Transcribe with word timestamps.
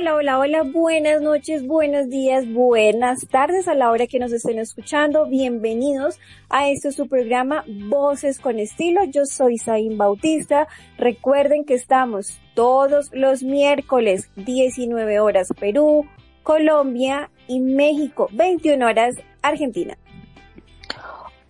Hola, 0.00 0.14
hola, 0.14 0.38
hola, 0.38 0.62
buenas 0.62 1.20
noches, 1.20 1.66
buenos 1.66 2.08
días, 2.08 2.50
buenas 2.50 3.28
tardes 3.28 3.68
a 3.68 3.74
la 3.74 3.90
hora 3.90 4.06
que 4.06 4.18
nos 4.18 4.32
estén 4.32 4.58
escuchando. 4.58 5.26
Bienvenidos 5.26 6.18
a 6.48 6.70
este 6.70 6.90
su 6.90 7.06
programa 7.06 7.64
Voces 7.68 8.38
con 8.38 8.58
Estilo. 8.58 9.04
Yo 9.04 9.26
soy 9.26 9.58
Zain 9.58 9.98
Bautista. 9.98 10.68
Recuerden 10.96 11.66
que 11.66 11.74
estamos 11.74 12.40
todos 12.54 13.10
los 13.12 13.42
miércoles, 13.42 14.30
19 14.36 15.20
horas 15.20 15.48
Perú, 15.60 16.06
Colombia 16.44 17.30
y 17.46 17.60
México, 17.60 18.30
21 18.32 18.86
horas 18.86 19.16
Argentina. 19.42 19.98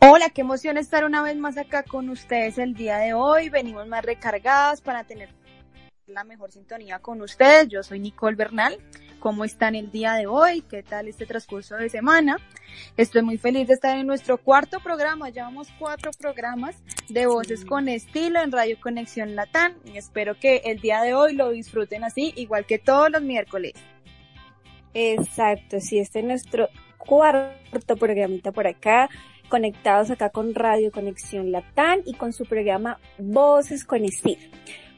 Hola, 0.01 0.30
qué 0.30 0.41
emoción 0.41 0.77
estar 0.77 1.05
una 1.05 1.23
vez 1.23 1.37
más 1.37 1.57
acá 1.57 1.85
con 1.85 2.09
ustedes 2.09 2.59
el 2.59 2.75
día 2.75 2.97
de 2.97 3.15
hoy. 3.15 3.48
Venimos 3.48 3.87
más 3.87 4.05
recargadas 4.05 4.80
para 4.80 5.05
tener 5.05 5.29
la 6.11 6.25
mejor 6.25 6.51
sintonía 6.51 6.99
con 6.99 7.23
ustedes. 7.23 7.69
Yo 7.69 7.83
soy 7.83 8.01
Nicole 8.01 8.37
Bernal. 8.37 8.79
¿Cómo 9.21 9.45
están 9.45 9.75
el 9.75 9.91
día 9.91 10.15
de 10.15 10.27
hoy? 10.27 10.63
¿Qué 10.63 10.83
tal 10.83 11.07
este 11.07 11.27
transcurso 11.27 11.77
de 11.77 11.89
semana? 11.89 12.39
Estoy 12.97 13.23
muy 13.23 13.39
feliz 13.39 13.69
de 13.69 13.75
estar 13.75 13.97
en 13.97 14.07
nuestro 14.07 14.39
cuarto 14.39 14.81
programa. 14.81 15.29
Llevamos 15.29 15.69
cuatro 15.79 16.11
programas 16.19 16.77
de 17.09 17.27
voces 17.27 17.65
con 17.65 17.89
estilo 17.89 18.41
en 18.41 18.51
Radio 18.51 18.79
Conexión 18.81 19.37
Latán 19.37 19.77
y 19.85 19.99
espero 19.99 20.39
que 20.39 20.63
el 20.65 20.81
día 20.81 21.03
de 21.03 21.15
hoy 21.15 21.35
lo 21.35 21.51
disfruten 21.51 22.03
así, 22.03 22.33
igual 22.37 22.65
que 22.67 22.79
todos 22.79 23.11
los 23.11 23.23
miércoles. 23.23 23.75
Exacto, 24.95 25.81
sí, 25.81 25.99
este 25.99 26.21
es 26.21 26.25
nuestro 26.25 26.69
cuarto 26.99 27.97
programita 27.97 28.51
por 28.53 28.67
acá, 28.67 29.09
conectados 29.49 30.11
acá 30.11 30.31
con 30.31 30.55
Radio 30.55 30.91
Conexión 30.91 31.53
Latán 31.53 32.01
y 32.07 32.15
con 32.15 32.33
su 32.33 32.45
programa 32.45 32.99
Voces 33.19 33.85
con 33.85 34.05
Estilo. 34.05 34.41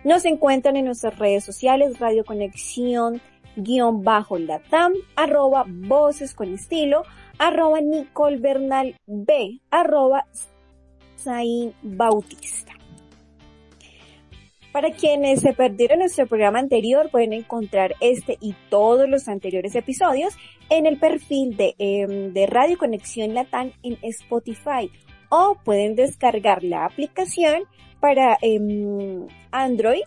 Nos 0.04 0.24
encuentran 0.24 0.76
en 0.76 0.86
nuestras 0.86 1.18
redes 1.18 1.44
sociales, 1.44 1.98
Radio 1.98 2.24
Conexión 2.24 3.20
guion 3.56 4.02
bajo 4.02 4.38
latam, 4.38 4.94
arroba 5.16 5.64
voces 5.66 6.34
con 6.34 6.52
estilo, 6.54 7.04
arroba 7.38 7.80
Nicole 7.80 8.38
Bernal 8.38 8.96
B, 9.06 9.60
arroba 9.70 10.26
Zain 11.18 11.74
Bautista. 11.82 12.72
Para 14.72 14.90
quienes 14.90 15.40
se 15.40 15.52
perdieron 15.52 15.98
nuestro 15.98 16.26
programa 16.26 16.58
anterior, 16.58 17.10
pueden 17.10 17.34
encontrar 17.34 17.94
este 18.00 18.38
y 18.40 18.54
todos 18.70 19.06
los 19.06 19.28
anteriores 19.28 19.74
episodios 19.74 20.34
en 20.70 20.86
el 20.86 20.98
perfil 20.98 21.56
de, 21.56 21.74
em, 21.78 22.32
de 22.32 22.46
Radio 22.46 22.78
Conexión 22.78 23.34
Latam 23.34 23.72
en 23.82 23.98
Spotify 24.00 24.90
o 25.28 25.58
pueden 25.62 25.94
descargar 25.94 26.64
la 26.64 26.86
aplicación 26.86 27.64
para 28.02 28.36
em, 28.42 29.28
Android, 29.52 30.02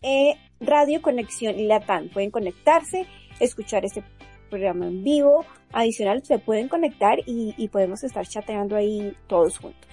eh, 0.00 0.34
Radio 0.60 1.02
Conexión 1.02 1.68
Latam. 1.68 2.08
Pueden 2.08 2.30
conectarse, 2.30 3.06
escuchar 3.38 3.84
este 3.84 4.02
programa 4.48 4.86
en 4.86 5.04
vivo. 5.04 5.44
Adicional, 5.72 6.24
se 6.24 6.38
pueden 6.38 6.68
conectar 6.68 7.18
y, 7.26 7.68
podemos 7.68 8.02
estar 8.02 8.26
chateando 8.26 8.76
ahí 8.76 9.14
todos 9.26 9.58
juntos. 9.58 9.90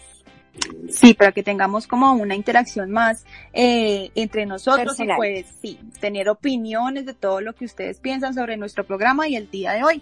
Sí, 0.87 1.13
para 1.13 1.33
que 1.33 1.43
tengamos 1.43 1.87
como 1.87 2.13
una 2.13 2.35
interacción 2.35 2.89
más 2.89 3.25
eh, 3.51 4.09
entre 4.15 4.45
nosotros 4.45 4.97
y 4.97 5.05
pues 5.17 5.45
sí, 5.61 5.77
tener 5.99 6.29
opiniones 6.29 7.05
de 7.05 7.13
todo 7.13 7.41
lo 7.41 7.51
que 7.53 7.65
ustedes 7.65 7.99
piensan 7.99 8.33
sobre 8.33 8.55
nuestro 8.55 8.85
programa 8.85 9.27
y 9.27 9.35
el 9.35 9.51
día 9.51 9.73
de 9.73 9.83
hoy. 9.83 10.01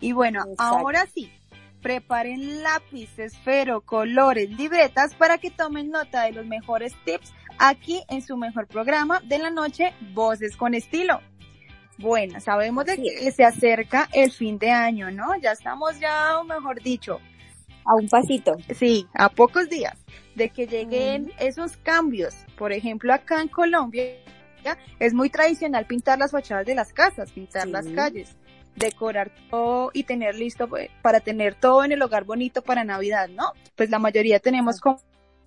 Y 0.00 0.12
bueno, 0.12 0.46
ahora 0.56 1.04
sí, 1.12 1.30
Preparen 1.88 2.62
lápiz, 2.62 3.18
esfero, 3.18 3.80
colores, 3.80 4.50
libretas 4.50 5.14
para 5.14 5.38
que 5.38 5.50
tomen 5.50 5.88
nota 5.88 6.24
de 6.24 6.32
los 6.32 6.44
mejores 6.44 6.92
tips 7.06 7.32
aquí 7.58 8.02
en 8.10 8.20
su 8.20 8.36
mejor 8.36 8.66
programa 8.66 9.22
de 9.24 9.38
la 9.38 9.48
noche, 9.48 9.94
Voces 10.12 10.54
con 10.54 10.74
Estilo. 10.74 11.22
Bueno, 11.96 12.40
sabemos 12.40 12.84
de 12.84 12.98
que 12.98 13.32
se 13.32 13.42
acerca 13.42 14.06
el 14.12 14.30
fin 14.30 14.58
de 14.58 14.70
año, 14.70 15.10
¿no? 15.10 15.34
Ya 15.40 15.52
estamos 15.52 15.98
ya, 15.98 16.42
mejor 16.46 16.82
dicho, 16.82 17.20
a 17.86 17.94
un 17.94 18.06
pasito. 18.06 18.58
Sí, 18.74 19.06
a 19.14 19.30
pocos 19.30 19.70
días 19.70 19.96
de 20.34 20.50
que 20.50 20.66
lleguen 20.66 21.32
esos 21.38 21.78
cambios. 21.78 22.34
Por 22.58 22.72
ejemplo, 22.72 23.14
acá 23.14 23.40
en 23.40 23.48
Colombia 23.48 24.12
es 24.98 25.14
muy 25.14 25.30
tradicional 25.30 25.86
pintar 25.86 26.18
las 26.18 26.32
fachadas 26.32 26.66
de 26.66 26.74
las 26.74 26.92
casas, 26.92 27.32
pintar 27.32 27.66
las 27.66 27.86
calles 27.86 28.36
decorar 28.78 29.30
todo 29.50 29.90
y 29.92 30.04
tener 30.04 30.36
listo 30.36 30.68
pues, 30.68 30.90
para 31.02 31.20
tener 31.20 31.54
todo 31.54 31.84
en 31.84 31.92
el 31.92 32.02
hogar 32.02 32.24
bonito 32.24 32.62
para 32.62 32.84
Navidad, 32.84 33.28
¿no? 33.28 33.52
Pues 33.76 33.90
la 33.90 33.98
mayoría 33.98 34.40
tenemos 34.40 34.80
como, 34.80 35.00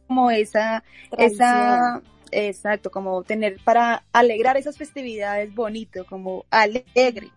como 0.07 0.31
esa, 0.31 0.83
esa, 1.17 2.01
exacto, 2.31 2.91
como 2.91 3.23
tener 3.23 3.57
para 3.63 4.03
alegrar 4.13 4.57
esas 4.57 4.77
festividades 4.77 5.53
bonito, 5.53 6.05
como 6.05 6.45
alegre, 6.49 7.29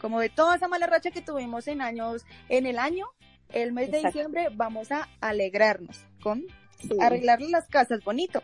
como 0.00 0.20
de 0.20 0.28
toda 0.28 0.56
esa 0.56 0.68
mala 0.68 0.86
racha 0.86 1.10
que 1.10 1.22
tuvimos 1.22 1.68
en 1.68 1.80
años, 1.80 2.24
en 2.48 2.66
el 2.66 2.78
año, 2.78 3.06
el 3.52 3.72
mes 3.72 3.90
de 3.90 4.02
diciembre 4.02 4.48
vamos 4.52 4.90
a 4.90 5.08
alegrarnos 5.20 6.04
con 6.20 6.44
arreglar 7.00 7.40
las 7.40 7.68
casas 7.68 8.02
bonito. 8.04 8.42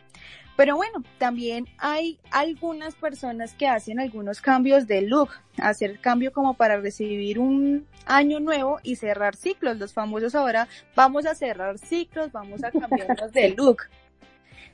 Pero 0.57 0.77
bueno, 0.77 1.03
también 1.19 1.67
hay 1.79 2.19
algunas 2.31 2.95
personas 2.95 3.55
que 3.55 3.67
hacen 3.67 3.99
algunos 3.99 4.41
cambios 4.41 4.87
de 4.87 5.03
look, 5.03 5.31
hacer 5.59 5.99
cambio 6.01 6.33
como 6.33 6.55
para 6.55 6.79
recibir 6.79 7.39
un 7.39 7.87
año 8.05 8.39
nuevo 8.39 8.79
y 8.83 8.97
cerrar 8.97 9.35
ciclos. 9.35 9.79
Los 9.79 9.93
famosos 9.93 10.35
ahora 10.35 10.69
vamos 10.95 11.27
a 11.27 11.35
cerrar 11.35 11.79
ciclos, 11.79 12.33
vamos 12.33 12.63
a 12.65 12.71
cambiarnos 12.71 13.33
de 13.33 13.51
look 13.57 13.83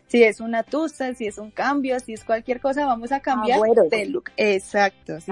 si 0.09 0.25
es 0.25 0.41
una 0.41 0.63
tusa, 0.63 1.15
si 1.15 1.27
es 1.27 1.39
un 1.39 1.51
cambio, 1.51 2.01
si 2.01 2.15
es 2.15 2.25
cualquier 2.25 2.61
cosa, 2.61 2.87
vamos 2.87 3.13
a 3.13 3.21
cambiar 3.21 3.61
de 3.91 4.07
look. 4.07 4.31
Exacto. 4.37 5.21
Sí, 5.21 5.31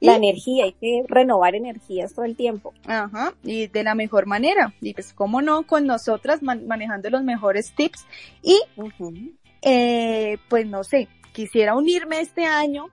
La 0.00 0.16
energía, 0.16 0.64
hay 0.64 0.72
que 0.72 1.04
renovar 1.06 1.54
energías 1.54 2.12
todo 2.12 2.24
el 2.24 2.36
tiempo. 2.36 2.74
Ajá, 2.86 3.32
y 3.44 3.68
de 3.68 3.84
la 3.84 3.94
mejor 3.94 4.26
manera. 4.26 4.74
Y 4.80 4.92
pues, 4.94 5.12
cómo 5.12 5.40
no, 5.40 5.66
con 5.66 5.86
nosotras 5.86 6.42
manejando 6.42 7.10
los 7.10 7.22
mejores 7.22 7.72
tips. 7.74 8.04
Y, 8.42 8.60
eh, 9.62 10.38
pues 10.48 10.66
no 10.66 10.82
sé, 10.82 11.08
quisiera 11.32 11.76
unirme 11.76 12.20
este 12.20 12.44
año 12.44 12.86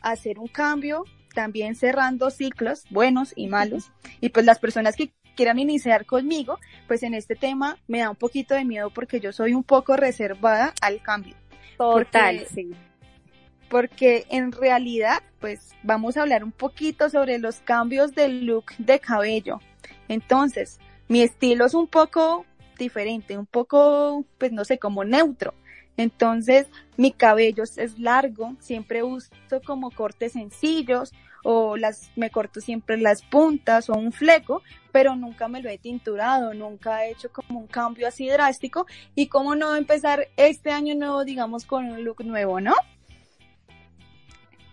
a 0.00 0.12
hacer 0.12 0.38
un 0.38 0.48
cambio, 0.48 1.04
también 1.34 1.74
cerrando 1.74 2.30
ciclos 2.30 2.84
buenos 2.90 3.34
y 3.36 3.46
malos. 3.46 3.90
Y 4.20 4.30
pues 4.30 4.46
las 4.46 4.58
personas 4.58 4.96
que 4.96 5.12
quieran 5.34 5.58
iniciar 5.58 6.06
conmigo, 6.06 6.58
pues 6.86 7.02
en 7.02 7.14
este 7.14 7.34
tema 7.34 7.78
me 7.88 8.00
da 8.00 8.10
un 8.10 8.16
poquito 8.16 8.54
de 8.54 8.64
miedo 8.64 8.90
porque 8.90 9.20
yo 9.20 9.32
soy 9.32 9.54
un 9.54 9.64
poco 9.64 9.96
reservada 9.96 10.74
al 10.80 11.02
cambio. 11.02 11.34
Total, 11.76 12.46
sí. 12.52 12.72
Porque 13.68 14.26
en 14.30 14.52
realidad, 14.52 15.22
pues 15.40 15.74
vamos 15.82 16.16
a 16.16 16.22
hablar 16.22 16.44
un 16.44 16.52
poquito 16.52 17.08
sobre 17.08 17.38
los 17.38 17.60
cambios 17.60 18.14
del 18.14 18.44
look 18.44 18.72
de 18.78 19.00
cabello. 19.00 19.60
Entonces, 20.08 20.78
mi 21.08 21.22
estilo 21.22 21.64
es 21.66 21.74
un 21.74 21.86
poco 21.86 22.44
diferente, 22.78 23.38
un 23.38 23.46
poco, 23.46 24.24
pues 24.38 24.52
no 24.52 24.64
sé, 24.64 24.78
como 24.78 25.04
neutro. 25.04 25.54
Entonces, 25.96 26.66
mi 26.96 27.12
cabello 27.12 27.64
es 27.64 27.98
largo, 27.98 28.56
siempre 28.60 29.02
uso 29.02 29.30
como 29.64 29.90
cortes 29.90 30.32
sencillos 30.32 31.12
o 31.42 31.76
las 31.76 32.10
me 32.16 32.30
corto 32.30 32.60
siempre 32.60 32.96
las 32.96 33.22
puntas 33.22 33.90
o 33.90 33.94
un 33.94 34.12
fleco, 34.12 34.62
pero 34.92 35.16
nunca 35.16 35.48
me 35.48 35.62
lo 35.62 35.68
he 35.68 35.78
tinturado, 35.78 36.54
nunca 36.54 37.04
he 37.06 37.12
hecho 37.12 37.30
como 37.32 37.60
un 37.60 37.66
cambio 37.66 38.08
así 38.08 38.28
drástico 38.28 38.86
y 39.14 39.26
cómo 39.26 39.54
no 39.54 39.74
empezar 39.74 40.28
este 40.36 40.70
año 40.70 40.94
nuevo, 40.94 41.24
digamos, 41.24 41.64
con 41.64 41.86
un 41.86 42.04
look 42.04 42.24
nuevo, 42.24 42.60
¿no? 42.60 42.74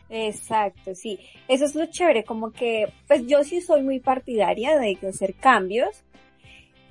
Exacto, 0.09 0.96
sí. 0.96 1.19
Eso 1.47 1.66
es 1.66 1.75
lo 1.75 1.85
chévere, 1.85 2.24
como 2.24 2.52
que, 2.52 2.91
pues 3.07 3.25
yo 3.28 3.44
sí 3.44 3.62
soy 3.62 3.84
muy 3.84 4.00
partidaria 4.00 4.78
de 4.78 4.97
hacer 5.07 5.36
cambios, 5.36 6.04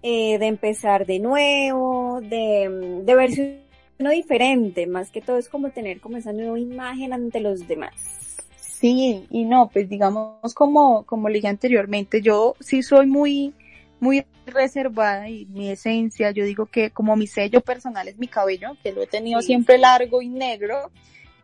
eh, 0.02 0.38
de 0.38 0.46
empezar 0.46 1.04
de 1.06 1.19
nuevo, 1.19 2.20
de, 2.20 3.02
de 3.04 3.14
verse 3.14 3.62
uno 3.98 4.10
diferente, 4.10 4.86
más 4.86 5.10
que 5.10 5.20
todo 5.20 5.38
es 5.38 5.48
como 5.48 5.70
tener 5.70 6.00
como 6.00 6.16
esa 6.16 6.32
nueva 6.32 6.58
imagen 6.58 7.12
ante 7.12 7.40
los 7.40 7.66
demás. 7.66 8.27
Sí, 8.80 9.26
y 9.28 9.44
no, 9.44 9.70
pues 9.70 9.88
digamos 9.88 10.54
como, 10.54 11.04
como 11.04 11.28
le 11.28 11.36
dije 11.36 11.48
anteriormente, 11.48 12.22
yo 12.22 12.54
sí 12.60 12.84
soy 12.84 13.08
muy, 13.08 13.52
muy 13.98 14.25
reservada 14.46 15.28
y 15.28 15.46
mi 15.46 15.69
esencia, 15.69 16.30
yo 16.30 16.44
digo 16.44 16.66
que 16.66 16.90
como 16.90 17.16
mi 17.16 17.26
sello 17.26 17.60
personal 17.60 18.06
es 18.06 18.19
mi 18.19 18.28
cabello, 18.28 18.76
que 18.80 18.92
lo 18.92 19.02
he 19.02 19.08
tenido 19.08 19.42
siempre 19.42 19.78
largo 19.78 20.22
y 20.22 20.28
negro, 20.28 20.92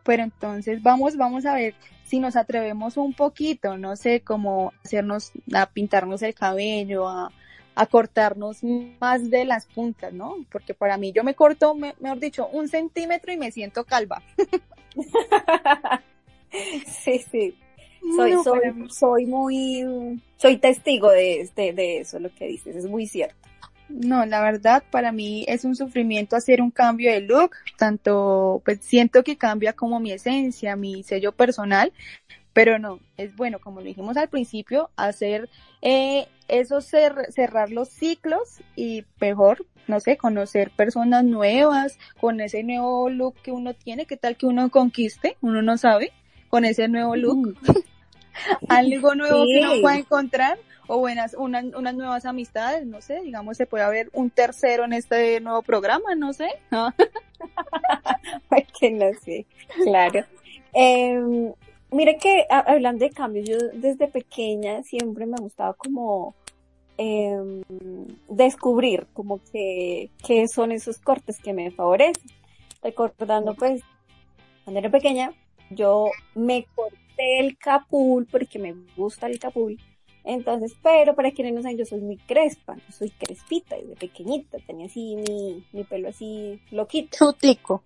pero 0.03 0.23
entonces 0.23 0.81
vamos, 0.81 1.17
vamos 1.17 1.45
a 1.45 1.55
ver 1.55 1.75
si 2.05 2.21
nos 2.21 2.37
atrevemos 2.37 2.95
un 2.95 3.11
poquito, 3.11 3.77
no 3.77 3.97
sé, 3.97 4.21
como 4.21 4.71
hacernos, 4.85 5.33
a 5.53 5.65
pintarnos 5.65 6.21
el 6.21 6.35
cabello, 6.35 7.05
a, 7.05 7.33
a 7.75 7.85
cortarnos 7.87 8.63
más 9.01 9.29
de 9.29 9.43
las 9.43 9.65
puntas, 9.65 10.13
¿no? 10.13 10.37
Porque 10.49 10.73
para 10.73 10.95
mí 10.95 11.11
yo 11.11 11.25
me 11.25 11.35
corto, 11.35 11.75
mejor 11.75 12.19
dicho, 12.21 12.47
un 12.47 12.69
centímetro 12.69 13.33
y 13.33 13.37
me 13.37 13.51
siento 13.51 13.83
calva. 13.83 14.23
sí, 17.03 17.23
sí. 17.31 17.55
Soy, 18.15 18.33
soy, 18.43 18.61
soy 18.89 19.25
muy, 19.25 20.21
soy 20.37 20.57
testigo 20.57 21.09
de, 21.09 21.41
este, 21.41 21.73
de 21.73 21.99
eso, 21.99 22.19
lo 22.19 22.33
que 22.33 22.45
dices, 22.47 22.75
es 22.75 22.85
muy 22.85 23.07
cierto. 23.07 23.35
No, 23.89 24.25
la 24.25 24.41
verdad 24.41 24.83
para 24.91 25.11
mí 25.11 25.45
es 25.47 25.63
un 25.63 25.75
sufrimiento 25.75 26.35
hacer 26.35 26.61
un 26.61 26.71
cambio 26.71 27.11
de 27.11 27.21
look, 27.21 27.51
tanto 27.77 28.61
pues 28.65 28.79
siento 28.81 29.23
que 29.23 29.37
cambia 29.37 29.73
como 29.73 29.99
mi 29.99 30.11
esencia, 30.11 30.75
mi 30.75 31.03
sello 31.03 31.31
personal, 31.31 31.93
pero 32.53 32.79
no, 32.79 32.99
es 33.17 33.35
bueno, 33.35 33.59
como 33.59 33.81
lo 33.81 33.87
dijimos 33.87 34.17
al 34.17 34.29
principio, 34.29 34.89
hacer 34.95 35.49
eh, 35.81 36.27
eso, 36.47 36.79
cerrar 36.81 37.69
los 37.71 37.89
ciclos 37.89 38.61
y 38.75 39.03
mejor, 39.19 39.65
no 39.87 39.99
sé, 39.99 40.17
conocer 40.17 40.71
personas 40.71 41.23
nuevas 41.23 41.99
con 42.19 42.39
ese 42.41 42.63
nuevo 42.63 43.09
look 43.09 43.35
que 43.43 43.51
uno 43.51 43.73
tiene, 43.73 44.05
qué 44.05 44.17
tal 44.17 44.35
que 44.35 44.45
uno 44.45 44.69
conquiste, 44.71 45.37
uno 45.41 45.61
no 45.61 45.77
sabe, 45.77 46.11
con 46.55 46.63
ese 46.63 46.87
nuevo 46.87 47.17
look, 47.17 47.57
algo 48.69 49.13
nuevo 49.13 49.43
que 49.43 49.59
uno 49.59 49.81
pueda 49.81 49.97
encontrar 49.97 50.57
o 50.87 50.99
buenas, 50.99 51.35
unas 51.37 51.95
nuevas 51.95 52.25
amistades, 52.25 52.87
no 52.87 53.01
sé, 53.01 53.19
digamos, 53.23 53.57
se 53.57 53.65
puede 53.65 53.83
haber 53.83 54.09
un 54.13 54.29
tercero 54.29 54.85
en 54.85 54.93
este 54.93 55.41
nuevo 55.41 55.63
programa, 55.63 56.15
no 56.15 56.31
sé. 56.31 56.47
que 58.79 58.91
no 58.91 59.07
sé, 59.21 59.45
claro. 59.83 60.23
Eh, 60.73 61.51
mire 61.91 62.15
que 62.15 62.45
hablando 62.49 63.03
de 63.03 63.11
cambios, 63.11 63.49
yo 63.49 63.57
desde 63.73 64.07
pequeña 64.07 64.81
siempre 64.83 65.25
me 65.25 65.35
gustaba 65.35 65.73
como 65.73 66.35
eh, 66.97 67.63
descubrir 68.29 69.07
como 69.11 69.41
que, 69.51 70.09
que 70.25 70.47
son 70.47 70.71
esos 70.71 70.99
cortes 70.99 71.37
que 71.37 71.51
me 71.51 71.71
favorecen. 71.71 72.31
Recordando 72.81 73.55
pues, 73.55 73.81
cuando 74.63 74.79
era 74.79 74.89
pequeña, 74.89 75.33
yo 75.75 76.09
me 76.33 76.65
corté 76.75 77.39
el 77.39 77.57
capul 77.57 78.25
porque 78.25 78.59
me 78.59 78.73
gusta 78.95 79.27
el 79.27 79.39
capul 79.39 79.77
entonces, 80.25 80.75
pero 80.81 81.15
para 81.15 81.31
quienes 81.31 81.53
no 81.53 81.61
saben, 81.61 81.77
yo 81.77 81.85
soy 81.85 82.01
muy 82.01 82.17
crespa, 82.17 82.75
soy 82.91 83.11
crespita 83.11 83.75
desde 83.75 83.95
pequeñita, 83.95 84.57
tenía 84.65 84.87
así 84.87 85.15
mi, 85.15 85.63
mi 85.71 85.83
pelo 85.83 86.09
así 86.09 86.59
loquito. 86.71 87.15
Chutico. 87.17 87.83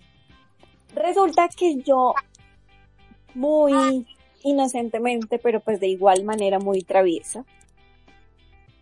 Resulta 0.96 1.50
que 1.50 1.76
yo, 1.82 2.14
muy 3.34 4.08
inocentemente, 4.44 5.38
pero 5.38 5.60
pues 5.60 5.82
de 5.82 5.90
igual 5.90 6.24
manera 6.24 6.60
muy 6.60 6.82
traviesa, 6.82 7.46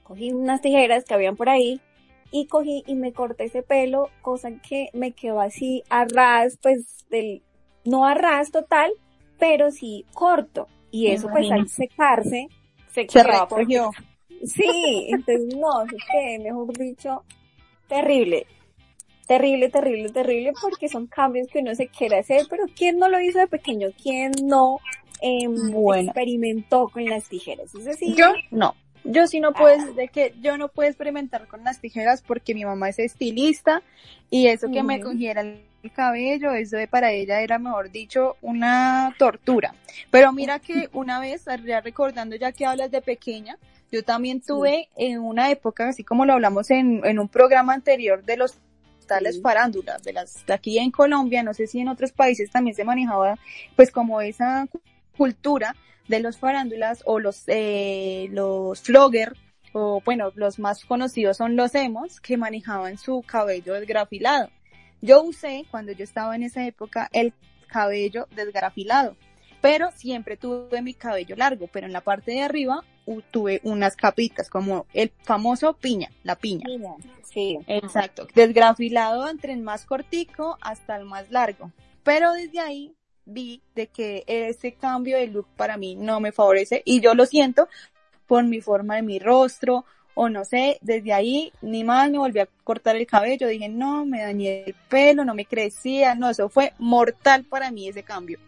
cogí 0.04 0.32
unas 0.32 0.62
tijeras 0.62 1.04
que 1.04 1.16
habían 1.16 1.36
por 1.36 1.50
ahí 1.50 1.82
y 2.30 2.46
cogí 2.46 2.84
y 2.86 2.94
me 2.94 3.12
corté 3.12 3.46
ese 3.46 3.64
pelo, 3.64 4.12
cosa 4.22 4.52
que 4.52 4.90
me 4.94 5.14
quedó 5.14 5.42
así 5.42 5.84
a 5.90 6.06
ras, 6.06 6.60
pues 6.62 7.08
del, 7.10 7.42
no 7.88 8.06
a 8.06 8.14
ras 8.14 8.52
total, 8.52 8.92
pero 9.40 9.72
sí 9.72 10.06
corto. 10.14 10.68
Y 10.92 11.08
eso 11.08 11.30
pues 11.30 11.50
al 11.52 11.68
secarse, 11.70 12.48
se, 12.92 13.24
recogió. 13.24 13.92
Sí, 14.44 15.08
entonces 15.10 15.56
no, 15.56 15.84
es 15.84 16.04
que 16.12 16.40
mejor 16.40 16.78
dicho, 16.78 17.24
terrible. 17.88 18.46
Terrible, 19.28 19.70
terrible, 19.70 20.10
terrible, 20.10 20.54
porque 20.62 20.88
son 20.88 21.08
cambios 21.08 21.48
que 21.48 21.60
uno 21.60 21.76
se 21.76 21.88
quiere 21.88 22.20
hacer, 22.20 22.46
pero 22.50 22.64
¿quién 22.74 22.98
no 22.98 23.10
lo 23.10 23.20
hizo 23.20 23.40
de 23.40 23.48
pequeño? 23.48 23.90
¿Quién 24.02 24.32
no 24.44 24.80
em, 25.22 25.54
experimentó 25.96 26.88
con 26.88 27.06
las 27.06 27.28
tijeras? 27.28 27.76
Es 27.76 27.86
decir, 27.86 28.16
yo 28.16 28.28
no. 28.52 28.74
Yo 29.04 29.28
sí 29.28 29.40
no 29.40 29.54
puedo, 29.54 29.80
ah. 29.80 29.92
de 29.96 30.08
que 30.08 30.34
yo 30.42 30.58
no 30.58 30.70
puedo 30.70 30.90
experimentar 30.90 31.48
con 31.48 31.64
las 31.64 31.80
tijeras 31.80 32.22
porque 32.22 32.54
mi 32.54 32.66
mamá 32.66 32.90
es 32.90 33.00
estilista 33.00 33.82
y 34.30 34.48
eso 34.48 34.70
que 34.72 34.84
me 34.84 35.00
cogiera 35.00 35.44
el 35.88 35.94
cabello, 35.94 36.52
eso 36.52 36.78
de 36.78 36.88
para 36.88 37.12
ella 37.12 37.42
era, 37.42 37.58
mejor 37.60 37.92
dicho, 37.92 38.38
una 38.42 39.16
tortura. 39.18 39.74
Pero 40.12 40.32
mira 40.32 40.60
que 40.60 40.90
una 40.94 41.20
vez, 41.20 41.46
ya 41.66 41.82
recordando 41.82 42.36
ya 42.36 42.52
que 42.52 42.66
hablas 42.66 42.92
de 42.92 43.02
pequeña, 43.02 43.58
yo 43.92 44.04
también 44.04 44.42
tuve 44.42 44.90
en 44.96 45.20
una 45.20 45.50
época, 45.50 45.88
así 45.88 46.04
como 46.04 46.26
lo 46.26 46.34
hablamos 46.34 46.70
en, 46.72 47.02
en 47.06 47.20
un 47.20 47.30
programa 47.30 47.74
anterior 47.74 48.24
de 48.24 48.38
los 48.38 48.58
tales 49.08 49.42
farándulas, 49.42 50.04
de 50.04 50.14
las 50.14 50.46
de 50.46 50.54
aquí 50.54 50.78
en 50.78 50.92
Colombia, 50.92 51.42
no 51.42 51.54
sé 51.54 51.66
si 51.66 51.80
en 51.80 51.88
otros 51.88 52.12
países 52.12 52.52
también 52.52 52.76
se 52.76 52.84
manejaba 52.84 53.40
pues 53.76 53.90
como 53.90 54.20
esa 54.22 54.68
cultura 55.16 55.76
de 56.08 56.20
los 56.20 56.38
farándulas 56.38 57.02
o 57.06 57.20
los, 57.20 57.44
eh, 57.48 58.28
los 58.32 58.82
flogger, 58.82 59.36
o 59.74 60.02
bueno, 60.04 60.32
los 60.36 60.60
más 60.60 60.86
conocidos 60.86 61.38
son 61.38 61.56
los 61.56 61.74
emos, 61.76 62.20
que 62.20 62.38
manejaban 62.38 62.98
su 62.98 63.24
cabello 63.26 63.74
desgrafilado. 63.74 64.50
Yo 65.02 65.22
usé, 65.24 65.66
cuando 65.70 65.92
yo 65.92 66.04
estaba 66.04 66.36
en 66.36 66.44
esa 66.44 66.66
época, 66.66 67.10
el 67.12 67.34
cabello 67.68 68.28
desgrafilado, 68.36 69.16
pero 69.62 69.92
siempre 69.92 70.38
tuve 70.38 70.82
mi 70.82 70.94
cabello 70.94 71.36
largo, 71.36 71.68
pero 71.68 71.88
en 71.88 71.94
la 71.94 72.02
parte 72.02 72.32
de 72.32 72.42
arriba 72.42 72.84
tuve 73.32 73.62
unas 73.64 73.96
capitas, 73.96 74.50
como 74.50 74.86
el 74.94 75.12
famoso 75.24 75.74
piña, 75.74 76.10
la 76.24 76.36
piña. 76.36 76.66
Sí. 77.24 77.60
Exacto. 77.68 78.28
Desgrafilado 78.34 79.30
entre 79.30 79.54
el 79.54 79.62
más 79.62 79.86
cortico 79.86 80.58
hasta 80.62 80.98
el 80.98 81.06
más 81.06 81.30
largo. 81.32 81.72
Pero 82.04 82.34
desde 82.34 82.60
ahí 82.60 82.94
vi 83.26 83.62
de 83.76 83.88
que 83.88 84.24
ese 84.28 84.74
cambio 84.74 85.18
de 85.18 85.28
look 85.28 85.48
para 85.56 85.78
mí 85.78 85.96
no 85.96 86.20
me 86.20 86.32
favorece 86.32 86.82
y 86.86 87.02
yo 87.02 87.14
lo 87.14 87.26
siento 87.26 87.68
por 88.26 88.44
mi 88.46 88.62
forma 88.62 88.96
de 88.96 89.02
mi 89.02 89.20
rostro 89.20 89.86
o 90.20 90.30
no 90.30 90.46
sé, 90.46 90.80
desde 90.82 91.14
ahí 91.14 91.54
ni 91.62 91.84
más 91.84 92.10
me 92.10 92.18
volví 92.18 92.40
a 92.40 92.50
cortar 92.64 92.96
el 92.96 93.06
cabello, 93.06 93.48
dije 93.48 93.70
no, 93.70 94.04
me 94.04 94.24
dañé 94.24 94.64
el 94.66 94.74
pelo, 94.90 95.24
no 95.24 95.36
me 95.36 95.46
crecía, 95.46 96.16
no, 96.16 96.28
eso 96.28 96.50
fue 96.50 96.74
mortal 96.80 97.44
para 97.44 97.70
mí 97.70 97.88
ese 97.88 98.02
cambio. 98.02 98.40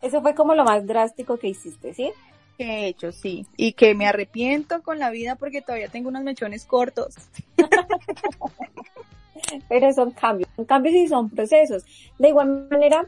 Eso 0.00 0.22
fue 0.22 0.36
como 0.36 0.54
lo 0.54 0.62
más 0.62 0.86
drástico 0.86 1.38
que 1.38 1.48
hiciste, 1.48 1.92
¿sí? 1.92 2.12
Que 2.56 2.64
he 2.64 2.86
hecho, 2.86 3.10
sí. 3.10 3.46
Y 3.56 3.72
que 3.72 3.96
me 3.96 4.06
arrepiento 4.06 4.80
con 4.84 5.00
la 5.00 5.10
vida 5.10 5.34
porque 5.34 5.60
todavía 5.60 5.88
tengo 5.88 6.08
unos 6.08 6.22
mechones 6.22 6.64
cortos. 6.64 7.16
Pero 9.68 9.92
son 9.92 10.12
cambios, 10.12 10.48
son 10.54 10.66
cambios 10.66 10.94
y 10.94 11.08
son 11.08 11.30
procesos. 11.30 11.84
De 12.16 12.28
igual 12.28 12.68
manera, 12.70 13.04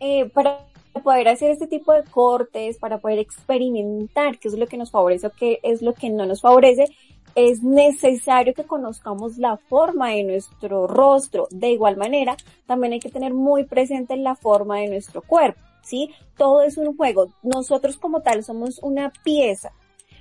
eh, 0.00 0.30
para 0.30 0.60
poder 1.02 1.28
hacer 1.28 1.50
este 1.50 1.66
tipo 1.66 1.92
de 1.92 2.04
cortes, 2.04 2.78
para 2.78 2.98
poder 2.98 3.18
experimentar 3.18 4.38
qué 4.38 4.48
es 4.48 4.54
lo 4.54 4.66
que 4.66 4.76
nos 4.76 4.90
favorece 4.90 5.26
o 5.26 5.30
qué 5.30 5.58
es 5.62 5.82
lo 5.82 5.94
que 5.94 6.10
no 6.10 6.26
nos 6.26 6.40
favorece, 6.40 6.86
es 7.34 7.62
necesario 7.62 8.54
que 8.54 8.64
conozcamos 8.64 9.38
la 9.38 9.56
forma 9.56 10.10
de 10.10 10.22
nuestro 10.22 10.86
rostro. 10.86 11.48
De 11.50 11.70
igual 11.70 11.96
manera, 11.96 12.36
también 12.66 12.92
hay 12.92 13.00
que 13.00 13.10
tener 13.10 13.34
muy 13.34 13.64
presente 13.64 14.16
la 14.16 14.36
forma 14.36 14.78
de 14.78 14.88
nuestro 14.88 15.20
cuerpo, 15.20 15.60
¿sí? 15.82 16.10
Todo 16.36 16.62
es 16.62 16.76
un 16.78 16.96
juego. 16.96 17.32
Nosotros 17.42 17.96
como 17.96 18.20
tal 18.20 18.44
somos 18.44 18.78
una 18.82 19.12
pieza. 19.24 19.72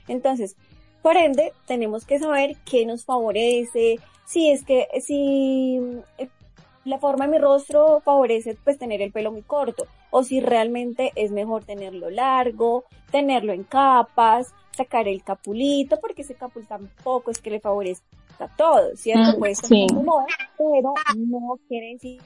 Entonces, 0.08 0.56
por 1.02 1.18
ende, 1.18 1.54
tenemos 1.68 2.06
que 2.06 2.18
saber 2.18 2.56
qué 2.66 2.86
nos 2.86 3.06
favorece, 3.06 4.00
si 4.26 4.50
es 4.50 4.64
que, 4.64 4.88
si 5.06 5.80
la 6.86 6.98
forma 6.98 7.26
de 7.26 7.34
mi 7.34 7.38
rostro 7.38 8.02
favorece 8.02 8.58
pues 8.64 8.78
tener 8.78 9.02
el 9.02 9.12
pelo 9.12 9.32
muy 9.32 9.42
corto 9.42 9.86
o 10.16 10.24
si 10.24 10.40
realmente 10.42 11.12
es 11.16 11.32
mejor 11.32 11.64
tenerlo 11.64 12.12
largo, 12.12 12.86
tenerlo 13.12 13.52
en 13.52 13.64
capas, 13.64 14.54
sacar 14.78 15.08
el 15.08 15.24
capulito 15.24 16.00
porque 16.00 16.22
ese 16.22 16.36
capul 16.36 16.68
tampoco 16.68 17.32
es 17.32 17.40
que 17.40 17.50
le 17.50 17.60
favorezca 17.60 18.06
todo, 18.56 18.96
¿cierto? 18.96 19.40
pues 19.40 19.60
pero 19.68 20.94
no 21.18 21.60
quiere 21.68 21.94
decir 21.94 22.22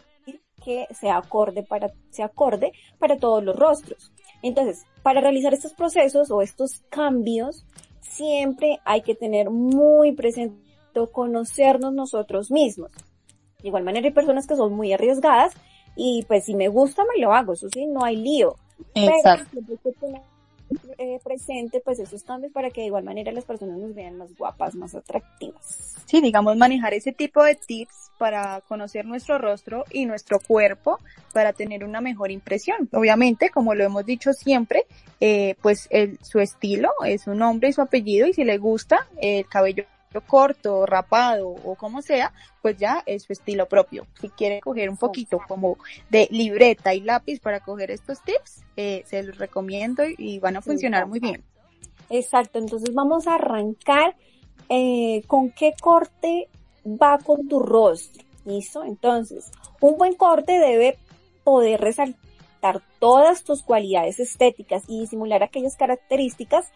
que 0.64 0.86
sea 0.94 1.16
acorde 1.16 1.64
para, 1.64 1.90
sea 2.10 2.26
acorde 2.26 2.74
para 3.00 3.16
todos 3.16 3.42
los 3.42 3.56
rostros. 3.56 4.12
Entonces, 4.44 4.86
para 5.02 5.22
realizar 5.22 5.54
estos 5.54 5.74
procesos 5.74 6.30
o 6.30 6.42
estos 6.42 6.82
cambios, 6.90 7.66
siempre 8.02 8.80
hay 8.84 9.02
que 9.02 9.16
tener 9.16 9.50
muy 9.50 10.12
presente 10.12 10.68
conocernos 11.06 11.94
nosotros 11.94 12.50
mismos. 12.50 12.92
De 13.62 13.68
igual 13.68 13.84
manera 13.84 14.08
hay 14.08 14.14
personas 14.14 14.48
que 14.48 14.56
son 14.56 14.74
muy 14.74 14.92
arriesgadas 14.94 15.54
y 15.98 16.24
pues 16.28 16.46
si 16.46 16.56
me 16.56 16.68
gusta 16.68 17.04
me 17.04 17.22
lo 17.22 17.34
hago, 17.34 17.54
eso 17.54 17.68
sí, 17.74 17.88
no 17.88 18.06
hay 18.06 18.16
lío. 18.16 18.56
Exacto. 18.94 19.50
Pero 19.54 19.66
hay 19.70 19.78
que 19.78 20.00
tener 20.00 20.22
eh, 20.98 21.20
presente 21.24 21.82
pues 21.84 21.98
esos 22.00 22.24
cambios 22.24 22.52
para 22.52 22.70
que 22.70 22.82
de 22.82 22.88
igual 22.88 23.04
manera 23.04 23.32
las 23.32 23.46
personas 23.46 23.78
nos 23.78 23.96
vean 23.96 24.18
más 24.18 24.36
guapas, 24.36 24.76
más 24.76 24.94
atractivas. 24.96 25.96
Sí, 26.06 26.22
digamos 26.22 26.58
manejar 26.58 26.94
ese 26.94 27.12
tipo 27.12 27.44
de 27.44 27.56
tips 27.56 28.12
para 28.18 28.62
conocer 28.68 29.06
nuestro 29.06 29.38
rostro 29.38 29.86
y 29.92 30.06
nuestro 30.06 30.40
cuerpo 30.40 31.00
para 31.34 31.54
tener 31.54 31.84
una 31.84 32.02
mejor 32.02 32.32
impresión. 32.32 32.90
Obviamente, 32.92 33.50
como 33.50 33.76
lo 33.76 33.84
hemos 33.84 34.06
dicho 34.06 34.34
siempre, 34.34 34.86
eh, 35.20 35.56
pues 35.62 35.88
el, 35.90 36.20
su 36.22 36.40
estilo 36.40 36.90
es 37.06 37.24
su 37.24 37.34
nombre 37.34 37.70
y 37.70 37.74
su 37.74 37.82
apellido 37.82 38.28
y 38.28 38.34
si 38.34 38.44
le 38.44 38.58
gusta 38.58 39.08
el 39.22 39.48
cabello 39.48 39.86
corto, 40.26 40.86
rapado 40.86 41.50
o 41.50 41.76
como 41.76 42.02
sea, 42.02 42.34
pues 42.62 42.78
ya 42.78 43.04
es 43.06 43.24
su 43.24 43.34
estilo 43.34 43.68
propio. 43.68 44.08
Si 44.20 44.30
quiere 44.30 44.62
coger 44.62 44.90
un 44.90 44.98
poquito 44.98 45.40
como 45.48 45.78
de 46.10 46.28
libreta 46.32 46.94
y 46.94 47.02
lápiz 47.02 47.40
para 47.40 47.60
coger 47.60 47.92
estos 47.92 48.22
tips, 48.22 48.64
eh, 48.76 49.04
se 49.06 49.24
los 49.24 49.38
recomiendo 49.38 50.04
y 50.18 50.40
van 50.40 50.58
a 50.58 50.62
funcionar 50.62 51.08
muy 51.08 51.20
bien. 51.20 51.44
Exacto, 52.10 52.60
entonces 52.60 52.94
vamos 52.94 53.28
a 53.28 53.36
arrancar 53.36 54.16
eh, 54.70 55.24
con 55.28 55.52
qué 55.52 55.74
corte 55.80 56.48
va 56.86 57.18
con 57.20 57.48
tu 57.48 57.60
rostro. 57.60 58.24
¿Listo? 58.46 58.86
Entonces, 58.86 59.52
un 59.82 59.98
buen 59.98 60.16
corte 60.16 60.54
debe 60.54 60.98
poder 61.44 61.82
resaltar 61.82 62.82
todas 63.00 63.44
tus 63.44 63.62
cualidades 63.62 64.20
estéticas 64.20 64.84
y 64.88 65.02
disimular 65.02 65.44
aquellas 65.44 65.76
características 65.76 66.72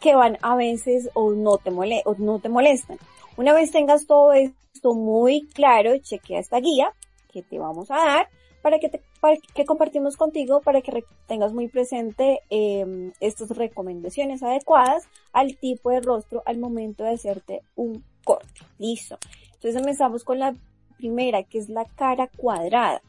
que 0.00 0.14
van 0.14 0.38
a 0.42 0.56
veces 0.56 1.10
o 1.14 1.32
no 1.32 1.58
te, 1.58 1.70
mole 1.70 2.02
o 2.04 2.14
no 2.18 2.38
te 2.38 2.48
molestan. 2.48 2.98
Una 3.36 3.52
vez 3.52 3.70
tengas 3.70 4.06
todo 4.06 4.32
esto 4.32 4.94
muy 4.94 5.46
claro, 5.54 5.96
chequea 5.98 6.40
esta 6.40 6.60
guía 6.60 6.92
que 7.32 7.42
te 7.42 7.58
vamos 7.58 7.90
a 7.90 7.96
dar 7.96 8.28
para 8.62 8.78
que, 8.78 8.88
te, 8.88 9.00
para 9.20 9.36
que 9.54 9.64
compartimos 9.64 10.16
contigo 10.16 10.60
para 10.60 10.80
que 10.80 11.04
tengas 11.28 11.52
muy 11.52 11.68
presente 11.68 12.40
eh, 12.50 13.12
estas 13.20 13.50
recomendaciones 13.50 14.42
adecuadas 14.42 15.04
al 15.32 15.56
tipo 15.56 15.90
de 15.90 16.00
rostro 16.00 16.42
al 16.46 16.58
momento 16.58 17.04
de 17.04 17.10
hacerte 17.10 17.62
un 17.76 18.02
corte. 18.24 18.60
Listo. 18.78 19.18
Entonces 19.54 19.76
empezamos 19.76 20.24
con 20.24 20.38
la 20.38 20.54
primera, 20.96 21.42
que 21.44 21.58
es 21.58 21.68
la 21.68 21.84
cara 21.84 22.28
cuadrada. 22.36 23.02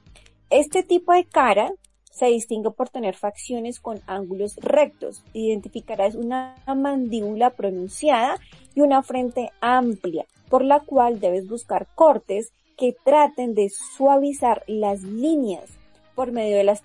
Este 0.50 0.84
tipo 0.84 1.12
de 1.14 1.26
cara 1.26 1.72
se 2.18 2.26
distingue 2.26 2.72
por 2.72 2.90
tener 2.90 3.16
facciones 3.16 3.80
con 3.80 4.02
ángulos 4.08 4.56
rectos. 4.58 5.24
Identificarás 5.34 6.16
una 6.16 6.56
mandíbula 6.66 7.52
pronunciada 7.52 8.40
y 8.74 8.82
una 8.82 9.04
frente 9.04 9.52
amplia, 9.62 10.26
por 10.50 10.64
la 10.64 10.80
cual 10.80 11.20
debes 11.20 11.48
buscar 11.48 11.88
cortes 11.94 12.54
que 12.76 12.96
traten 13.06 13.54
de 13.54 13.70
suavizar 13.70 14.64
las 14.68 15.04
líneas 15.04 15.78
por 16.16 16.32
medio 16.32 16.58
de 16.58 16.64
las 16.64 16.82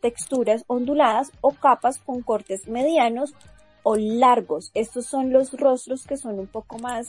texturas 0.00 0.64
onduladas 0.66 1.30
o 1.42 1.50
capas 1.50 1.98
con 1.98 2.22
cortes 2.22 2.66
medianos 2.66 3.34
o 3.82 3.96
largos. 3.96 4.70
Estos 4.72 5.04
son 5.04 5.32
los 5.32 5.52
rostros 5.52 6.06
que 6.06 6.16
son 6.16 6.38
un 6.38 6.46
poco 6.46 6.78
más 6.78 7.08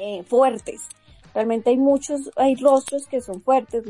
eh, 0.00 0.24
fuertes. 0.24 0.88
Realmente 1.32 1.70
hay 1.70 1.76
muchos, 1.76 2.30
hay 2.34 2.56
rostros 2.56 3.06
que 3.06 3.20
son 3.20 3.42
fuertes, 3.42 3.84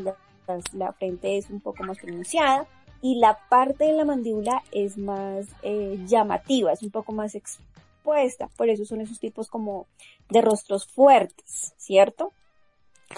la, 0.72 0.92
frente 0.92 1.36
es 1.36 1.50
un 1.50 1.60
poco 1.60 1.84
más 1.84 1.98
pronunciada 1.98 2.66
y 3.02 3.18
la 3.18 3.38
parte 3.48 3.84
de 3.84 3.92
la 3.92 4.04
mandíbula 4.04 4.62
es 4.72 4.98
más 4.98 5.46
eh, 5.62 5.98
llamativa, 6.06 6.72
es 6.72 6.82
un 6.82 6.90
poco 6.90 7.12
más 7.12 7.34
expuesta. 7.34 8.48
Por 8.56 8.68
eso 8.68 8.84
son 8.84 9.00
esos 9.00 9.20
tipos 9.20 9.48
como 9.48 9.86
de 10.30 10.40
rostros 10.40 10.86
fuertes, 10.86 11.74
¿cierto? 11.76 12.32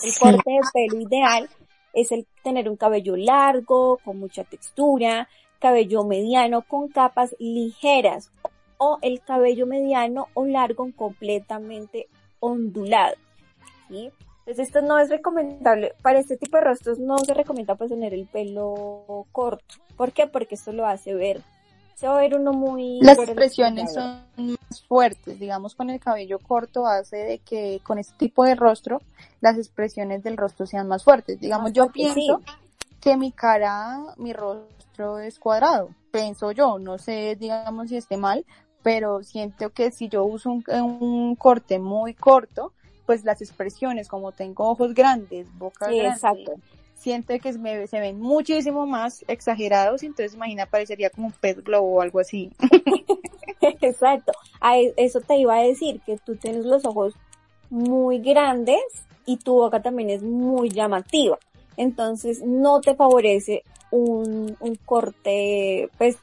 El 0.03 0.13
corte 0.19 0.51
de 0.51 0.61
pelo 0.73 1.01
ideal 1.01 1.49
es 1.93 2.13
el 2.13 2.27
tener 2.43 2.69
un 2.69 2.77
cabello 2.77 3.17
largo, 3.17 3.99
con 4.05 4.19
mucha 4.19 4.45
textura, 4.45 5.29
cabello 5.59 6.05
mediano 6.05 6.63
con 6.63 6.89
capas 6.89 7.35
ligeras 7.39 8.31
o 8.77 8.99
el 9.03 9.21
cabello 9.21 9.67
mediano 9.67 10.29
o 10.35 10.47
largo 10.47 10.91
completamente 10.95 12.09
ondulado. 12.41 13.17
¿sí? 13.89 14.11
Entonces 14.49 14.69
esto 14.69 14.81
no 14.81 14.99
es 14.99 15.11
recomendable, 15.11 15.93
para 16.01 16.21
este 16.21 16.39
tipo 16.39 16.57
de 16.57 16.65
rostros 16.65 16.99
no 16.99 17.19
se 17.19 17.35
recomienda 17.35 17.75
pues 17.75 17.91
tener 17.91 18.15
el 18.15 18.27
pelo 18.27 19.27
corto. 19.31 19.75
¿Por 19.95 20.13
qué? 20.13 20.27
Porque 20.27 20.55
esto 20.55 20.73
lo 20.73 20.87
hace 20.87 21.13
ver, 21.13 21.43
se 21.95 22.09
va 22.09 22.17
a 22.17 22.21
ver 22.23 22.35
uno 22.35 22.55
muy... 22.55 22.99
Las 23.03 23.19
expresiones 23.19 23.93
son 23.93 24.23
más 24.39 24.87
fuertes, 24.89 25.39
digamos 25.39 25.75
con 25.75 25.91
el 25.91 26.01
cabello 26.01 26.39
corto 26.39 26.87
hace 26.87 27.19
de 27.19 27.39
que 27.41 27.83
con 27.83 27.99
este 27.99 28.15
tipo 28.17 28.43
de 28.43 28.55
rostro 28.55 29.03
las 29.43 29.59
expresiones 29.59 30.23
del 30.23 30.39
rostro 30.39 30.65
sean 30.65 30.89
más 30.89 31.05
fuertes. 31.05 31.39
Digamos, 31.39 31.75
yo 31.75 31.89
pienso 31.89 32.41
que 33.03 33.19
mi 33.19 33.33
cara, 33.33 33.99
mi 34.17 34.33
rostro 34.33 35.19
es 35.19 35.39
cuadrado, 35.39 35.91
pienso 36.11 36.53
yo, 36.53 36.79
no 36.79 36.97
sé, 36.97 37.37
digamos 37.39 37.91
si 37.91 37.99
esté 37.99 38.17
mal, 38.17 38.47
pero 38.83 39.23
siento 39.23 39.69
que 39.75 39.91
si 39.91 40.09
yo 40.09 40.25
uso 40.25 40.51
un, 40.51 41.37
corte 41.37 41.79
muy 41.79 42.15
corto, 42.15 42.73
pues 43.09 43.25
las 43.25 43.41
expresiones, 43.41 44.07
como 44.07 44.33
tengo 44.33 44.69
ojos 44.69 44.93
grandes, 44.93 45.47
boca 45.57 45.87
grande, 45.87 46.09
exacto. 46.09 46.53
siento 46.95 47.33
que 47.39 47.55
se 47.87 48.01
ven 48.01 48.21
muchísimo 48.21 48.87
más 48.87 49.25
exagerados, 49.29 50.03
entonces 50.03 50.35
imagina 50.35 50.67
parecería 50.67 51.09
como 51.09 51.29
un 51.29 51.33
pez 51.33 51.65
globo 51.65 51.95
o 51.95 52.01
algo 52.03 52.21
así. 52.21 52.53
exacto, 53.81 54.33
eso 54.99 55.23
te 55.23 55.39
iba 55.39 55.57
a 55.57 55.63
decir, 55.63 56.03
que 56.05 56.19
tú 56.19 56.37
tienes 56.37 56.67
los 56.67 56.85
ojos 56.85 57.15
muy 57.71 58.19
grandes 58.19 58.83
y 59.25 59.39
tu 59.39 59.55
boca 59.55 59.81
también 59.81 60.11
es 60.11 60.23
muy 60.23 60.69
llamativa, 60.69 61.39
entonces 61.79 62.43
no 62.43 62.83
te 62.83 62.95
favorece 62.95 63.63
un, 63.91 64.55
un 64.61 64.75
corte 64.85 65.89
pues 65.97 66.19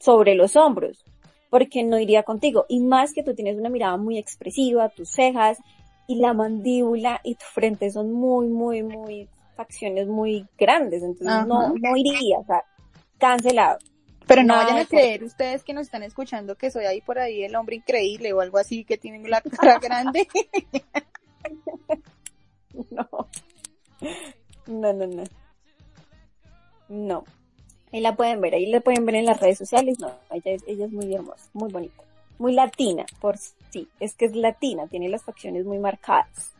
sobre 0.00 0.34
los 0.34 0.56
hombros 0.56 1.04
porque 1.50 1.82
no 1.82 1.98
iría 1.98 2.22
contigo. 2.22 2.64
Y 2.68 2.80
más 2.80 3.12
que 3.12 3.24
tú 3.24 3.34
tienes 3.34 3.58
una 3.58 3.68
mirada 3.68 3.96
muy 3.96 4.18
expresiva, 4.18 4.88
tus 4.88 5.10
cejas 5.10 5.58
y 6.10 6.16
la 6.16 6.34
mandíbula 6.34 7.20
y 7.22 7.36
tu 7.36 7.44
frente 7.44 7.88
son 7.88 8.10
muy, 8.10 8.48
muy, 8.48 8.82
muy 8.82 9.28
facciones 9.54 10.08
muy 10.08 10.44
grandes, 10.58 11.04
entonces 11.04 11.46
no, 11.46 11.68
no 11.68 11.96
iría, 11.96 12.38
o 12.40 12.44
sea, 12.44 12.64
cancelado. 13.16 13.78
Pero 14.26 14.42
no 14.42 14.56
vayan 14.56 14.78
a 14.78 14.86
creer 14.86 15.22
ustedes 15.22 15.62
que 15.62 15.72
nos 15.72 15.82
están 15.82 16.02
escuchando 16.02 16.56
que 16.56 16.72
soy 16.72 16.86
ahí 16.86 17.00
por 17.00 17.20
ahí 17.20 17.44
el 17.44 17.54
hombre 17.54 17.76
increíble 17.76 18.32
o 18.32 18.40
algo 18.40 18.58
así 18.58 18.84
que 18.84 18.98
tiene 18.98 19.28
la 19.28 19.40
cara 19.40 19.78
grande. 19.82 20.26
no. 22.90 23.08
No, 24.66 24.92
no, 24.92 25.06
no. 25.06 25.24
No. 26.88 27.24
Ahí 27.92 28.00
la 28.00 28.16
pueden 28.16 28.40
ver, 28.40 28.54
ahí 28.54 28.66
la 28.66 28.80
pueden 28.80 29.06
ver 29.06 29.14
en 29.14 29.26
las 29.26 29.40
redes 29.40 29.58
sociales. 29.58 30.00
No, 30.00 30.10
ella 30.32 30.50
es, 30.54 30.64
ella 30.66 30.86
es 30.86 30.92
muy 30.92 31.14
hermosa, 31.14 31.48
muy 31.52 31.70
bonita. 31.70 32.02
Muy 32.38 32.52
latina, 32.52 33.06
por 33.20 33.36
sí. 33.70 33.88
Es 33.98 34.14
que 34.14 34.26
es 34.26 34.36
latina, 34.36 34.86
tiene 34.88 35.08
las 35.08 35.24
facciones 35.24 35.64
muy 35.64 35.78
marcadas. 35.78 36.54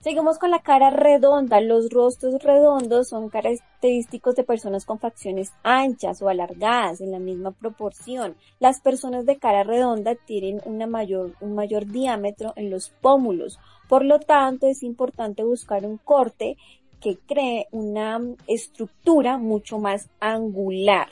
Seguimos 0.00 0.38
con 0.38 0.50
la 0.50 0.60
cara 0.60 0.88
redonda. 0.88 1.60
Los 1.60 1.90
rostros 1.90 2.42
redondos 2.42 3.10
son 3.10 3.28
característicos 3.28 4.34
de 4.34 4.44
personas 4.44 4.86
con 4.86 4.98
facciones 4.98 5.52
anchas 5.62 6.22
o 6.22 6.30
alargadas 6.30 7.02
en 7.02 7.10
la 7.10 7.18
misma 7.18 7.50
proporción. 7.50 8.34
Las 8.60 8.80
personas 8.80 9.26
de 9.26 9.36
cara 9.36 9.62
redonda 9.62 10.14
tienen 10.14 10.62
mayor, 10.88 11.34
un 11.40 11.54
mayor 11.54 11.84
diámetro 11.84 12.54
en 12.56 12.70
los 12.70 12.88
pómulos. 12.88 13.58
Por 13.90 14.06
lo 14.06 14.20
tanto, 14.20 14.68
es 14.68 14.82
importante 14.82 15.44
buscar 15.44 15.84
un 15.84 15.98
corte 15.98 16.56
que 16.98 17.18
cree 17.18 17.66
una 17.70 18.20
estructura 18.46 19.36
mucho 19.36 19.78
más 19.78 20.08
angular. 20.18 21.08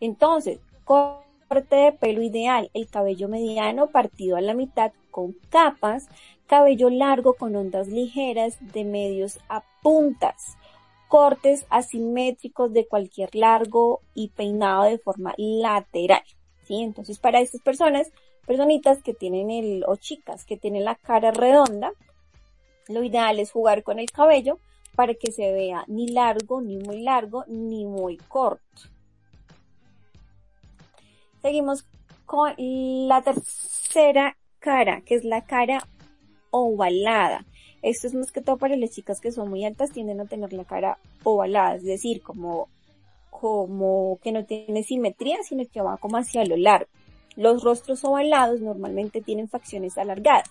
Entonces, 0.00 0.60
corte 1.48 1.76
de 1.76 1.92
pelo 1.92 2.22
ideal, 2.22 2.70
el 2.74 2.88
cabello 2.88 3.28
mediano 3.28 3.88
partido 3.88 4.36
a 4.36 4.40
la 4.40 4.54
mitad 4.54 4.92
con 5.10 5.32
capas, 5.48 6.08
cabello 6.46 6.90
largo 6.90 7.34
con 7.34 7.56
ondas 7.56 7.88
ligeras 7.88 8.58
de 8.60 8.84
medios 8.84 9.40
a 9.48 9.64
puntas, 9.82 10.56
cortes 11.08 11.66
asimétricos 11.70 12.72
de 12.72 12.86
cualquier 12.86 13.34
largo 13.34 14.00
y 14.14 14.28
peinado 14.28 14.84
de 14.84 14.98
forma 14.98 15.34
lateral. 15.36 16.22
¿sí? 16.64 16.82
Entonces, 16.82 17.18
para 17.18 17.40
estas 17.40 17.62
personas, 17.62 18.12
personitas 18.46 19.02
que 19.02 19.14
tienen 19.14 19.50
el, 19.50 19.84
o 19.86 19.96
chicas 19.96 20.44
que 20.44 20.56
tienen 20.56 20.84
la 20.84 20.94
cara 20.94 21.30
redonda, 21.30 21.92
lo 22.88 23.02
ideal 23.02 23.38
es 23.38 23.50
jugar 23.50 23.82
con 23.82 23.98
el 23.98 24.10
cabello 24.10 24.58
para 24.94 25.14
que 25.14 25.32
se 25.32 25.52
vea 25.52 25.84
ni 25.86 26.08
largo, 26.08 26.60
ni 26.60 26.76
muy 26.76 27.02
largo, 27.02 27.44
ni 27.46 27.84
muy 27.84 28.16
corto. 28.16 28.97
Seguimos 31.42 31.86
con 32.26 32.52
la 32.56 33.22
tercera 33.22 34.36
cara, 34.58 35.00
que 35.02 35.14
es 35.14 35.24
la 35.24 35.42
cara 35.42 35.86
ovalada. 36.50 37.44
Esto 37.82 38.06
es 38.06 38.14
más 38.14 38.32
que 38.32 38.40
todo 38.40 38.56
para 38.56 38.76
las 38.76 38.90
chicas 38.90 39.20
que 39.20 39.32
son 39.32 39.48
muy 39.48 39.64
altas, 39.64 39.92
tienden 39.92 40.20
a 40.20 40.26
tener 40.26 40.52
la 40.52 40.64
cara 40.64 40.98
ovalada, 41.22 41.76
es 41.76 41.84
decir, 41.84 42.22
como, 42.22 42.68
como 43.30 44.18
que 44.22 44.32
no 44.32 44.44
tiene 44.44 44.82
simetría, 44.82 45.38
sino 45.42 45.64
que 45.72 45.80
va 45.80 45.96
como 45.96 46.16
hacia 46.16 46.44
lo 46.44 46.56
largo. 46.56 46.90
Los 47.36 47.62
rostros 47.62 48.04
ovalados 48.04 48.60
normalmente 48.60 49.20
tienen 49.20 49.48
facciones 49.48 49.96
alargadas 49.96 50.50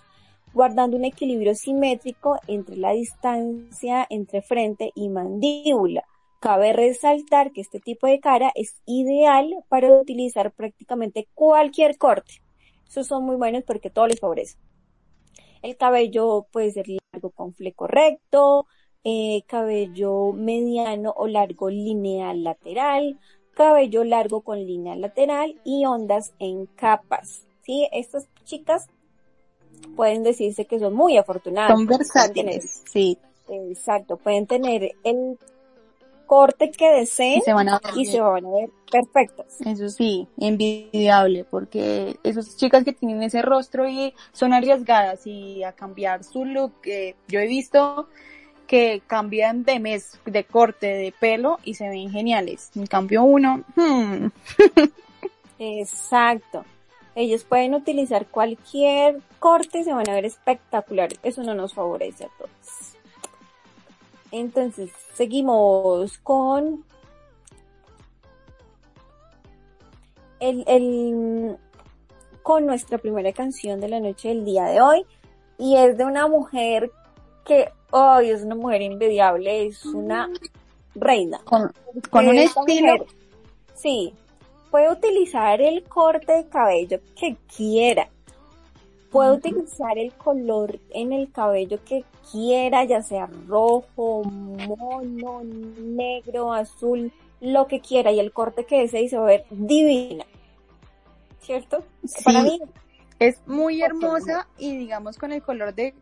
guardando 0.53 0.97
un 0.97 1.05
equilibrio 1.05 1.53
simétrico 1.55 2.39
entre 2.47 2.77
la 2.77 2.91
distancia 2.91 4.07
entre 4.09 4.41
frente 4.41 4.91
y 4.95 5.09
mandíbula. 5.09 6.03
Cabe 6.39 6.73
resaltar 6.73 7.51
que 7.51 7.61
este 7.61 7.79
tipo 7.79 8.07
de 8.07 8.19
cara 8.19 8.51
es 8.55 8.81
ideal 8.85 9.55
para 9.69 9.91
utilizar 9.91 10.51
prácticamente 10.51 11.27
cualquier 11.33 11.97
corte. 11.97 12.41
Esos 12.87 13.07
son 13.07 13.25
muy 13.25 13.35
buenos 13.35 13.63
porque 13.63 13.89
todo 13.89 14.07
les 14.07 14.19
favorece. 14.19 14.57
El 15.61 15.75
cabello 15.77 16.45
puede 16.51 16.71
ser 16.71 16.85
largo 17.13 17.31
con 17.31 17.53
fleco 17.53 17.87
recto, 17.87 18.67
eh, 19.03 19.43
cabello 19.47 20.31
mediano 20.33 21.13
o 21.15 21.27
largo 21.27 21.69
lineal 21.69 22.43
lateral, 22.43 23.19
cabello 23.53 24.03
largo 24.03 24.41
con 24.41 24.59
línea 24.59 24.95
lateral 24.95 25.59
y 25.63 25.85
ondas 25.85 26.33
en 26.39 26.67
capas. 26.67 27.43
¿sí? 27.63 27.87
Estas 27.91 28.27
chicas 28.43 28.87
pueden 29.95 30.23
decirse 30.23 30.65
que 30.65 30.79
son 30.79 30.93
muy 30.93 31.17
afortunadas. 31.17 31.71
Son 31.71 31.87
versátiles, 31.87 32.83
sí. 32.85 33.17
Exacto, 33.49 34.17
pueden 34.17 34.45
tener 34.45 34.91
el 35.03 35.37
corte 36.27 36.69
que 36.71 36.89
deseen 36.89 37.39
y 37.39 37.41
se 37.41 37.53
van 37.53 37.69
a 37.69 37.79
ver, 38.51 38.69
perfectos. 38.91 39.45
Eso 39.65 39.89
sí, 39.89 40.27
envidiable, 40.37 41.43
porque 41.45 42.17
esas 42.23 42.57
chicas 42.57 42.83
que 42.83 42.93
tienen 42.93 43.23
ese 43.23 43.41
rostro 43.41 43.87
y 43.87 44.13
son 44.33 44.53
arriesgadas 44.53 45.25
y 45.25 45.63
a 45.63 45.71
cambiar 45.71 46.23
su 46.23 46.45
look, 46.45 46.73
eh, 46.83 47.15
yo 47.27 47.39
he 47.39 47.47
visto 47.47 48.07
que 48.67 49.01
cambian 49.07 49.63
de 49.63 49.79
mes, 49.79 50.19
de 50.25 50.43
corte, 50.43 50.87
de 50.87 51.13
pelo 51.17 51.57
y 51.63 51.73
se 51.73 51.89
ven 51.89 52.11
geniales. 52.11 52.69
En 52.75 52.85
cambio 52.85 53.23
uno, 53.23 53.63
hmm. 53.75 54.27
Exacto. 55.59 56.65
Ellos 57.15 57.45
pueden 57.45 57.73
utilizar 57.73 58.27
cualquier 58.27 59.21
corte 59.39 59.79
y 59.79 59.83
se 59.83 59.93
van 59.93 60.07
a 60.07 60.13
ver 60.13 60.25
espectaculares. 60.25 61.17
Eso 61.23 61.41
no 61.41 61.55
nos 61.55 61.73
favorece 61.73 62.25
a 62.25 62.29
todos. 62.37 62.51
Entonces, 64.31 64.91
seguimos 65.13 66.17
con 66.19 66.83
el, 70.39 70.63
el, 70.67 71.57
con 72.43 72.65
nuestra 72.65 72.97
primera 72.97 73.31
canción 73.33 73.79
de 73.79 73.89
la 73.89 73.99
noche 73.99 74.29
del 74.29 74.45
día 74.45 74.65
de 74.65 74.81
hoy. 74.81 75.05
Y 75.57 75.75
es 75.75 75.97
de 75.97 76.05
una 76.05 76.27
mujer 76.27 76.91
que 77.45 77.71
hoy 77.91 78.29
es 78.29 78.43
una 78.43 78.55
mujer 78.55 78.81
invidiable, 78.81 79.67
es 79.67 79.85
una 79.85 80.29
reina. 80.93 81.39
Con, 81.45 81.71
con 82.09 82.27
un 82.27 82.37
estilo. 82.37 83.05
sí, 83.73 84.13
puede 84.69 84.91
utilizar 84.91 85.61
el 85.61 85.83
corte 85.83 86.33
de 86.33 86.47
cabello 86.47 86.99
que 87.15 87.37
quiera. 87.55 88.09
Puede 89.17 89.31
utilizar 89.31 89.97
el 89.97 90.13
color 90.13 90.79
en 90.91 91.11
el 91.11 91.31
cabello 91.31 91.79
que 91.83 92.05
quiera, 92.31 92.83
ya 92.83 93.01
sea 93.01 93.27
rojo, 93.47 94.23
mono, 94.23 95.41
negro, 95.43 96.53
azul, 96.53 97.11
lo 97.41 97.65
que 97.65 97.79
quiera. 97.79 98.11
Y 98.11 98.19
el 98.19 98.31
corte 98.31 98.65
que 98.65 98.81
desee 98.81 99.09
se 99.09 99.17
va 99.17 99.23
a 99.23 99.25
ver 99.25 99.45
divina. 99.49 100.23
¿Cierto? 101.41 101.83
Para 102.23 102.43
mí 102.43 102.61
es 103.17 103.41
muy 103.47 103.81
hermosa 103.81 104.47
y 104.59 104.77
digamos 104.77 105.17
con 105.17 105.31
el 105.31 105.41
color 105.41 105.73
de, 105.73 105.95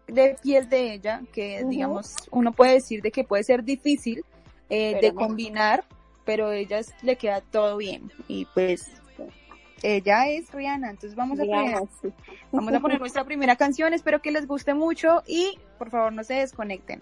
piel 0.43 0.67
de 0.67 0.95
ella, 0.95 1.22
que 1.31 1.63
digamos 1.63 2.15
uno 2.31 2.51
puede 2.51 2.74
decir 2.74 3.01
de 3.01 3.12
que 3.12 3.24
puede 3.24 3.45
ser 3.45 3.63
difícil 3.63 4.25
eh, 4.69 5.00
de 5.01 5.13
combinar, 5.13 5.86
pero 6.25 6.51
ella 6.51 6.81
le 7.01 7.15
queda 7.15 7.39
todo 7.39 7.77
bien 7.77 8.12
y 8.27 8.43
pues 8.53 8.91
ella 9.84 10.27
es 10.27 10.51
Rihanna, 10.51 10.89
entonces 10.89 11.15
vamos 11.15 11.39
a 11.39 11.44
poner, 11.44 11.75
vamos 12.51 12.74
a 12.74 12.79
poner 12.79 13.00
nuestra 13.00 13.24
primera 13.24 13.55
canción, 13.55 13.94
espero 13.94 14.22
que 14.22 14.32
les 14.32 14.48
guste 14.48 14.74
mucho 14.74 15.24
y 15.27 15.58
por 15.77 15.89
favor 15.89 16.13
no 16.13 16.24
se 16.24 16.36
desconecten. 16.36 17.01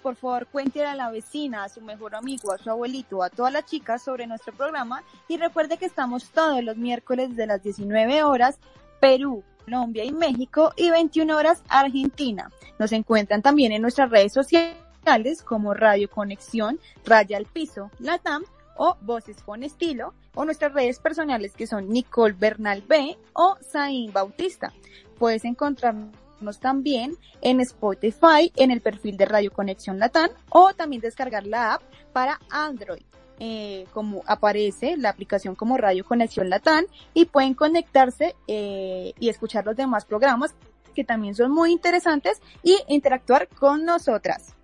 Por 0.00 0.14
favor, 0.14 0.46
cuéntele 0.46 0.86
a 0.86 0.94
la 0.94 1.10
vecina, 1.10 1.64
a 1.64 1.68
su 1.68 1.80
mejor 1.80 2.14
amigo, 2.14 2.52
a 2.52 2.58
su 2.58 2.70
abuelito, 2.70 3.22
a 3.22 3.30
todas 3.30 3.52
las 3.52 3.64
chicas 3.66 4.02
sobre 4.02 4.28
nuestro 4.28 4.52
programa. 4.52 5.02
Y 5.26 5.36
recuerde 5.38 5.76
que 5.76 5.86
estamos 5.86 6.30
todos 6.30 6.62
los 6.62 6.76
miércoles 6.76 7.34
de 7.34 7.46
las 7.46 7.62
19 7.62 8.22
horas, 8.22 8.58
Perú, 9.00 9.42
Colombia 9.64 10.04
y 10.04 10.12
México, 10.12 10.72
y 10.76 10.90
21 10.90 11.36
horas, 11.36 11.62
Argentina. 11.68 12.48
Nos 12.78 12.92
encuentran 12.92 13.42
también 13.42 13.72
en 13.72 13.82
nuestras 13.82 14.08
redes 14.08 14.32
sociales 14.32 15.42
como 15.42 15.74
Radio 15.74 16.08
Conexión, 16.08 16.78
Raya 17.04 17.36
al 17.36 17.46
Piso, 17.46 17.90
Latam 17.98 18.44
o 18.76 18.96
Voces 19.00 19.42
con 19.42 19.64
Estilo, 19.64 20.14
o 20.34 20.44
nuestras 20.44 20.72
redes 20.72 21.00
personales 21.00 21.54
que 21.54 21.66
son 21.66 21.88
Nicole 21.88 22.34
Bernal 22.38 22.82
B 22.82 23.18
o 23.32 23.56
Zain 23.60 24.12
Bautista. 24.12 24.72
Puedes 25.18 25.44
encontrarnos 25.44 26.10
también 26.60 27.16
en 27.40 27.60
Spotify, 27.60 28.52
en 28.56 28.70
el 28.70 28.80
perfil 28.80 29.16
de 29.16 29.26
Radio 29.26 29.52
Conexión 29.52 29.98
Latán 29.98 30.30
o 30.50 30.74
también 30.74 31.02
descargar 31.02 31.46
la 31.46 31.74
app 31.74 31.82
para 32.12 32.40
Android. 32.50 33.02
Eh, 33.38 33.86
como 33.92 34.22
aparece 34.26 34.96
la 34.96 35.08
aplicación 35.08 35.56
como 35.56 35.76
Radio 35.76 36.04
Conexión 36.04 36.48
Latán 36.48 36.86
y 37.12 37.24
pueden 37.24 37.54
conectarse 37.54 38.36
eh, 38.46 39.14
y 39.18 39.28
escuchar 39.30 39.64
los 39.64 39.74
demás 39.74 40.04
programas 40.04 40.54
que 40.94 41.02
también 41.02 41.34
son 41.34 41.50
muy 41.50 41.72
interesantes 41.72 42.40
y 42.62 42.78
interactuar 42.88 43.48
con 43.48 43.84
nosotras. 43.84 44.54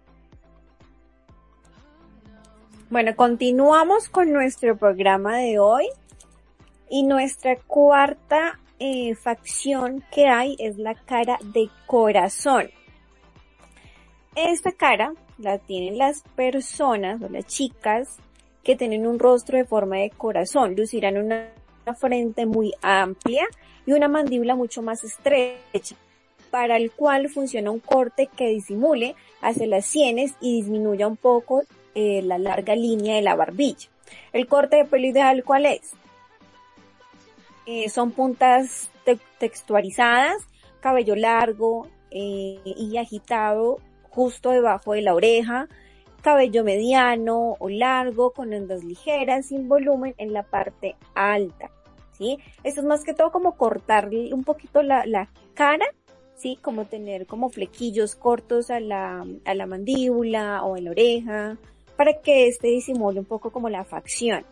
Bueno, 2.90 3.16
continuamos 3.16 4.08
con 4.08 4.32
nuestro 4.32 4.76
programa 4.76 5.38
de 5.38 5.58
hoy 5.58 5.86
y 6.88 7.02
nuestra 7.02 7.56
cuarta 7.56 8.58
eh, 8.78 9.14
facción 9.14 10.04
que 10.12 10.26
hay 10.26 10.56
es 10.58 10.78
la 10.78 10.94
cara 10.94 11.38
de 11.42 11.68
corazón. 11.86 12.70
Esta 14.34 14.72
cara 14.72 15.14
la 15.38 15.58
tienen 15.58 15.98
las 15.98 16.22
personas 16.36 17.20
o 17.22 17.28
las 17.28 17.46
chicas 17.46 18.18
que 18.62 18.76
tienen 18.76 19.06
un 19.06 19.18
rostro 19.18 19.56
de 19.56 19.64
forma 19.64 19.96
de 19.96 20.10
corazón. 20.10 20.74
Lucirán 20.76 21.16
una, 21.16 21.48
frente 21.98 22.44
muy 22.44 22.72
amplia 22.82 23.46
y 23.86 23.92
una 23.92 24.08
mandíbula 24.08 24.54
mucho 24.54 24.82
más 24.82 25.02
estrecha, 25.04 25.96
para 26.50 26.76
el 26.76 26.90
cual 26.90 27.30
funciona 27.30 27.70
un 27.70 27.80
corte 27.80 28.28
que 28.36 28.48
disimule 28.48 29.14
hacia 29.40 29.66
las 29.66 29.86
sienes 29.86 30.34
y 30.40 30.60
disminuya 30.60 31.06
un 31.06 31.16
poco 31.16 31.62
eh, 31.94 32.20
la 32.22 32.38
larga 32.38 32.76
línea 32.76 33.16
de 33.16 33.22
la 33.22 33.34
barbilla. 33.34 33.88
El 34.32 34.46
corte 34.46 34.76
de 34.76 34.84
pelo 34.84 35.06
ideal, 35.06 35.42
¿cuál 35.44 35.66
es? 35.66 35.94
Eh, 37.70 37.90
son 37.90 38.12
puntas 38.12 38.90
textualizadas, 39.38 40.38
cabello 40.80 41.14
largo 41.14 41.86
eh, 42.10 42.62
y 42.64 42.96
agitado 42.96 43.76
justo 44.08 44.52
debajo 44.52 44.94
de 44.94 45.02
la 45.02 45.14
oreja, 45.14 45.68
cabello 46.22 46.64
mediano 46.64 47.56
o 47.58 47.68
largo 47.68 48.30
con 48.30 48.54
ondas 48.54 48.84
ligeras 48.84 49.48
sin 49.48 49.68
volumen 49.68 50.14
en 50.16 50.32
la 50.32 50.44
parte 50.44 50.96
alta. 51.14 51.70
¿sí? 52.12 52.38
Esto 52.64 52.80
es 52.80 52.86
más 52.86 53.04
que 53.04 53.12
todo 53.12 53.30
como 53.30 53.58
cortarle 53.58 54.32
un 54.32 54.44
poquito 54.44 54.82
la, 54.82 55.04
la 55.04 55.28
cara, 55.52 55.84
¿sí? 56.36 56.58
Como 56.62 56.86
tener 56.86 57.26
como 57.26 57.50
flequillos 57.50 58.16
cortos 58.16 58.70
a 58.70 58.80
la, 58.80 59.26
a 59.44 59.54
la 59.54 59.66
mandíbula 59.66 60.62
o 60.64 60.78
en 60.78 60.84
la 60.84 60.90
oreja, 60.92 61.58
para 61.98 62.22
que 62.22 62.46
este 62.46 62.68
disimule 62.68 63.20
un 63.20 63.26
poco 63.26 63.50
como 63.50 63.68
la 63.68 63.84
facción. 63.84 64.46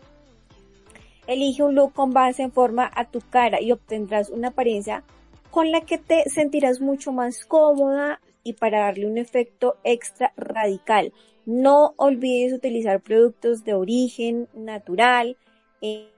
Elige 1.27 1.63
un 1.63 1.75
look 1.75 1.93
con 1.93 2.13
base 2.13 2.41
en 2.41 2.51
forma 2.51 2.89
a 2.95 3.05
tu 3.05 3.19
cara 3.29 3.61
y 3.61 3.71
obtendrás 3.71 4.29
una 4.29 4.49
apariencia 4.49 5.03
con 5.51 5.71
la 5.71 5.81
que 5.81 5.97
te 5.97 6.29
sentirás 6.29 6.81
mucho 6.81 7.11
más 7.11 7.45
cómoda 7.45 8.19
y 8.43 8.53
para 8.53 8.79
darle 8.79 9.07
un 9.07 9.17
efecto 9.17 9.75
extra 9.83 10.33
radical. 10.37 11.13
No 11.45 11.93
olvides 11.97 12.53
utilizar 12.53 13.01
productos 13.01 13.63
de 13.63 13.73
origen 13.73 14.47
natural, 14.53 15.37
eh, 15.81 16.09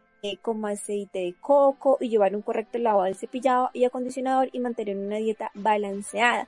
como 0.41 0.67
aceite 0.67 1.19
de 1.19 1.35
coco 1.39 1.97
y 1.99 2.09
llevar 2.09 2.35
un 2.35 2.41
correcto 2.41 2.77
lavado 2.77 3.05
de 3.05 3.13
cepillado 3.13 3.69
y 3.73 3.85
acondicionador 3.85 4.49
y 4.51 4.59
mantener 4.59 4.97
una 4.97 5.17
dieta 5.17 5.51
balanceada 5.53 6.47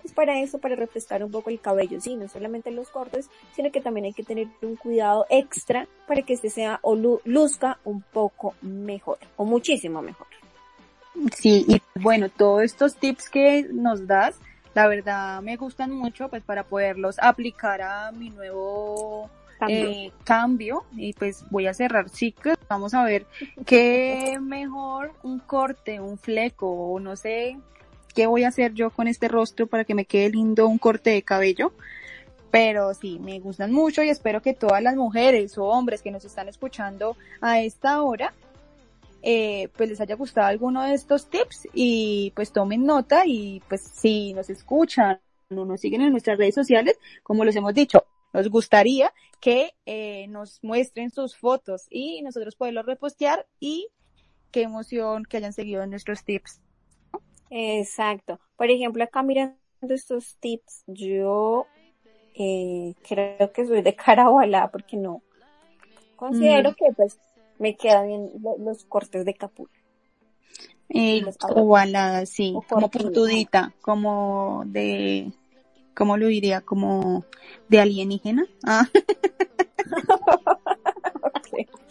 pues 0.00 0.14
para 0.14 0.40
eso, 0.40 0.58
para 0.58 0.76
refrescar 0.76 1.22
un 1.22 1.30
poco 1.30 1.50
el 1.50 1.60
cabello, 1.60 2.00
sí, 2.00 2.16
no 2.16 2.28
solamente 2.28 2.70
los 2.70 2.88
cortes, 2.88 3.28
sino 3.54 3.70
que 3.70 3.80
también 3.80 4.06
hay 4.06 4.12
que 4.12 4.22
tener 4.22 4.48
un 4.62 4.76
cuidado 4.76 5.26
extra 5.30 5.86
para 6.06 6.22
que 6.22 6.34
este 6.34 6.50
sea 6.50 6.80
o 6.82 6.96
luzca 7.24 7.78
un 7.84 8.02
poco 8.02 8.54
mejor, 8.62 9.18
o 9.36 9.44
muchísimo 9.44 10.02
mejor. 10.02 10.26
Sí, 11.36 11.64
y 11.68 11.82
bueno, 12.00 12.28
todos 12.28 12.62
estos 12.62 12.96
tips 12.96 13.28
que 13.28 13.66
nos 13.70 14.06
das, 14.06 14.36
la 14.74 14.86
verdad 14.86 15.42
me 15.42 15.56
gustan 15.56 15.90
mucho, 15.90 16.28
pues 16.28 16.42
para 16.42 16.64
poderlos 16.64 17.16
aplicar 17.18 17.82
a 17.82 18.12
mi 18.12 18.30
nuevo 18.30 19.28
cambio, 19.58 19.90
eh, 19.90 20.12
cambio 20.24 20.84
y 20.96 21.12
pues 21.12 21.44
voy 21.50 21.66
a 21.66 21.74
cerrar 21.74 22.08
ciclos. 22.08 22.56
Vamos 22.68 22.94
a 22.94 23.04
ver 23.04 23.26
qué 23.66 24.38
mejor 24.40 25.12
un 25.22 25.40
corte, 25.40 26.00
un 26.00 26.16
fleco 26.16 26.70
o 26.70 27.00
no 27.00 27.16
sé 27.16 27.58
qué 28.14 28.26
voy 28.26 28.44
a 28.44 28.48
hacer 28.48 28.74
yo 28.74 28.90
con 28.90 29.08
este 29.08 29.28
rostro 29.28 29.66
para 29.66 29.84
que 29.84 29.94
me 29.94 30.04
quede 30.04 30.30
lindo 30.30 30.66
un 30.66 30.78
corte 30.78 31.10
de 31.10 31.22
cabello. 31.22 31.72
Pero 32.50 32.94
sí, 32.94 33.18
me 33.20 33.38
gustan 33.38 33.72
mucho 33.72 34.02
y 34.02 34.08
espero 34.08 34.42
que 34.42 34.54
todas 34.54 34.82
las 34.82 34.96
mujeres 34.96 35.56
o 35.56 35.66
hombres 35.66 36.02
que 36.02 36.10
nos 36.10 36.24
están 36.24 36.48
escuchando 36.48 37.16
a 37.40 37.60
esta 37.60 38.02
hora, 38.02 38.34
eh, 39.22 39.68
pues 39.76 39.88
les 39.88 40.00
haya 40.00 40.16
gustado 40.16 40.48
alguno 40.48 40.82
de 40.82 40.94
estos 40.94 41.30
tips 41.30 41.68
y 41.72 42.32
pues 42.34 42.52
tomen 42.52 42.84
nota 42.84 43.22
y 43.24 43.62
pues 43.68 43.82
si 43.82 44.32
nos 44.32 44.50
escuchan 44.50 45.20
o 45.50 45.64
nos 45.64 45.80
siguen 45.80 46.00
en 46.00 46.10
nuestras 46.10 46.38
redes 46.38 46.54
sociales, 46.54 46.98
como 47.22 47.44
les 47.44 47.54
hemos 47.54 47.74
dicho, 47.74 48.04
nos 48.32 48.48
gustaría 48.48 49.12
que 49.40 49.74
eh, 49.86 50.26
nos 50.28 50.62
muestren 50.62 51.10
sus 51.10 51.36
fotos 51.36 51.86
y 51.90 52.22
nosotros 52.22 52.56
poderlos 52.56 52.86
repostear 52.86 53.46
y 53.58 53.88
qué 54.50 54.62
emoción 54.62 55.24
que 55.24 55.36
hayan 55.36 55.52
seguido 55.52 55.86
nuestros 55.86 56.24
tips. 56.24 56.60
Exacto. 57.50 58.40
Por 58.56 58.70
ejemplo, 58.70 59.04
acá 59.04 59.22
mirando 59.22 59.56
estos 59.82 60.36
tips, 60.36 60.84
yo 60.86 61.66
eh, 62.34 62.94
creo 63.06 63.52
que 63.52 63.66
soy 63.66 63.82
de 63.82 63.94
cara 63.96 64.30
ovalada 64.30 64.70
porque 64.70 64.96
no 64.96 65.22
considero 66.16 66.70
mm. 66.70 66.74
que 66.74 66.92
pues 66.94 67.18
me 67.58 67.76
quedan 67.76 68.06
bien 68.06 68.30
los 68.58 68.84
cortes 68.84 69.24
de 69.24 69.34
capul. 69.34 69.68
Eh, 70.88 71.22
ovalada, 71.54 72.26
sí, 72.26 72.54
como 72.68 72.90
puntudita, 72.90 73.72
como 73.80 74.64
de, 74.66 75.32
¿cómo 75.94 76.16
lo 76.16 76.26
diría? 76.26 76.62
Como 76.62 77.24
de 77.68 77.80
alienígena. 77.80 78.46
Ah. 78.66 78.88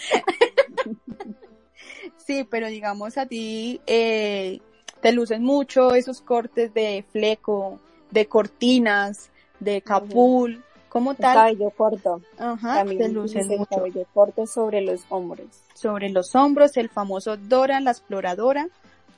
sí, 2.17 2.45
pero 2.49 2.67
digamos 2.67 3.17
a 3.17 3.25
ti, 3.25 3.81
eh, 3.87 4.59
te 5.01 5.11
lucen 5.11 5.43
mucho 5.43 5.93
esos 5.93 6.21
cortes 6.21 6.73
de 6.73 7.03
fleco, 7.11 7.79
de 8.11 8.27
cortinas, 8.27 9.29
de 9.59 9.81
capul, 9.81 10.63
como 10.89 11.15
tal. 11.15 11.35
Cabello 11.35 11.69
corto. 11.71 12.21
Ajá, 12.37 12.75
También 12.75 12.97
te 12.99 13.09
lucen 13.09 13.47
mucho. 13.47 13.65
Cabello 13.69 14.05
corto 14.13 14.47
sobre 14.47 14.81
los 14.81 15.01
hombros. 15.09 15.47
Sobre 15.73 16.09
los 16.09 16.35
hombros, 16.35 16.75
el 16.77 16.89
famoso 16.89 17.37
Dora 17.37 17.79
la 17.79 17.91
exploradora. 17.91 18.67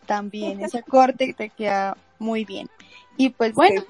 También 0.06 0.62
ese 0.62 0.84
corte 0.88 1.34
te 1.34 1.50
queda 1.50 1.98
muy 2.20 2.46
bien. 2.46 2.70
Y 3.18 3.30
pues 3.30 3.54
bueno, 3.54 3.84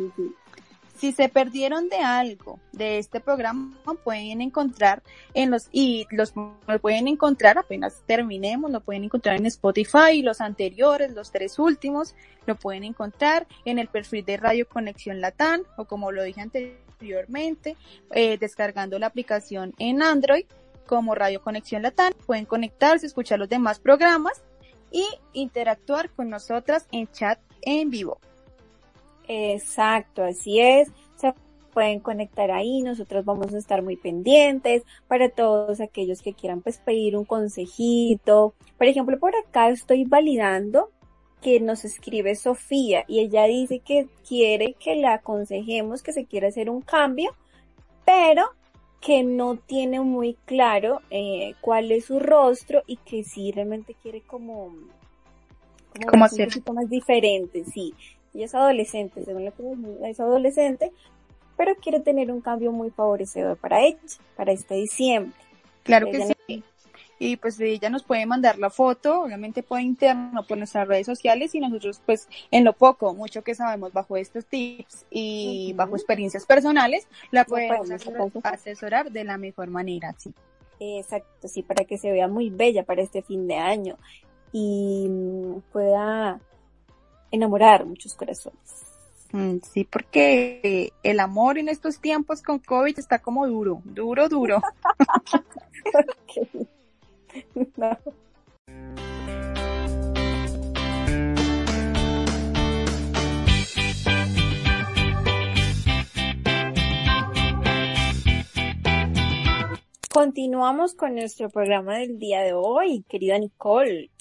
si 1.01 1.13
se 1.13 1.29
perdieron 1.29 1.89
de 1.89 1.97
algo 1.97 2.59
de 2.73 2.99
este 2.99 3.19
programa, 3.19 3.75
pueden 4.03 4.39
encontrar 4.39 5.01
en 5.33 5.49
los, 5.49 5.67
y 5.71 6.05
los 6.11 6.31
pueden 6.79 7.07
encontrar 7.07 7.57
apenas 7.57 8.03
terminemos, 8.05 8.69
lo 8.69 8.81
pueden 8.81 9.05
encontrar 9.05 9.37
en 9.37 9.47
Spotify, 9.47 10.21
los 10.21 10.41
anteriores, 10.41 11.13
los 11.13 11.31
tres 11.31 11.57
últimos, 11.57 12.13
lo 12.45 12.55
pueden 12.55 12.83
encontrar 12.83 13.47
en 13.65 13.79
el 13.79 13.87
perfil 13.87 14.23
de 14.25 14.37
Radio 14.37 14.69
Conexión 14.69 15.21
Latán, 15.21 15.63
o 15.75 15.85
como 15.85 16.11
lo 16.11 16.21
dije 16.21 16.41
anteriormente, 16.41 17.77
eh, 18.11 18.37
descargando 18.37 18.99
la 18.99 19.07
aplicación 19.07 19.73
en 19.79 20.03
Android 20.03 20.45
como 20.85 21.15
Radio 21.15 21.41
Conexión 21.41 21.81
Latán. 21.81 22.13
Pueden 22.27 22.45
conectarse, 22.45 23.07
escuchar 23.07 23.39
los 23.39 23.49
demás 23.49 23.79
programas 23.79 24.43
y 24.91 25.07
interactuar 25.33 26.11
con 26.11 26.29
nosotras 26.29 26.85
en 26.91 27.07
chat 27.11 27.39
en 27.63 27.89
vivo. 27.89 28.19
Exacto, 29.33 30.25
así 30.25 30.59
es. 30.59 30.89
Se 31.15 31.33
pueden 31.73 32.01
conectar 32.01 32.51
ahí, 32.51 32.81
nosotros 32.81 33.23
vamos 33.23 33.53
a 33.53 33.57
estar 33.57 33.81
muy 33.81 33.95
pendientes 33.95 34.83
para 35.07 35.29
todos 35.29 35.79
aquellos 35.79 36.21
que 36.21 36.33
quieran 36.33 36.61
pues 36.61 36.79
pedir 36.79 37.15
un 37.15 37.23
consejito. 37.23 38.53
Por 38.77 38.87
ejemplo, 38.87 39.17
por 39.19 39.33
acá 39.37 39.69
estoy 39.69 40.03
validando 40.03 40.89
que 41.41 41.61
nos 41.61 41.85
escribe 41.85 42.35
Sofía 42.35 43.05
y 43.07 43.21
ella 43.21 43.45
dice 43.45 43.79
que 43.79 44.09
quiere 44.27 44.73
que 44.73 44.97
la 44.97 45.13
aconsejemos 45.13 46.03
que 46.03 46.11
se 46.11 46.25
quiere 46.25 46.47
hacer 46.47 46.69
un 46.69 46.81
cambio, 46.81 47.33
pero 48.05 48.49
que 48.99 49.23
no 49.23 49.55
tiene 49.55 50.01
muy 50.01 50.35
claro 50.43 50.99
eh, 51.09 51.55
cuál 51.61 51.93
es 51.93 52.05
su 52.05 52.19
rostro 52.19 52.83
y 52.85 52.97
que 52.97 53.23
sí 53.23 53.53
realmente 53.53 53.95
quiere 53.95 54.19
como, 54.21 54.75
como 56.09 56.25
hacer 56.25 56.47
un 56.47 56.53
poquito 56.53 56.73
más 56.73 56.89
diferente, 56.89 57.63
sí. 57.63 57.93
Ella 58.33 58.45
es 58.45 58.55
adolescente, 58.55 59.23
según 59.25 59.45
lo 59.45 59.53
que 59.55 60.09
es 60.09 60.19
adolescente, 60.19 60.91
pero 61.57 61.75
quiere 61.75 61.99
tener 61.99 62.31
un 62.31 62.41
cambio 62.41 62.71
muy 62.71 62.89
favorecedor 62.89 63.57
para 63.57 63.81
ella, 63.81 63.99
para 64.35 64.51
este 64.51 64.75
diciembre. 64.75 65.35
Claro 65.83 66.09
que 66.09 66.25
sí 66.47 66.63
y 67.23 67.37
pues 67.37 67.59
ella 67.59 67.91
nos 67.91 68.01
puede 68.01 68.25
mandar 68.25 68.57
la 68.57 68.71
foto, 68.71 69.21
obviamente 69.21 69.61
por 69.61 69.79
interno, 69.79 70.43
por 70.47 70.57
nuestras 70.57 70.87
redes 70.87 71.05
sociales 71.05 71.53
y 71.53 71.59
nosotros 71.59 72.01
pues 72.03 72.27
en 72.49 72.63
lo 72.63 72.73
poco, 72.73 73.13
mucho 73.13 73.43
que 73.43 73.53
sabemos 73.53 73.93
bajo 73.93 74.17
estos 74.17 74.47
tips 74.47 75.05
y 75.11 75.71
bajo 75.75 75.95
experiencias 75.95 76.47
personales, 76.47 77.07
la 77.29 77.45
podemos 77.45 77.91
asesorar 78.43 79.11
de 79.11 79.23
la 79.23 79.37
mejor 79.37 79.69
manera, 79.69 80.15
sí. 80.17 80.33
Exacto, 80.79 81.47
sí, 81.47 81.61
para 81.61 81.85
que 81.85 81.99
se 81.99 82.11
vea 82.11 82.27
muy 82.27 82.49
bella 82.49 82.85
para 82.85 83.03
este 83.03 83.21
fin 83.21 83.47
de 83.47 83.57
año 83.57 83.97
y 84.51 85.07
pueda 85.71 86.41
enamorar 87.31 87.85
muchos 87.85 88.13
corazones. 88.13 88.59
Mm, 89.31 89.57
sí, 89.71 89.85
porque 89.85 90.91
el 91.03 91.19
amor 91.19 91.57
en 91.57 91.69
estos 91.69 91.99
tiempos 91.99 92.41
con 92.41 92.59
COVID 92.59 92.99
está 92.99 93.19
como 93.19 93.47
duro, 93.47 93.81
duro, 93.85 94.29
duro. 94.29 94.61
Continuamos 110.13 110.93
con 110.93 111.15
nuestro 111.15 111.49
programa 111.49 111.99
del 111.99 112.19
día 112.19 112.41
de 112.41 112.51
hoy, 112.51 113.05
querida 113.07 113.39
Nicole. 113.39 114.11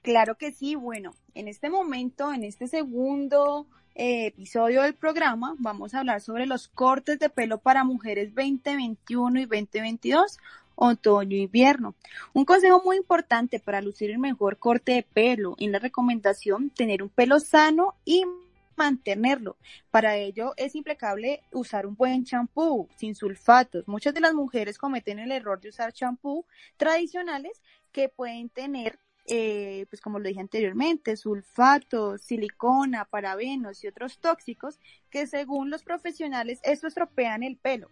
Claro 0.00 0.36
que 0.36 0.52
sí, 0.52 0.74
bueno, 0.74 1.12
en 1.34 1.48
este 1.48 1.70
momento, 1.70 2.32
en 2.32 2.44
este 2.44 2.68
segundo 2.68 3.66
eh, 3.94 4.26
episodio 4.26 4.82
del 4.82 4.94
programa, 4.94 5.54
vamos 5.58 5.94
a 5.94 6.00
hablar 6.00 6.20
sobre 6.20 6.46
los 6.46 6.68
cortes 6.68 7.18
de 7.18 7.28
pelo 7.28 7.58
para 7.58 7.84
mujeres 7.84 8.34
2021 8.34 9.40
y 9.40 9.44
2022 9.44 10.38
otoño-invierno. 10.74 11.94
Un 12.32 12.44
consejo 12.44 12.82
muy 12.84 12.96
importante 12.96 13.60
para 13.60 13.82
lucir 13.82 14.10
el 14.10 14.18
mejor 14.18 14.56
corte 14.56 14.92
de 14.92 15.02
pelo 15.02 15.54
en 15.58 15.72
la 15.72 15.78
recomendación 15.78 16.70
tener 16.70 17.02
un 17.02 17.10
pelo 17.10 17.38
sano 17.38 17.94
y 18.04 18.24
mantenerlo. 18.76 19.56
Para 19.90 20.16
ello 20.16 20.54
es 20.56 20.74
impecable 20.74 21.42
usar 21.52 21.86
un 21.86 21.96
buen 21.96 22.24
champú 22.24 22.88
sin 22.96 23.14
sulfatos. 23.14 23.86
Muchas 23.86 24.14
de 24.14 24.20
las 24.20 24.32
mujeres 24.32 24.78
cometen 24.78 25.18
el 25.18 25.32
error 25.32 25.60
de 25.60 25.68
usar 25.68 25.92
champú 25.92 26.46
tradicionales 26.78 27.60
que 27.92 28.08
pueden 28.08 28.48
tener 28.48 28.98
eh, 29.32 29.86
pues 29.88 30.02
como 30.02 30.18
lo 30.18 30.28
dije 30.28 30.40
anteriormente, 30.40 31.16
sulfatos, 31.16 32.20
silicona, 32.20 33.04
parabenos 33.04 33.84
y 33.84 33.86
otros 33.86 34.18
tóxicos 34.18 34.80
que 35.08 35.28
según 35.28 35.70
los 35.70 35.84
profesionales 35.84 36.58
esto 36.64 36.88
estropean 36.88 37.44
el 37.44 37.56
pelo. 37.56 37.88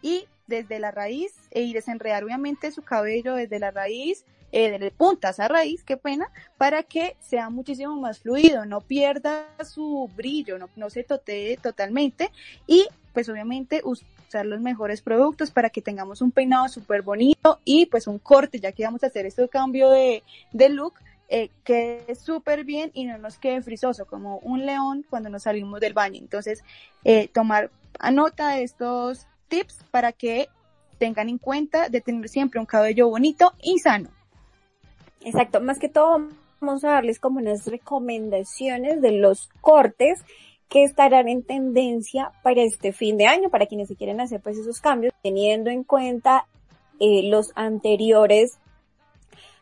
Y 0.00 0.26
desde 0.46 0.80
la 0.80 0.90
raíz 0.90 1.34
e 1.50 1.60
y 1.60 1.74
desenredar 1.74 2.24
obviamente 2.24 2.72
su 2.72 2.82
cabello 2.82 3.34
desde 3.34 3.58
la 3.58 3.70
raíz, 3.70 4.24
eh, 4.50 4.78
de 4.78 4.90
puntas 4.90 5.40
a 5.40 5.48
raíz, 5.48 5.84
qué 5.84 5.98
pena, 5.98 6.30
para 6.56 6.82
que 6.82 7.16
sea 7.20 7.50
muchísimo 7.50 7.94
más 7.96 8.20
fluido, 8.20 8.64
no 8.64 8.80
pierda 8.80 9.46
su 9.64 10.10
brillo, 10.16 10.58
no, 10.58 10.70
no 10.76 10.88
se 10.88 11.04
totee 11.04 11.58
totalmente. 11.58 12.30
Y 12.66 12.86
pues 13.12 13.28
obviamente 13.28 13.82
usar 14.32 14.46
los 14.46 14.60
mejores 14.60 15.02
productos 15.02 15.50
para 15.50 15.68
que 15.68 15.82
tengamos 15.82 16.22
un 16.22 16.30
peinado 16.30 16.66
súper 16.68 17.02
bonito 17.02 17.60
y 17.66 17.84
pues 17.86 18.06
un 18.06 18.18
corte, 18.18 18.60
ya 18.60 18.72
que 18.72 18.84
vamos 18.84 19.02
a 19.04 19.08
hacer 19.08 19.26
este 19.26 19.46
cambio 19.48 19.90
de, 19.90 20.22
de 20.52 20.68
look, 20.70 20.94
eh, 21.28 21.50
quede 21.64 22.14
súper 22.14 22.64
bien 22.64 22.90
y 22.94 23.04
no 23.04 23.18
nos 23.18 23.36
quede 23.36 23.60
frisoso, 23.60 24.06
como 24.06 24.38
un 24.38 24.64
león 24.64 25.04
cuando 25.10 25.28
nos 25.28 25.42
salimos 25.42 25.80
del 25.80 25.92
baño. 25.92 26.18
Entonces, 26.18 26.64
eh, 27.04 27.28
tomar 27.28 27.70
nota 28.10 28.54
de 28.54 28.62
estos 28.62 29.26
tips 29.48 29.84
para 29.90 30.12
que 30.12 30.48
tengan 30.96 31.28
en 31.28 31.36
cuenta 31.36 31.90
de 31.90 32.00
tener 32.00 32.26
siempre 32.30 32.58
un 32.58 32.66
cabello 32.66 33.08
bonito 33.10 33.52
y 33.62 33.80
sano. 33.80 34.08
Exacto, 35.20 35.60
más 35.60 35.78
que 35.78 35.90
todo 35.90 36.28
vamos 36.58 36.84
a 36.84 36.92
darles 36.92 37.18
como 37.18 37.38
unas 37.38 37.66
recomendaciones 37.66 39.02
de 39.02 39.12
los 39.12 39.50
cortes 39.60 40.24
que 40.72 40.84
estarán 40.84 41.28
en 41.28 41.42
tendencia 41.42 42.32
para 42.42 42.62
este 42.62 42.94
fin 42.94 43.18
de 43.18 43.26
año, 43.26 43.50
para 43.50 43.66
quienes 43.66 43.88
se 43.88 43.94
quieren 43.94 44.22
hacer 44.22 44.40
pues 44.40 44.56
esos 44.56 44.80
cambios, 44.80 45.12
teniendo 45.22 45.68
en 45.68 45.84
cuenta 45.84 46.46
eh, 46.98 47.24
los 47.24 47.52
anteriores 47.56 48.58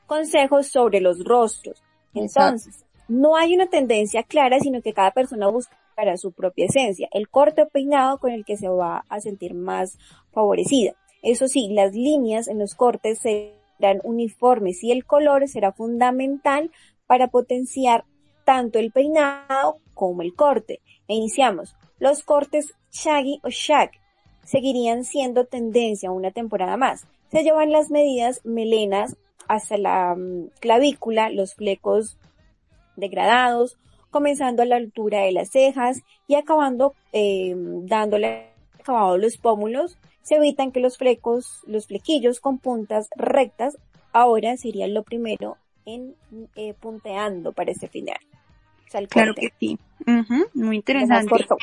consejos 0.06 0.68
sobre 0.68 1.00
los 1.00 1.24
rostros. 1.24 1.82
Entonces, 2.14 2.84
no 3.08 3.34
hay 3.34 3.56
una 3.56 3.66
tendencia 3.66 4.22
clara, 4.22 4.60
sino 4.60 4.82
que 4.82 4.92
cada 4.92 5.10
persona 5.10 5.48
busca 5.48 5.76
para 5.96 6.16
su 6.16 6.30
propia 6.30 6.66
esencia, 6.66 7.08
el 7.10 7.28
corte 7.28 7.62
o 7.62 7.68
peinado 7.68 8.18
con 8.18 8.30
el 8.30 8.44
que 8.44 8.56
se 8.56 8.68
va 8.68 9.04
a 9.08 9.20
sentir 9.20 9.54
más 9.54 9.98
favorecida. 10.30 10.92
Eso 11.22 11.48
sí, 11.48 11.70
las 11.72 11.92
líneas 11.92 12.46
en 12.46 12.60
los 12.60 12.76
cortes 12.76 13.18
serán 13.18 14.00
uniformes 14.04 14.84
y 14.84 14.92
el 14.92 15.04
color 15.04 15.48
será 15.48 15.72
fundamental 15.72 16.70
para 17.08 17.26
potenciar 17.26 18.04
tanto 18.44 18.78
el 18.78 18.92
peinado 18.92 19.78
como 19.94 20.22
el 20.22 20.34
corte. 20.34 20.80
E 21.10 21.14
iniciamos. 21.14 21.74
Los 21.98 22.22
cortes 22.22 22.72
shaggy 22.92 23.40
o 23.42 23.48
shag 23.48 23.90
seguirían 24.44 25.04
siendo 25.04 25.44
tendencia 25.44 26.12
una 26.12 26.30
temporada 26.30 26.76
más. 26.76 27.04
Se 27.32 27.42
llevan 27.42 27.72
las 27.72 27.90
medidas 27.90 28.40
melenas 28.44 29.16
hasta 29.48 29.76
la 29.76 30.14
mm, 30.14 30.50
clavícula, 30.60 31.28
los 31.30 31.56
flecos 31.56 32.16
degradados, 32.94 33.76
comenzando 34.12 34.62
a 34.62 34.66
la 34.66 34.76
altura 34.76 35.22
de 35.22 35.32
las 35.32 35.50
cejas 35.50 36.02
y 36.28 36.36
acabando 36.36 36.94
eh, 37.12 37.54
dándole 37.56 38.46
acabado 38.78 39.18
los 39.18 39.36
pómulos, 39.36 39.98
se 40.22 40.36
evitan 40.36 40.70
que 40.70 40.78
los 40.78 40.96
flecos, 40.96 41.62
los 41.66 41.88
flequillos 41.88 42.38
con 42.38 42.58
puntas 42.58 43.08
rectas, 43.16 43.78
ahora 44.12 44.56
sería 44.56 44.86
lo 44.86 45.02
primero 45.02 45.56
en 45.86 46.14
eh, 46.54 46.72
punteando 46.74 47.52
para 47.52 47.72
este 47.72 47.88
final. 47.88 48.18
claro 49.08 49.34
que 49.34 49.52
sí. 49.58 49.76
Muy 50.54 50.76
interesante. 50.76 51.14
Lo 51.14 51.36
más 51.36 51.46
corto. 51.46 51.56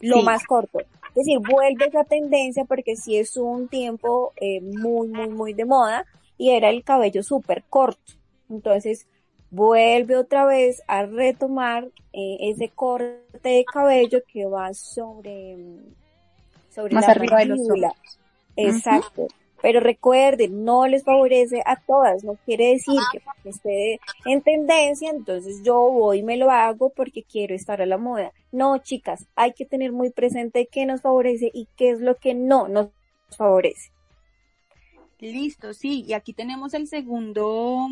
Lo 0.00 0.22
más 0.22 0.44
corto. 0.44 0.78
Es 0.78 1.26
decir, 1.26 1.38
vuelve 1.38 1.86
esa 1.86 2.04
tendencia 2.04 2.64
porque 2.64 2.96
sí 2.96 3.16
es 3.16 3.36
un 3.36 3.68
tiempo 3.68 4.32
eh, 4.36 4.60
muy, 4.60 5.08
muy, 5.08 5.28
muy 5.28 5.52
de 5.52 5.64
moda 5.64 6.04
y 6.36 6.50
era 6.50 6.70
el 6.70 6.84
cabello 6.84 7.22
súper 7.22 7.64
corto. 7.68 8.12
Entonces, 8.48 9.06
vuelve 9.50 10.16
otra 10.16 10.46
vez 10.46 10.82
a 10.86 11.06
retomar 11.06 11.88
eh, 12.12 12.36
ese 12.40 12.68
corte 12.68 13.20
de 13.42 13.64
cabello 13.64 14.20
que 14.32 14.46
va 14.46 14.72
sobre, 14.74 15.56
sobre 16.70 16.94
Más 16.94 17.08
arriba 17.08 17.38
de 17.38 17.46
los 17.46 17.60
Exacto. 18.56 19.26
Pero 19.60 19.80
recuerden, 19.80 20.64
no 20.64 20.86
les 20.86 21.04
favorece 21.04 21.62
a 21.66 21.80
todas, 21.84 22.22
no 22.22 22.36
quiere 22.44 22.68
decir 22.70 23.00
que 23.12 23.48
esté 23.48 24.00
en 24.24 24.42
tendencia, 24.42 25.10
entonces 25.10 25.62
yo 25.64 25.74
voy 25.90 26.18
y 26.18 26.22
me 26.22 26.36
lo 26.36 26.50
hago 26.50 26.90
porque 26.90 27.24
quiero 27.24 27.54
estar 27.54 27.82
a 27.82 27.86
la 27.86 27.98
moda. 27.98 28.32
No, 28.52 28.78
chicas, 28.78 29.26
hay 29.34 29.52
que 29.52 29.66
tener 29.66 29.92
muy 29.92 30.10
presente 30.10 30.68
qué 30.70 30.86
nos 30.86 31.02
favorece 31.02 31.50
y 31.52 31.68
qué 31.76 31.90
es 31.90 32.00
lo 32.00 32.16
que 32.16 32.34
no 32.34 32.68
nos 32.68 32.90
favorece. 33.36 33.90
Listo, 35.18 35.74
sí, 35.74 36.04
y 36.06 36.12
aquí 36.12 36.32
tenemos 36.32 36.74
el 36.74 36.86
segundo 36.86 37.88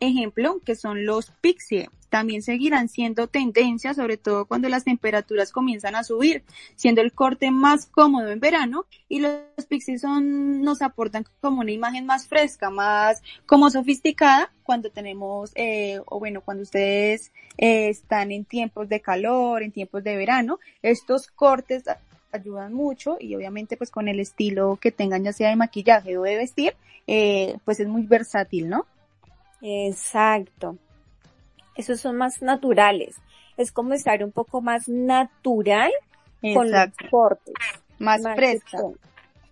ejemplo, 0.00 0.60
que 0.64 0.74
son 0.74 1.06
los 1.06 1.30
pixie. 1.40 1.88
También 2.08 2.42
seguirán 2.42 2.88
siendo 2.88 3.28
tendencia, 3.28 3.94
sobre 3.94 4.16
todo 4.16 4.44
cuando 4.44 4.68
las 4.68 4.82
temperaturas 4.82 5.52
comienzan 5.52 5.94
a 5.94 6.02
subir, 6.02 6.42
siendo 6.74 7.02
el 7.02 7.12
corte 7.12 7.52
más 7.52 7.86
cómodo 7.86 8.30
en 8.30 8.40
verano 8.40 8.84
y 9.08 9.20
los 9.20 9.32
pixie 9.68 9.98
son, 9.98 10.62
nos 10.62 10.82
aportan 10.82 11.24
como 11.40 11.60
una 11.60 11.70
imagen 11.70 12.06
más 12.06 12.26
fresca, 12.26 12.68
más 12.68 13.22
como 13.46 13.70
sofisticada 13.70 14.52
cuando 14.64 14.90
tenemos, 14.90 15.52
eh, 15.54 16.00
o 16.06 16.18
bueno, 16.18 16.40
cuando 16.40 16.64
ustedes 16.64 17.30
eh, 17.58 17.90
están 17.90 18.32
en 18.32 18.44
tiempos 18.44 18.88
de 18.88 19.00
calor, 19.00 19.62
en 19.62 19.70
tiempos 19.70 20.02
de 20.02 20.16
verano, 20.16 20.58
estos 20.82 21.28
cortes 21.28 21.84
ayudan 22.32 22.72
mucho 22.72 23.16
y 23.20 23.34
obviamente 23.34 23.76
pues 23.76 23.90
con 23.90 24.08
el 24.08 24.20
estilo 24.20 24.78
que 24.80 24.92
tengan 24.92 25.24
ya 25.24 25.32
sea 25.32 25.50
de 25.50 25.56
maquillaje 25.56 26.16
o 26.18 26.22
de 26.22 26.36
vestir, 26.36 26.74
eh, 27.06 27.56
pues 27.64 27.80
es 27.80 27.88
muy 27.88 28.02
versátil, 28.02 28.68
¿no? 28.68 28.86
Exacto. 29.62 30.76
Esos 31.76 32.00
son 32.00 32.16
más 32.16 32.42
naturales. 32.42 33.16
Es 33.56 33.72
como 33.72 33.94
estar 33.94 34.22
un 34.24 34.32
poco 34.32 34.60
más 34.60 34.88
natural 34.88 35.90
con 36.54 36.70
los 36.70 36.90
cortes. 37.10 37.54
Más, 37.98 38.22
fresca. 38.34 38.78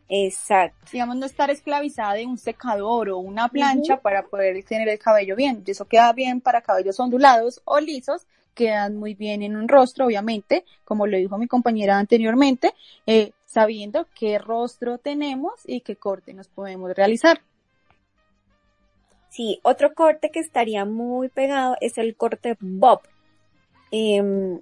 Exacto. 0.08 0.86
Digamos, 0.90 1.16
no 1.16 1.26
estar 1.26 1.50
esclavizada 1.50 2.14
de 2.14 2.26
un 2.26 2.38
secador 2.38 3.10
o 3.10 3.18
una 3.18 3.48
plancha 3.48 4.00
para 4.00 4.22
poder 4.22 4.62
tener 4.64 4.88
el 4.88 4.98
cabello 4.98 5.36
bien. 5.36 5.62
Eso 5.66 5.84
queda 5.84 6.12
bien 6.12 6.40
para 6.40 6.62
cabellos 6.62 6.98
ondulados 6.98 7.60
o 7.64 7.78
lisos, 7.78 8.26
quedan 8.54 8.96
muy 8.96 9.14
bien 9.14 9.42
en 9.42 9.56
un 9.56 9.68
rostro, 9.68 10.06
obviamente, 10.06 10.64
como 10.84 11.06
lo 11.06 11.18
dijo 11.18 11.36
mi 11.38 11.46
compañera 11.46 11.98
anteriormente, 11.98 12.72
eh, 13.06 13.32
sabiendo 13.44 14.06
qué 14.18 14.38
rostro 14.38 14.98
tenemos 14.98 15.52
y 15.64 15.82
qué 15.82 15.96
corte 15.96 16.32
nos 16.32 16.48
podemos 16.48 16.94
realizar. 16.96 17.42
Sí, 19.30 19.60
otro 19.62 19.94
corte 19.94 20.30
que 20.30 20.40
estaría 20.40 20.84
muy 20.84 21.28
pegado 21.28 21.76
es 21.80 21.98
el 21.98 22.16
corte 22.16 22.56
bob. 22.60 23.00
Em, 23.90 24.60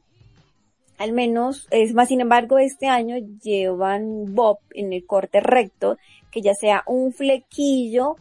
al 0.98 1.12
menos, 1.12 1.66
es 1.70 1.94
más, 1.94 2.08
sin 2.08 2.20
embargo, 2.20 2.58
este 2.58 2.86
año 2.86 3.16
llevan 3.42 4.34
bob 4.34 4.58
en 4.70 4.92
el 4.92 5.06
corte 5.06 5.40
recto, 5.40 5.98
que 6.30 6.40
ya 6.40 6.54
sea 6.54 6.82
un 6.86 7.12
flequillo 7.12 8.16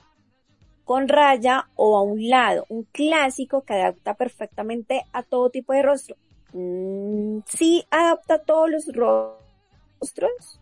con 0.84 1.08
raya 1.08 1.68
o 1.76 1.98
a 1.98 2.04
un 2.04 2.30
lado, 2.30 2.66
un 2.70 2.84
clásico 2.84 3.62
que 3.62 3.74
adapta 3.74 4.14
perfectamente 4.14 5.02
a 5.14 5.24
todo 5.24 5.50
tipo 5.50 5.74
de 5.74 5.82
rostro. 5.82 6.16
Mm, 6.54 7.40
sí 7.46 7.84
adapta 7.90 8.36
a 8.36 8.44
todos 8.44 8.70
los 8.70 8.88
rostros, 8.94 10.62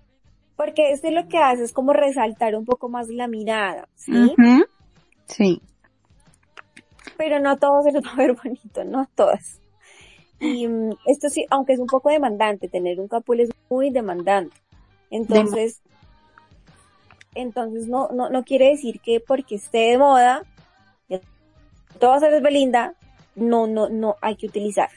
porque 0.56 0.92
este 0.92 1.12
lo 1.12 1.28
que 1.28 1.38
hace 1.38 1.64
es 1.64 1.74
como 1.74 1.94
resaltar 1.94 2.56
un 2.56 2.66
poco 2.66 2.90
más 2.90 3.10
la 3.10 3.28
mirada, 3.28 3.88
¿sí? 3.96 4.34
Sí. 5.26 5.62
Pero 7.18 7.40
no 7.40 7.52
a 7.52 7.58
todos 7.58 7.86
se 7.86 7.92
les 7.92 8.04
va 8.06 8.12
a 8.12 8.16
ver 8.16 8.34
bonito, 8.34 8.84
no 8.84 9.02
a 9.02 9.10
todas. 9.16 9.60
Y 10.40 10.68
mm, 10.68 10.92
esto 11.06 11.30
sí, 11.30 11.46
aunque 11.50 11.74
es 11.74 11.80
un 11.80 11.88
poco 11.88 12.10
demandante, 12.10 12.68
tener 12.68 13.00
un 13.00 13.08
capul 13.08 13.40
es 13.40 13.50
muy 13.70 13.90
demandante. 13.90 14.56
Entonces, 15.10 15.82
entonces 17.36 17.88
no, 17.88 18.10
no, 18.10 18.30
no 18.30 18.44
quiere 18.44 18.70
decir 18.70 19.00
que 19.00 19.20
porque 19.20 19.56
esté 19.56 19.92
de 19.92 19.98
moda, 19.98 20.44
todo 22.00 22.20
se 22.20 22.40
Belinda, 22.42 22.96
no, 23.36 23.68
no, 23.68 23.90
no 23.90 24.16
hay 24.22 24.36
que 24.36 24.48
utilizar. 24.48 24.90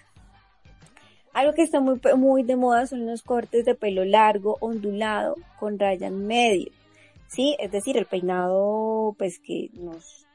Algo 1.32 1.52
que 1.52 1.62
está 1.62 1.80
muy, 1.80 2.00
muy 2.16 2.42
de 2.42 2.56
moda 2.56 2.86
son 2.86 3.06
los 3.06 3.22
cortes 3.22 3.64
de 3.64 3.74
pelo 3.74 4.04
largo, 4.04 4.56
ondulado, 4.60 5.36
con 5.58 5.78
raya 5.78 6.06
en 6.06 6.26
medio. 6.26 6.72
Sí, 7.28 7.56
es 7.60 7.70
decir, 7.70 7.96
el 7.96 8.06
peinado, 8.06 9.14
pues 9.18 9.38
que 9.38 9.70
nos 9.74 10.25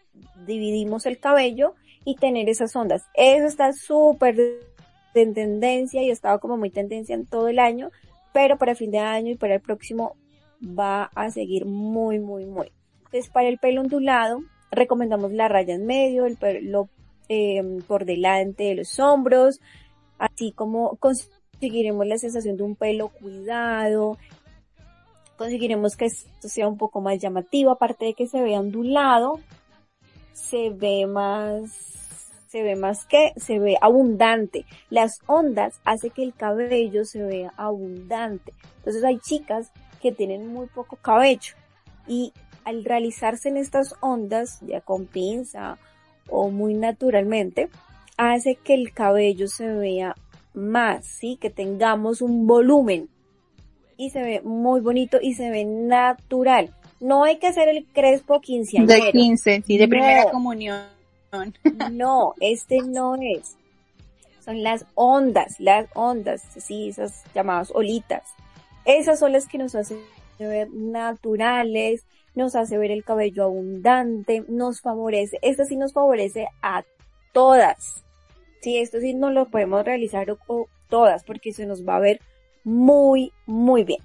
dividimos 0.46 1.06
el 1.06 1.20
cabello 1.20 1.76
y 2.06 2.16
tener 2.16 2.50
esas 2.50 2.76
ondas. 2.76 3.04
Eso 3.14 3.46
está 3.46 3.74
súper 3.74 4.36
de 4.36 5.26
tendencia 5.34 6.02
y 6.02 6.10
estaba 6.10 6.40
como 6.40 6.58
muy 6.58 6.70
tendencia 6.70 7.16
en 7.16 7.26
todo 7.26 7.48
el 7.48 7.60
año, 7.60 7.92
pero 8.34 8.58
para 8.58 8.76
fin 8.76 8.92
de 8.92 9.00
año 9.00 9.32
y 9.32 9.36
para 9.36 9.56
el 9.56 9.62
próximo 9.62 10.16
va 10.64 11.12
a 11.16 11.32
seguir 11.32 11.66
muy, 11.66 12.20
muy, 12.20 12.46
muy. 12.46 12.72
Entonces, 13.06 13.30
para 13.30 13.50
el 13.50 13.58
pelo 13.58 13.82
ondulado, 13.82 14.42
recomendamos 14.72 15.32
la 15.34 15.48
raya 15.48 15.76
en 15.76 15.86
medio, 15.86 16.26
el 16.26 16.38
pelo 16.38 16.90
em, 17.28 17.82
por 17.82 18.06
delante 18.06 18.64
de 18.66 18.76
los 18.76 19.00
hombros, 19.00 19.60
así 20.18 20.52
como 20.54 20.96
conseguiremos 20.98 22.08
la 22.08 22.18
sensación 22.18 22.58
de 22.58 22.64
un 22.64 22.76
pelo 22.76 23.10
cuidado, 23.10 24.18
conseguiremos 25.38 25.98
que 25.98 26.06
esto 26.06 26.48
sea 26.48 26.68
un 26.68 26.78
poco 26.78 27.02
más 27.02 27.20
llamativo, 27.20 27.72
aparte 27.72 28.06
de 28.06 28.14
que 28.14 28.28
se 28.28 28.42
vea 28.42 28.60
ondulado, 28.60 29.40
se 30.34 30.70
ve 30.70 31.06
más 31.08 31.92
se 32.52 32.64
ve 32.64 32.76
más 32.76 33.06
que, 33.06 33.32
se 33.38 33.60
ve 33.60 33.78
abundante. 33.80 34.66
Las 34.90 35.22
ondas 35.26 35.80
hace 35.86 36.10
que 36.10 36.22
el 36.22 36.34
cabello 36.34 37.06
se 37.06 37.24
vea 37.24 37.54
abundante. 37.56 38.54
Entonces 38.76 39.06
hay 39.06 39.20
chicas 39.20 39.72
que 40.02 40.12
tienen 40.12 40.48
muy 40.48 40.68
poco 40.68 40.98
cabello 40.98 41.54
y 42.08 42.34
al 42.66 42.84
realizarse 42.84 43.48
en 43.48 43.56
estas 43.56 43.96
ondas, 44.02 44.60
ya 44.68 44.82
con 44.82 45.06
pinza 45.06 45.78
o 46.28 46.50
muy 46.50 46.74
naturalmente, 46.74 47.70
hace 48.18 48.56
que 48.56 48.74
el 48.74 48.92
cabello 48.92 49.48
se 49.48 49.68
vea 49.68 50.16
más, 50.54 51.06
¿sí? 51.06 51.38
Que 51.40 51.50
tengamos 51.50 52.22
un 52.22 52.48
volumen 52.48 53.10
y 53.96 54.10
se 54.10 54.24
ve 54.24 54.42
muy 54.42 54.82
bonito 54.82 55.20
y 55.22 55.36
se 55.36 55.50
ve 55.50 55.64
natural. 55.64 56.76
No 57.02 57.24
hay 57.24 57.38
que 57.38 57.48
hacer 57.48 57.68
el 57.68 57.86
crespo 57.86 58.40
quinceañero. 58.40 59.06
De 59.06 59.12
15, 59.12 59.64
sí, 59.66 59.78
de 59.78 59.88
primera 59.88 60.32
comunión. 60.32 60.86
No, 61.92 62.34
este 62.42 62.80
no 62.82 63.16
es. 63.16 63.58
Son 64.44 64.64
las 64.64 64.86
ondas, 64.96 65.60
las 65.60 65.88
ondas, 65.94 66.42
sí, 66.58 66.90
esas 66.90 67.24
llamadas 67.34 67.72
olitas. 67.74 68.24
Esas 68.86 69.20
son 69.20 69.32
las 69.32 69.48
que 69.48 69.58
nos 69.58 69.76
hacen 69.76 70.00
ver 70.40 70.70
naturales, 70.72 72.06
nos 72.36 72.56
hace 72.56 72.78
ver 72.78 72.92
el 72.92 73.04
cabello 73.04 73.44
abundante, 73.44 74.44
nos 74.48 74.82
favorece, 74.82 75.38
esto 75.42 75.66
sí 75.66 75.76
nos 75.76 75.94
favorece 75.94 76.48
a 76.62 76.84
todas. 77.34 78.04
Sí, 78.62 78.78
esto 78.78 79.00
sí 79.00 79.14
no 79.14 79.32
lo 79.32 79.50
podemos 79.50 79.84
realizar 79.86 80.36
todas 80.90 81.24
porque 81.24 81.54
se 81.54 81.66
nos 81.66 81.88
va 81.88 81.96
a 81.96 82.00
ver 82.00 82.20
muy, 82.64 83.32
muy 83.46 83.84
bien. 83.84 84.02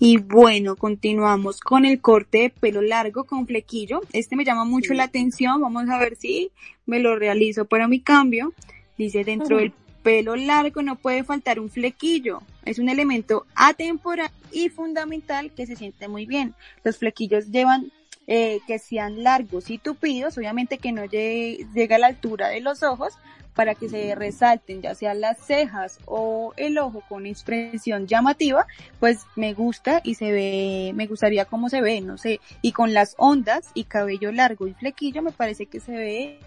Y 0.00 0.18
bueno, 0.18 0.76
continuamos 0.76 1.60
con 1.60 1.84
el 1.84 2.00
corte 2.00 2.38
de 2.38 2.50
pelo 2.50 2.82
largo 2.82 3.24
con 3.24 3.46
flequillo. 3.46 4.00
Este 4.12 4.36
me 4.36 4.44
llama 4.44 4.64
mucho 4.64 4.94
la 4.94 5.04
atención. 5.04 5.60
Vamos 5.60 5.88
a 5.88 5.98
ver 5.98 6.14
si 6.16 6.52
me 6.86 7.00
lo 7.00 7.16
realizo 7.16 7.64
para 7.64 7.88
mi 7.88 8.00
cambio. 8.00 8.52
Dice, 8.96 9.24
dentro 9.24 9.56
del 9.56 9.72
pelo 10.04 10.36
largo 10.36 10.82
no 10.82 10.94
puede 10.94 11.24
faltar 11.24 11.58
un 11.58 11.68
flequillo. 11.68 12.42
Es 12.64 12.78
un 12.78 12.88
elemento 12.88 13.46
atemporal 13.56 14.30
y 14.52 14.68
fundamental 14.68 15.50
que 15.52 15.66
se 15.66 15.74
siente 15.74 16.06
muy 16.06 16.26
bien. 16.26 16.54
Los 16.84 16.98
flequillos 16.98 17.50
llevan 17.50 17.90
eh, 18.28 18.60
que 18.68 18.78
sean 18.78 19.24
largos 19.24 19.68
y 19.68 19.78
tupidos, 19.78 20.38
obviamente 20.38 20.78
que 20.78 20.92
no 20.92 21.06
llegue, 21.06 21.66
llegue 21.74 21.94
a 21.94 21.98
la 21.98 22.08
altura 22.08 22.48
de 22.48 22.60
los 22.60 22.82
ojos, 22.82 23.14
para 23.58 23.74
que 23.74 23.88
se 23.88 24.14
resalten 24.14 24.82
ya 24.82 24.94
sea 24.94 25.14
las 25.14 25.36
cejas 25.38 25.98
o 26.06 26.54
el 26.56 26.78
ojo 26.78 27.02
con 27.08 27.26
expresión 27.26 28.06
llamativa, 28.06 28.68
pues 29.00 29.26
me 29.34 29.52
gusta 29.52 30.00
y 30.04 30.14
se 30.14 30.30
ve, 30.30 30.92
me 30.94 31.08
gustaría 31.08 31.44
cómo 31.44 31.68
se 31.68 31.80
ve, 31.80 32.00
no 32.00 32.18
sé, 32.18 32.38
y 32.62 32.70
con 32.70 32.94
las 32.94 33.16
ondas 33.18 33.72
y 33.74 33.82
cabello 33.82 34.30
largo 34.30 34.68
y 34.68 34.74
flequillo 34.74 35.22
me 35.22 35.32
parece 35.32 35.66
que 35.66 35.80
se 35.80 35.90
ve 35.90 36.38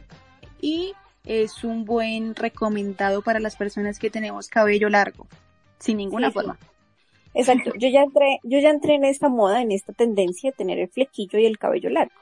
y 0.61 0.93
es 1.25 1.65
un 1.65 1.83
buen 1.83 2.33
recomendado 2.33 3.21
para 3.21 3.41
las 3.41 3.57
personas 3.57 3.99
que 3.99 4.09
tenemos 4.09 4.47
cabello 4.47 4.87
largo, 4.87 5.27
sin 5.79 5.97
ninguna 5.97 6.31
forma. 6.31 6.57
Exacto, 7.33 7.73
yo 7.77 7.89
ya 7.89 8.03
entré, 8.03 8.39
yo 8.43 8.59
ya 8.59 8.69
entré 8.69 8.95
en 8.95 9.03
esta 9.03 9.27
moda, 9.27 9.61
en 9.61 9.73
esta 9.73 9.91
tendencia 9.91 10.51
de 10.51 10.55
tener 10.55 10.79
el 10.79 10.87
flequillo 10.87 11.39
y 11.39 11.45
el 11.45 11.59
cabello 11.59 11.89
largo. 11.89 12.15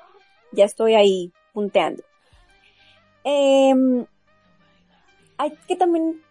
Ya 0.52 0.66
estoy 0.66 0.96
ahí 0.96 1.32
punteando. 1.54 2.02
Eh, 3.24 3.76
hay 5.40 5.54
que 5.68 5.78
también 5.78 6.22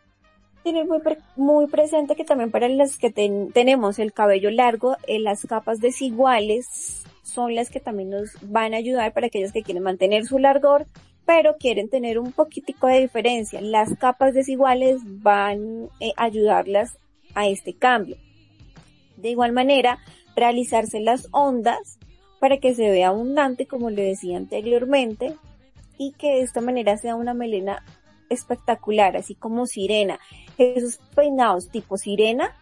tener 0.62 0.86
muy, 0.86 1.00
muy 1.34 1.66
presente 1.66 2.14
que 2.14 2.24
también 2.24 2.50
para 2.50 2.68
las 2.68 2.98
que 2.98 3.11
tenemos 3.11 3.98
el 3.98 4.12
cabello 4.12 4.50
largo, 4.50 4.96
eh, 5.06 5.18
las 5.18 5.46
capas 5.46 5.80
desiguales 5.80 7.02
son 7.22 7.54
las 7.54 7.70
que 7.70 7.80
también 7.80 8.11
nos 8.11 8.30
van 8.42 8.74
a 8.74 8.76
ayudar 8.76 9.14
para 9.14 9.28
aquellos 9.28 9.52
que 9.52 9.62
quieren 9.62 9.82
mantener 9.82 10.26
su 10.26 10.38
largor, 10.38 10.86
pero 11.24 11.56
quieren 11.56 11.88
tener 11.88 12.18
un 12.18 12.32
poquitico 12.32 12.86
de 12.86 13.00
diferencia. 13.00 13.62
Las 13.62 13.96
capas 13.96 14.34
desiguales 14.34 15.00
van 15.04 15.88
eh, 16.00 16.12
a 16.16 16.24
ayudarlas 16.24 16.98
a 17.34 17.46
este 17.48 17.74
cambio. 17.74 18.18
De 19.16 19.30
igual 19.30 19.52
manera, 19.52 19.98
realizarse 20.36 21.00
las 21.00 21.28
ondas 21.30 21.98
para 22.40 22.59
que 22.59 22.74
se 22.74 22.90
vea 22.90 23.09
abundante, 23.09 23.66
como 23.66 23.88
le 23.88 24.02
decía 24.02 24.36
anteriormente, 24.36 25.34
y 25.96 26.12
que 26.12 26.28
de 26.28 26.40
esta 26.42 26.61
manera 26.61 26.98
sea 26.98 27.16
una 27.16 27.32
melena 27.32 27.82
espectacular, 28.29 29.16
así 29.16 29.35
como 29.35 29.66
sirena. 29.66 30.18
Esos 30.57 30.99
peinados 31.14 31.68
tipo 31.68 31.97
sirena 31.97 32.55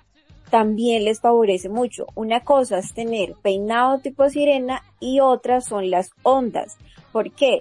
también 0.50 1.04
les 1.04 1.20
favorece 1.20 1.68
mucho. 1.68 2.06
Una 2.14 2.40
cosa 2.40 2.78
es 2.78 2.92
tener 2.94 3.34
peinado 3.42 3.98
tipo 3.98 4.28
sirena 4.28 4.82
y 5.00 5.20
otra 5.20 5.60
son 5.60 5.90
las 5.90 6.10
ondas. 6.22 6.76
¿Por 7.12 7.32
qué? 7.32 7.60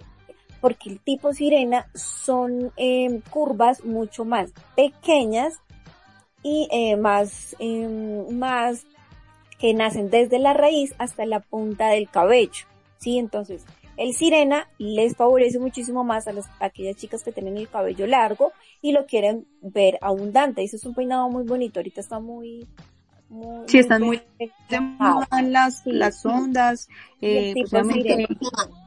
Porque 0.61 0.89
el 0.89 0.99
tipo 0.99 1.33
sirena 1.33 1.87
son 1.93 2.71
em, 2.75 3.21
curvas 3.21 3.83
mucho 3.83 4.25
más 4.25 4.51
pequeñas 4.75 5.55
y 6.43 6.67
eh, 6.71 6.95
más, 6.95 7.55
em, 7.59 8.29
más 8.37 8.85
que 9.59 9.73
nacen 9.73 10.09
desde 10.09 10.39
la 10.39 10.53
raíz 10.53 10.93
hasta 10.97 11.25
la 11.25 11.39
punta 11.39 11.89
del 11.89 12.09
cabello. 12.09 12.65
¿Sí? 12.97 13.17
Entonces, 13.17 13.65
el 13.97 14.13
sirena 14.13 14.67
les 14.77 15.15
favorece 15.15 15.59
muchísimo 15.59 16.03
más 16.03 16.27
a, 16.27 16.33
las, 16.33 16.45
aquellas 16.59 16.95
chicas 16.97 17.23
que 17.23 17.31
tienen 17.31 17.57
el 17.57 17.69
cabello 17.69 18.07
largo 18.07 18.51
y 18.81 18.91
lo 18.91 19.05
quieren 19.05 19.47
ver 19.61 19.97
abundante. 20.01 20.63
Eso 20.63 20.75
es 20.75 20.85
un 20.85 20.93
peinado 20.93 21.29
muy 21.29 21.43
bonito. 21.43 21.79
Ahorita 21.79 22.01
está 22.01 22.19
muy, 22.19 22.67
Muy, 23.29 23.67
Sí, 23.67 23.79
están 23.79 24.03
muy 24.03 24.21
pegados. 24.37 25.25
de 25.31 25.41
las, 25.43 25.79
Sí. 25.83 25.91
las 25.91 26.25
ondas, 26.25 26.87
eh, 27.21 27.53
pues, 27.55 27.73
obviamente, 27.73 28.27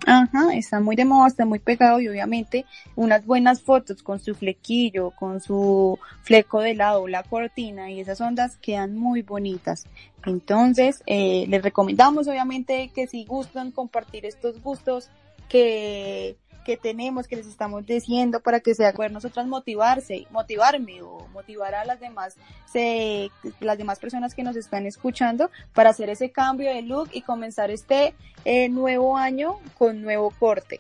ajá, 0.06 0.54
está 0.54 0.80
muy 0.80 0.94
de 0.96 1.04
moda, 1.04 1.26
está 1.26 1.44
muy 1.44 1.58
pegado 1.58 2.00
y 2.00 2.08
obviamente 2.08 2.64
unas 2.94 3.26
buenas 3.26 3.60
fotos 3.62 4.02
con 4.02 4.20
su 4.20 4.34
flequillo, 4.34 5.10
con 5.10 5.40
su 5.40 5.98
fleco 6.22 6.60
de 6.60 6.74
lado, 6.74 7.08
la 7.08 7.24
cortina 7.24 7.90
y 7.90 8.00
esas 8.00 8.20
ondas 8.20 8.56
quedan 8.58 8.96
muy 8.96 9.22
bonitas. 9.22 9.86
Entonces, 10.24 11.02
eh, 11.06 11.46
les 11.48 11.62
recomendamos 11.62 12.28
obviamente 12.28 12.90
que 12.94 13.06
si 13.06 13.24
gustan 13.24 13.72
compartir 13.72 14.24
estos 14.24 14.62
gustos 14.62 15.10
que, 15.48 16.36
que 16.68 16.76
tenemos, 16.76 17.26
que 17.26 17.36
les 17.36 17.46
estamos 17.46 17.86
diciendo 17.86 18.40
para 18.40 18.60
que 18.60 18.74
sea 18.74 18.92
poder 18.92 19.10
nosotras 19.10 19.46
motivarse, 19.46 20.26
motivarme 20.30 21.00
o 21.00 21.26
motivar 21.32 21.74
a 21.74 21.86
las 21.86 21.98
demás, 21.98 22.36
se, 22.70 23.30
las 23.60 23.78
demás 23.78 23.98
personas 23.98 24.34
que 24.34 24.42
nos 24.42 24.54
están 24.54 24.84
escuchando 24.84 25.50
para 25.72 25.88
hacer 25.88 26.10
ese 26.10 26.30
cambio 26.30 26.68
de 26.68 26.82
look 26.82 27.08
y 27.14 27.22
comenzar 27.22 27.70
este 27.70 28.14
eh, 28.44 28.68
nuevo 28.68 29.16
año 29.16 29.60
con 29.78 30.02
nuevo 30.02 30.30
corte. 30.38 30.78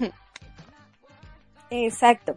Exacto. 1.70 2.34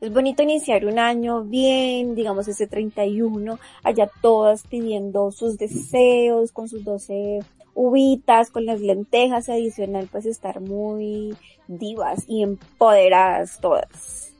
Es 0.00 0.12
bonito 0.12 0.44
iniciar 0.44 0.84
un 0.84 1.00
año 1.00 1.42
bien, 1.42 2.14
digamos 2.14 2.46
ese 2.46 2.68
31, 2.68 3.58
allá 3.82 4.08
todas 4.20 4.62
pidiendo 4.68 5.32
sus 5.32 5.58
deseos 5.58 6.52
con 6.52 6.68
sus 6.68 6.84
12 6.84 7.40
uvitas, 7.74 8.50
con 8.50 8.66
las 8.66 8.80
lentejas 8.80 9.48
adicional, 9.48 10.08
pues 10.10 10.26
estar 10.26 10.60
muy 10.60 11.36
divas 11.68 12.24
y 12.26 12.42
empoderadas 12.42 13.60
todas. 13.60 14.32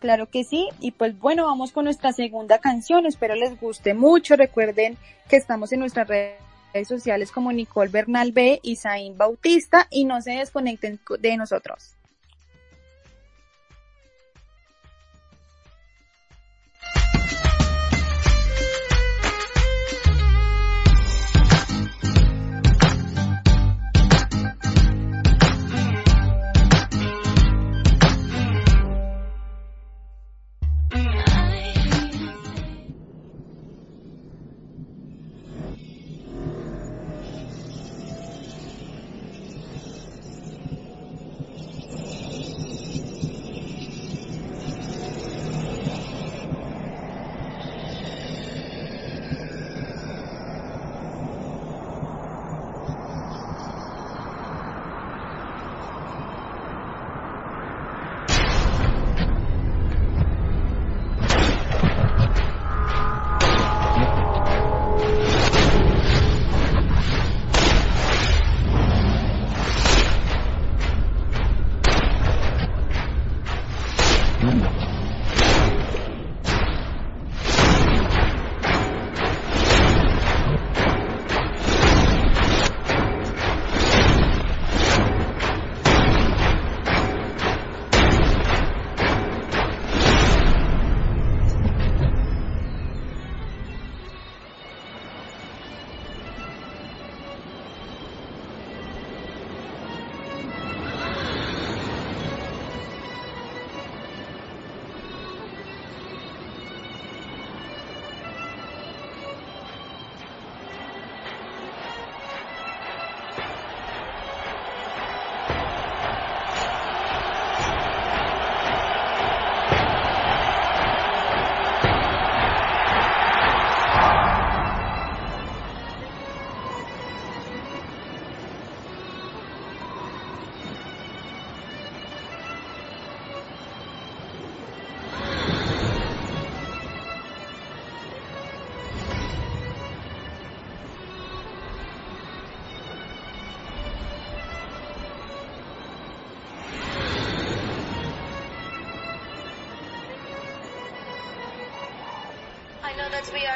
Claro 0.00 0.30
que 0.30 0.44
sí, 0.44 0.68
y 0.80 0.92
pues 0.92 1.18
bueno, 1.18 1.44
vamos 1.44 1.72
con 1.72 1.84
nuestra 1.84 2.12
segunda 2.12 2.58
canción, 2.58 3.04
espero 3.04 3.34
les 3.34 3.60
guste 3.60 3.92
mucho, 3.92 4.34
recuerden 4.34 4.96
que 5.28 5.36
estamos 5.36 5.72
en 5.72 5.80
nuestras 5.80 6.08
redes 6.08 6.88
sociales 6.88 7.30
como 7.30 7.52
Nicole 7.52 7.90
Bernal 7.90 8.32
B 8.32 8.60
y 8.62 8.76
Zain 8.76 9.18
Bautista 9.18 9.88
y 9.90 10.06
no 10.06 10.22
se 10.22 10.32
desconecten 10.32 11.00
de 11.18 11.36
nosotros. 11.36 11.99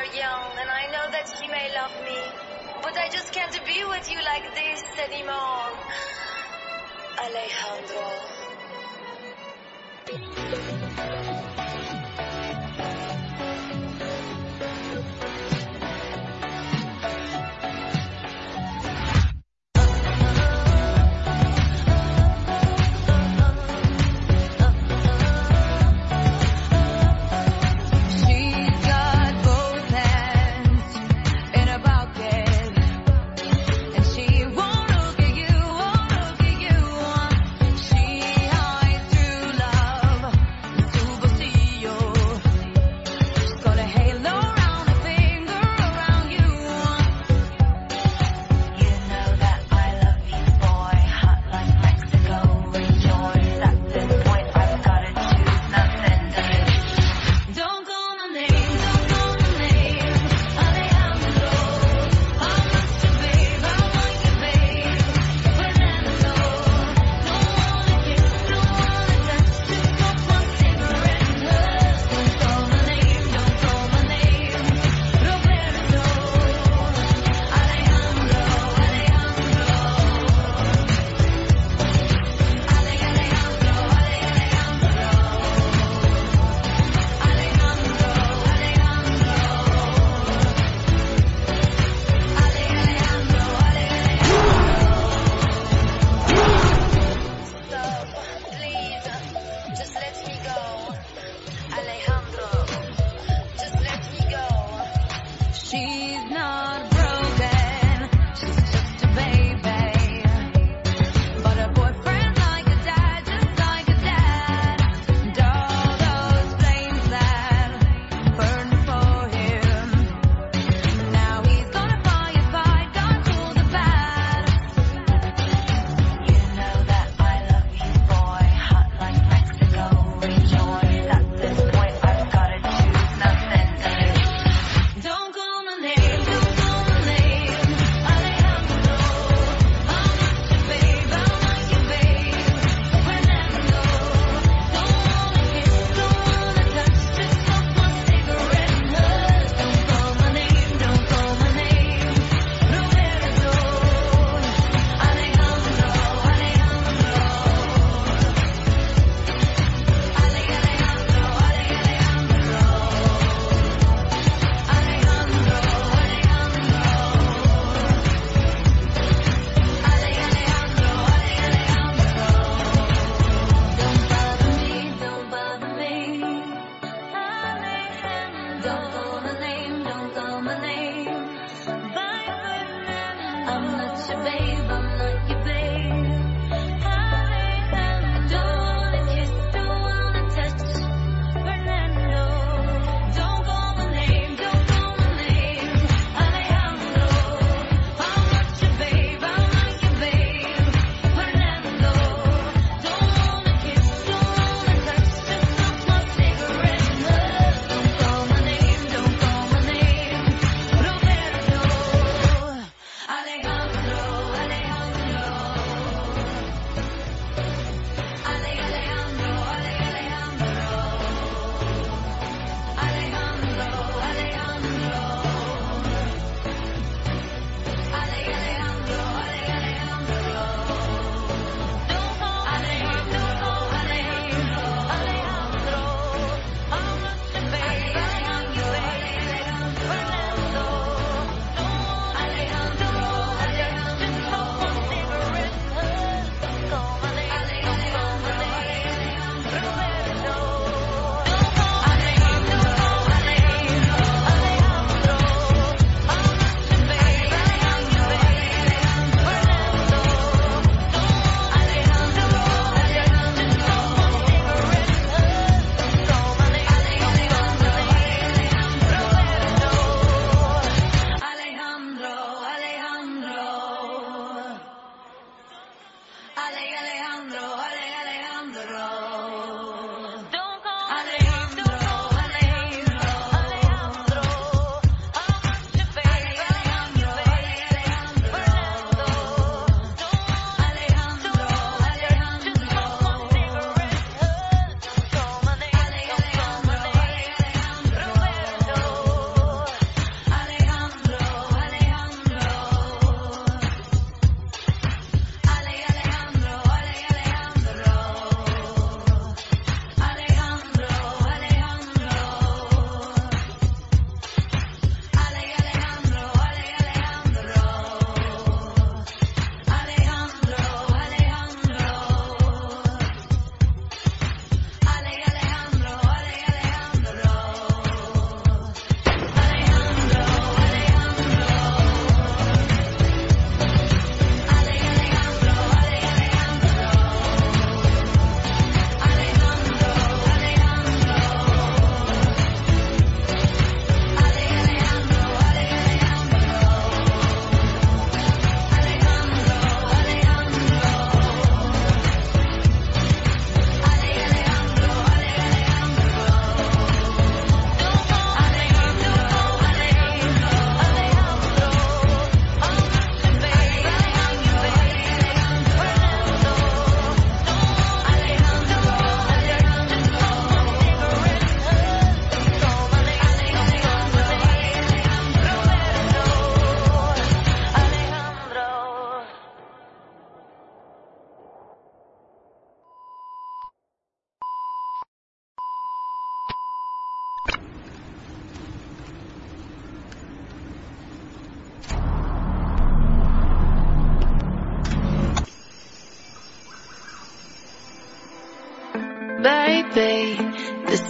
Are 0.05 0.17
young, 0.17 0.53
and 0.61 0.71
I 0.71 0.85
know 0.93 1.07
that 1.13 1.27
she 1.41 1.49
may 1.49 1.69
love 1.75 1.95
me, 2.05 2.19
but 2.83 2.97
I 2.97 3.09
just 3.11 3.33
can't 3.33 3.53
be 3.65 3.85
with 3.89 4.11
you 4.11 4.21
like 4.21 4.45
this 4.55 4.83
anymore. 5.01 5.73
Alejandro. 7.25 8.44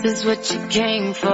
Is 0.04 0.24
what 0.24 0.50
you 0.52 0.60
came 0.68 1.14
for. 1.14 1.30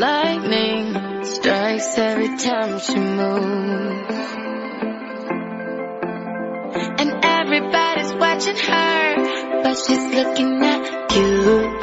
Lightning 0.00 1.24
strikes 1.24 1.98
every 1.98 2.36
time 2.38 2.78
she 2.80 2.96
moves. 2.96 4.18
And 7.00 7.10
everybody's 7.22 8.14
watching 8.14 8.56
her, 8.56 9.62
but 9.62 9.74
she's 9.76 10.04
looking 10.14 10.64
at 10.64 11.12
you. 11.14 11.74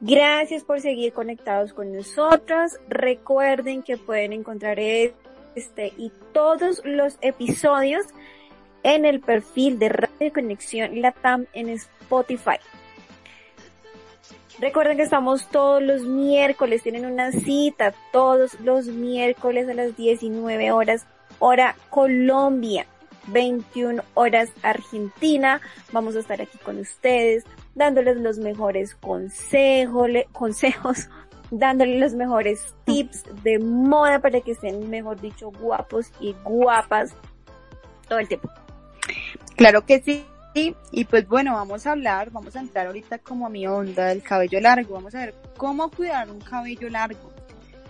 Gracias 0.00 0.62
por 0.64 0.80
seguir 0.80 1.14
conectados 1.14 1.72
con 1.72 1.92
nosotros. 1.92 2.78
Recuerden 2.88 3.82
que 3.82 3.96
pueden 3.96 4.34
encontrar 4.34 4.78
este 4.78 5.92
y 5.96 6.12
todos 6.32 6.82
los 6.84 7.16
episodios 7.22 8.04
en 8.82 9.06
el 9.06 9.20
perfil 9.20 9.78
de 9.78 9.88
Radio 9.88 10.32
Conexión 10.32 11.00
Latam 11.00 11.46
en 11.54 11.70
Spotify. 11.70 12.58
Recuerden 14.58 14.96
que 14.96 15.02
estamos 15.02 15.48
todos 15.48 15.82
los 15.82 16.02
miércoles, 16.02 16.82
tienen 16.82 17.06
una 17.06 17.32
cita 17.32 17.92
todos 18.12 18.58
los 18.60 18.86
miércoles 18.86 19.68
a 19.68 19.74
las 19.74 19.96
19 19.96 20.70
horas, 20.70 21.06
hora 21.40 21.74
Colombia, 21.90 22.86
21 23.28 24.02
horas 24.14 24.50
Argentina. 24.62 25.60
Vamos 25.92 26.14
a 26.14 26.20
estar 26.20 26.40
aquí 26.40 26.56
con 26.58 26.78
ustedes, 26.78 27.44
dándoles 27.74 28.16
los 28.18 28.38
mejores 28.38 28.94
consejos, 28.94 30.08
consejos, 30.30 31.08
dándoles 31.50 32.00
los 32.00 32.14
mejores 32.14 32.74
tips 32.84 33.24
de 33.42 33.58
moda 33.58 34.20
para 34.20 34.40
que 34.40 34.52
estén, 34.52 34.88
mejor 34.88 35.20
dicho, 35.20 35.50
guapos 35.50 36.12
y 36.20 36.34
guapas 36.44 37.12
todo 38.08 38.20
el 38.20 38.28
tiempo. 38.28 38.48
Claro 39.56 39.84
que 39.84 40.00
sí. 40.00 40.24
Y 40.54 41.04
pues 41.06 41.26
bueno, 41.26 41.54
vamos 41.54 41.84
a 41.86 41.92
hablar, 41.92 42.30
vamos 42.30 42.54
a 42.54 42.60
entrar 42.60 42.86
ahorita 42.86 43.18
como 43.18 43.46
a 43.46 43.50
mi 43.50 43.66
onda 43.66 44.06
del 44.06 44.22
cabello 44.22 44.60
largo. 44.60 44.94
Vamos 44.94 45.14
a 45.14 45.18
ver 45.18 45.34
cómo 45.56 45.90
cuidar 45.90 46.30
un 46.30 46.40
cabello 46.40 46.88
largo 46.88 47.32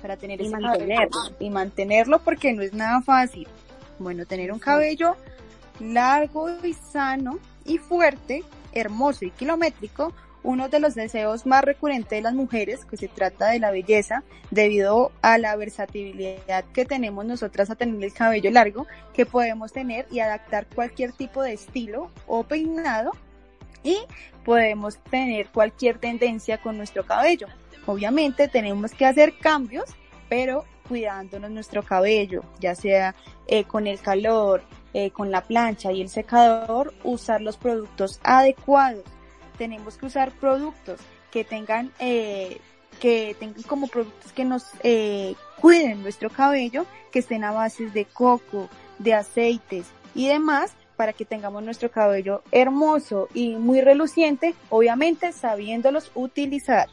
para 0.00 0.16
tener 0.16 0.40
Y 0.40 0.46
ese 0.46 0.56
mantenerlo. 0.56 1.10
cabello 1.10 1.36
y 1.40 1.50
mantenerlo 1.50 2.18
porque 2.20 2.52
no 2.54 2.62
es 2.62 2.72
nada 2.72 3.02
fácil. 3.02 3.46
Bueno, 3.98 4.24
tener 4.24 4.50
un 4.50 4.58
cabello 4.58 5.16
largo 5.80 6.48
y 6.64 6.72
sano 6.72 7.38
y 7.64 7.78
fuerte, 7.78 8.42
hermoso 8.72 9.24
y 9.24 9.30
kilométrico, 9.30 10.12
uno 10.44 10.68
de 10.68 10.78
los 10.78 10.94
deseos 10.94 11.46
más 11.46 11.64
recurrentes 11.64 12.10
de 12.10 12.20
las 12.20 12.34
mujeres, 12.34 12.84
que 12.84 12.96
se 12.96 13.08
trata 13.08 13.48
de 13.48 13.58
la 13.58 13.70
belleza, 13.70 14.22
debido 14.50 15.10
a 15.22 15.38
la 15.38 15.56
versatilidad 15.56 16.64
que 16.72 16.84
tenemos 16.84 17.24
nosotras 17.24 17.70
a 17.70 17.74
tener 17.74 18.04
el 18.04 18.12
cabello 18.12 18.50
largo, 18.50 18.86
que 19.12 19.26
podemos 19.26 19.72
tener 19.72 20.06
y 20.10 20.20
adaptar 20.20 20.66
cualquier 20.72 21.12
tipo 21.12 21.42
de 21.42 21.54
estilo 21.54 22.10
o 22.26 22.44
peinado 22.44 23.10
y 23.82 23.98
podemos 24.44 24.98
tener 25.10 25.48
cualquier 25.48 25.98
tendencia 25.98 26.58
con 26.58 26.76
nuestro 26.76 27.04
cabello. 27.04 27.46
Obviamente 27.86 28.46
tenemos 28.46 28.92
que 28.92 29.06
hacer 29.06 29.38
cambios, 29.38 29.84
pero 30.28 30.64
cuidándonos 30.88 31.50
nuestro 31.50 31.82
cabello, 31.82 32.42
ya 32.60 32.74
sea 32.74 33.14
eh, 33.46 33.64
con 33.64 33.86
el 33.86 34.00
calor, 34.00 34.62
eh, 34.92 35.10
con 35.10 35.30
la 35.30 35.42
plancha 35.42 35.90
y 35.92 36.02
el 36.02 36.08
secador, 36.08 36.94
usar 37.02 37.40
los 37.40 37.56
productos 37.56 38.20
adecuados. 38.22 39.04
Tenemos 39.58 39.96
que 39.96 40.06
usar 40.06 40.32
productos 40.32 41.00
que 41.30 41.44
tengan, 41.44 41.92
eh, 41.98 42.60
que 43.00 43.36
tengan 43.38 43.62
como 43.62 43.88
productos 43.88 44.32
que 44.32 44.44
nos 44.44 44.64
eh, 44.82 45.34
cuiden 45.60 46.02
nuestro 46.02 46.30
cabello, 46.30 46.86
que 47.10 47.20
estén 47.20 47.44
a 47.44 47.52
bases 47.52 47.92
de 47.92 48.04
coco, 48.04 48.68
de 48.98 49.14
aceites 49.14 49.86
y 50.14 50.28
demás, 50.28 50.72
para 50.96 51.12
que 51.12 51.24
tengamos 51.24 51.62
nuestro 51.62 51.90
cabello 51.90 52.42
hermoso 52.52 53.28
y 53.34 53.56
muy 53.56 53.80
reluciente, 53.80 54.54
obviamente 54.70 55.32
sabiéndolos 55.32 56.10
utilizar. 56.14 56.88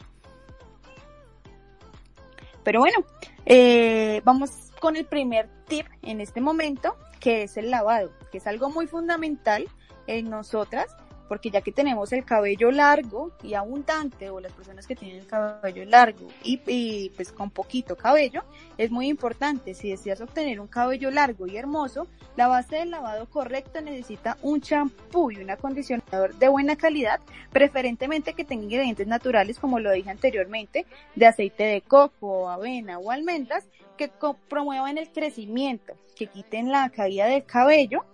Pero 2.64 2.80
bueno, 2.80 2.98
eh, 3.46 4.20
vamos 4.24 4.50
con 4.80 4.96
el 4.96 5.04
primer 5.04 5.48
tip 5.66 5.86
en 6.02 6.20
este 6.20 6.40
momento, 6.40 6.96
que 7.20 7.44
es 7.44 7.56
el 7.56 7.70
lavado, 7.70 8.12
que 8.30 8.38
es 8.38 8.46
algo 8.46 8.70
muy 8.70 8.86
fundamental 8.86 9.68
en 10.06 10.30
nosotras, 10.30 10.86
porque 11.32 11.50
ya 11.50 11.62
que 11.62 11.72
tenemos 11.72 12.12
el 12.12 12.26
cabello 12.26 12.70
largo 12.70 13.32
y 13.42 13.54
abundante, 13.54 14.28
o 14.28 14.38
las 14.38 14.52
personas 14.52 14.86
que 14.86 14.94
tienen 14.94 15.20
el 15.20 15.26
cabello 15.26 15.82
largo 15.86 16.28
y, 16.44 16.60
y, 16.66 17.08
pues 17.16 17.32
con 17.32 17.48
poquito 17.48 17.96
cabello, 17.96 18.42
es 18.76 18.90
muy 18.90 19.08
importante, 19.08 19.72
si 19.72 19.88
deseas 19.88 20.20
obtener 20.20 20.60
un 20.60 20.66
cabello 20.66 21.10
largo 21.10 21.46
y 21.46 21.56
hermoso, 21.56 22.06
la 22.36 22.48
base 22.48 22.76
del 22.76 22.90
lavado 22.90 23.24
correcto 23.30 23.80
necesita 23.80 24.36
un 24.42 24.60
champú 24.60 25.30
y 25.30 25.38
un 25.38 25.48
acondicionador 25.48 26.34
de 26.34 26.48
buena 26.48 26.76
calidad, 26.76 27.18
preferentemente 27.50 28.34
que 28.34 28.44
tenga 28.44 28.64
ingredientes 28.64 29.06
naturales, 29.06 29.58
como 29.58 29.80
lo 29.80 29.90
dije 29.90 30.10
anteriormente, 30.10 30.84
de 31.16 31.26
aceite 31.26 31.64
de 31.64 31.80
coco, 31.80 32.50
avena 32.50 32.98
o 32.98 33.10
almendras, 33.10 33.64
que 33.96 34.10
promuevan 34.50 34.98
el 34.98 35.10
crecimiento, 35.10 35.94
que 36.14 36.26
quiten 36.26 36.70
la 36.70 36.90
caída 36.90 37.24
del 37.24 37.46
cabello 37.46 38.04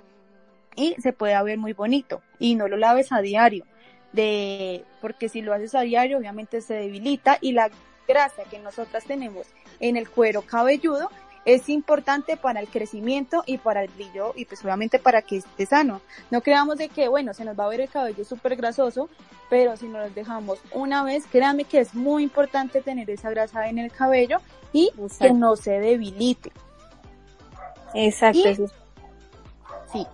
y 0.76 0.94
se 1.00 1.12
pueda 1.12 1.42
ver 1.42 1.58
muy 1.58 1.72
bonito 1.72 2.22
y 2.38 2.54
no 2.54 2.68
lo 2.68 2.76
laves 2.76 3.12
a 3.12 3.20
diario 3.20 3.64
de 4.12 4.84
porque 5.00 5.28
si 5.28 5.42
lo 5.42 5.52
haces 5.52 5.74
a 5.74 5.82
diario 5.82 6.18
obviamente 6.18 6.60
se 6.60 6.74
debilita 6.74 7.38
y 7.40 7.52
la 7.52 7.70
grasa 8.06 8.44
que 8.50 8.58
nosotras 8.58 9.04
tenemos 9.04 9.46
en 9.80 9.96
el 9.96 10.08
cuero 10.08 10.42
cabelludo 10.42 11.10
es 11.44 11.68
importante 11.68 12.36
para 12.36 12.60
el 12.60 12.68
crecimiento 12.68 13.42
y 13.46 13.58
para 13.58 13.82
el 13.82 13.88
brillo 13.90 14.32
y 14.36 14.44
pues 14.44 14.62
obviamente 14.64 14.98
para 14.98 15.22
que 15.22 15.38
esté 15.38 15.64
sano. 15.64 16.02
No 16.30 16.42
creamos 16.42 16.76
de 16.76 16.88
que 16.90 17.08
bueno, 17.08 17.32
se 17.32 17.44
nos 17.44 17.58
va 17.58 17.64
a 17.64 17.68
ver 17.68 17.80
el 17.80 17.88
cabello 17.88 18.22
súper 18.24 18.54
grasoso, 18.56 19.08
pero 19.48 19.74
si 19.76 19.88
nos 19.88 20.08
lo 20.08 20.10
dejamos 20.14 20.58
una 20.72 21.02
vez, 21.04 21.24
créanme 21.30 21.64
que 21.64 21.78
es 21.80 21.94
muy 21.94 22.22
importante 22.22 22.82
tener 22.82 23.08
esa 23.08 23.30
grasa 23.30 23.68
en 23.68 23.78
el 23.78 23.90
cabello 23.90 24.38
y 24.74 24.90
que 24.94 25.02
Exacto. 25.04 25.34
no 25.34 25.56
se 25.56 25.80
debilite. 25.80 26.52
Exacto, 27.94 28.38
Y- 28.38 28.54
Sí. 29.92 30.06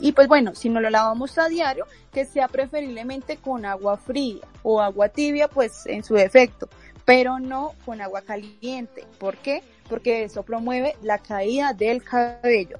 Y 0.00 0.12
pues 0.12 0.28
bueno, 0.28 0.54
si 0.54 0.68
no 0.68 0.80
lo 0.80 0.90
lavamos 0.90 1.38
a 1.38 1.48
diario, 1.48 1.86
que 2.12 2.24
sea 2.24 2.48
preferiblemente 2.48 3.36
con 3.36 3.64
agua 3.64 3.96
fría 3.96 4.46
o 4.62 4.80
agua 4.80 5.08
tibia, 5.08 5.48
pues 5.48 5.86
en 5.86 6.04
su 6.04 6.14
defecto, 6.14 6.68
pero 7.04 7.38
no 7.38 7.72
con 7.84 8.00
agua 8.00 8.22
caliente. 8.22 9.04
¿Por 9.18 9.36
qué? 9.38 9.62
Porque 9.88 10.24
eso 10.24 10.42
promueve 10.42 10.96
la 11.02 11.18
caída 11.18 11.72
del 11.72 12.02
cabello. 12.02 12.78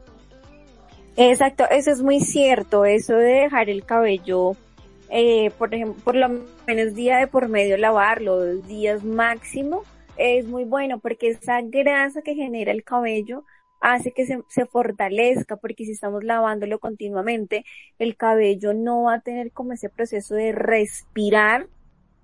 Exacto, 1.16 1.64
eso 1.68 1.90
es 1.90 2.00
muy 2.00 2.20
cierto, 2.20 2.84
eso 2.84 3.14
de 3.14 3.40
dejar 3.40 3.68
el 3.68 3.84
cabello, 3.84 4.52
eh, 5.10 5.50
por 5.58 5.74
ejemplo, 5.74 6.00
por 6.04 6.14
lo 6.14 6.28
menos 6.66 6.94
día 6.94 7.18
de 7.18 7.26
por 7.26 7.48
medio 7.48 7.76
lavarlo, 7.76 8.36
dos 8.36 8.68
días 8.68 9.02
máximo, 9.02 9.82
es 10.16 10.46
muy 10.46 10.64
bueno 10.64 11.00
porque 11.00 11.30
esa 11.30 11.60
grasa 11.62 12.22
que 12.22 12.34
genera 12.34 12.70
el 12.70 12.84
cabello 12.84 13.44
hace 13.80 14.12
que 14.12 14.26
se, 14.26 14.40
se 14.48 14.66
fortalezca, 14.66 15.56
porque 15.56 15.84
si 15.84 15.92
estamos 15.92 16.24
lavándolo 16.24 16.78
continuamente, 16.80 17.64
el 17.98 18.16
cabello 18.16 18.74
no 18.74 19.04
va 19.04 19.14
a 19.14 19.20
tener 19.20 19.52
como 19.52 19.72
ese 19.72 19.90
proceso 19.90 20.34
de 20.34 20.52
respirar, 20.52 21.68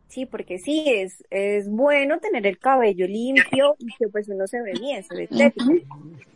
sí, 0.09 0.27
porque 0.27 0.59
sí, 0.59 0.85
es, 0.89 1.25
es 1.31 1.69
bueno 1.71 2.21
tener 2.21 2.47
el 2.47 2.59
cabello 2.59 3.07
limpio 3.09 3.77
y 3.79 3.93
que 3.95 4.09
pues 4.09 4.29
uno 4.29 4.47
se 4.47 4.63
ve 4.63 4.77
bien, 4.77 5.05
se 5.05 5.15
ve 5.17 5.25
estético 5.25 5.81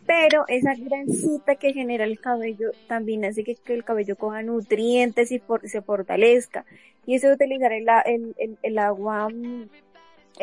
pero 0.05 0.45
esa 0.47 0.75
grancita 0.75 1.55
que 1.57 1.73
genera 1.73 2.05
el 2.05 2.19
cabello 2.19 2.71
también 2.87 3.25
hace 3.25 3.43
que, 3.43 3.57
que 3.57 3.73
el 3.75 3.83
cabello 3.83 4.17
coja 4.17 4.41
nutrientes 4.43 5.31
y 5.31 5.39
for- 5.39 5.67
se 5.69 5.81
fortalezca. 5.83 6.65
Y 7.05 7.15
eso 7.15 7.27
de 7.27 7.33
utilizar 7.35 7.71
el, 7.73 7.87
el, 8.05 8.33
el, 8.37 8.59
el 8.61 8.77
agua 8.79 9.29
mm, 9.29 9.69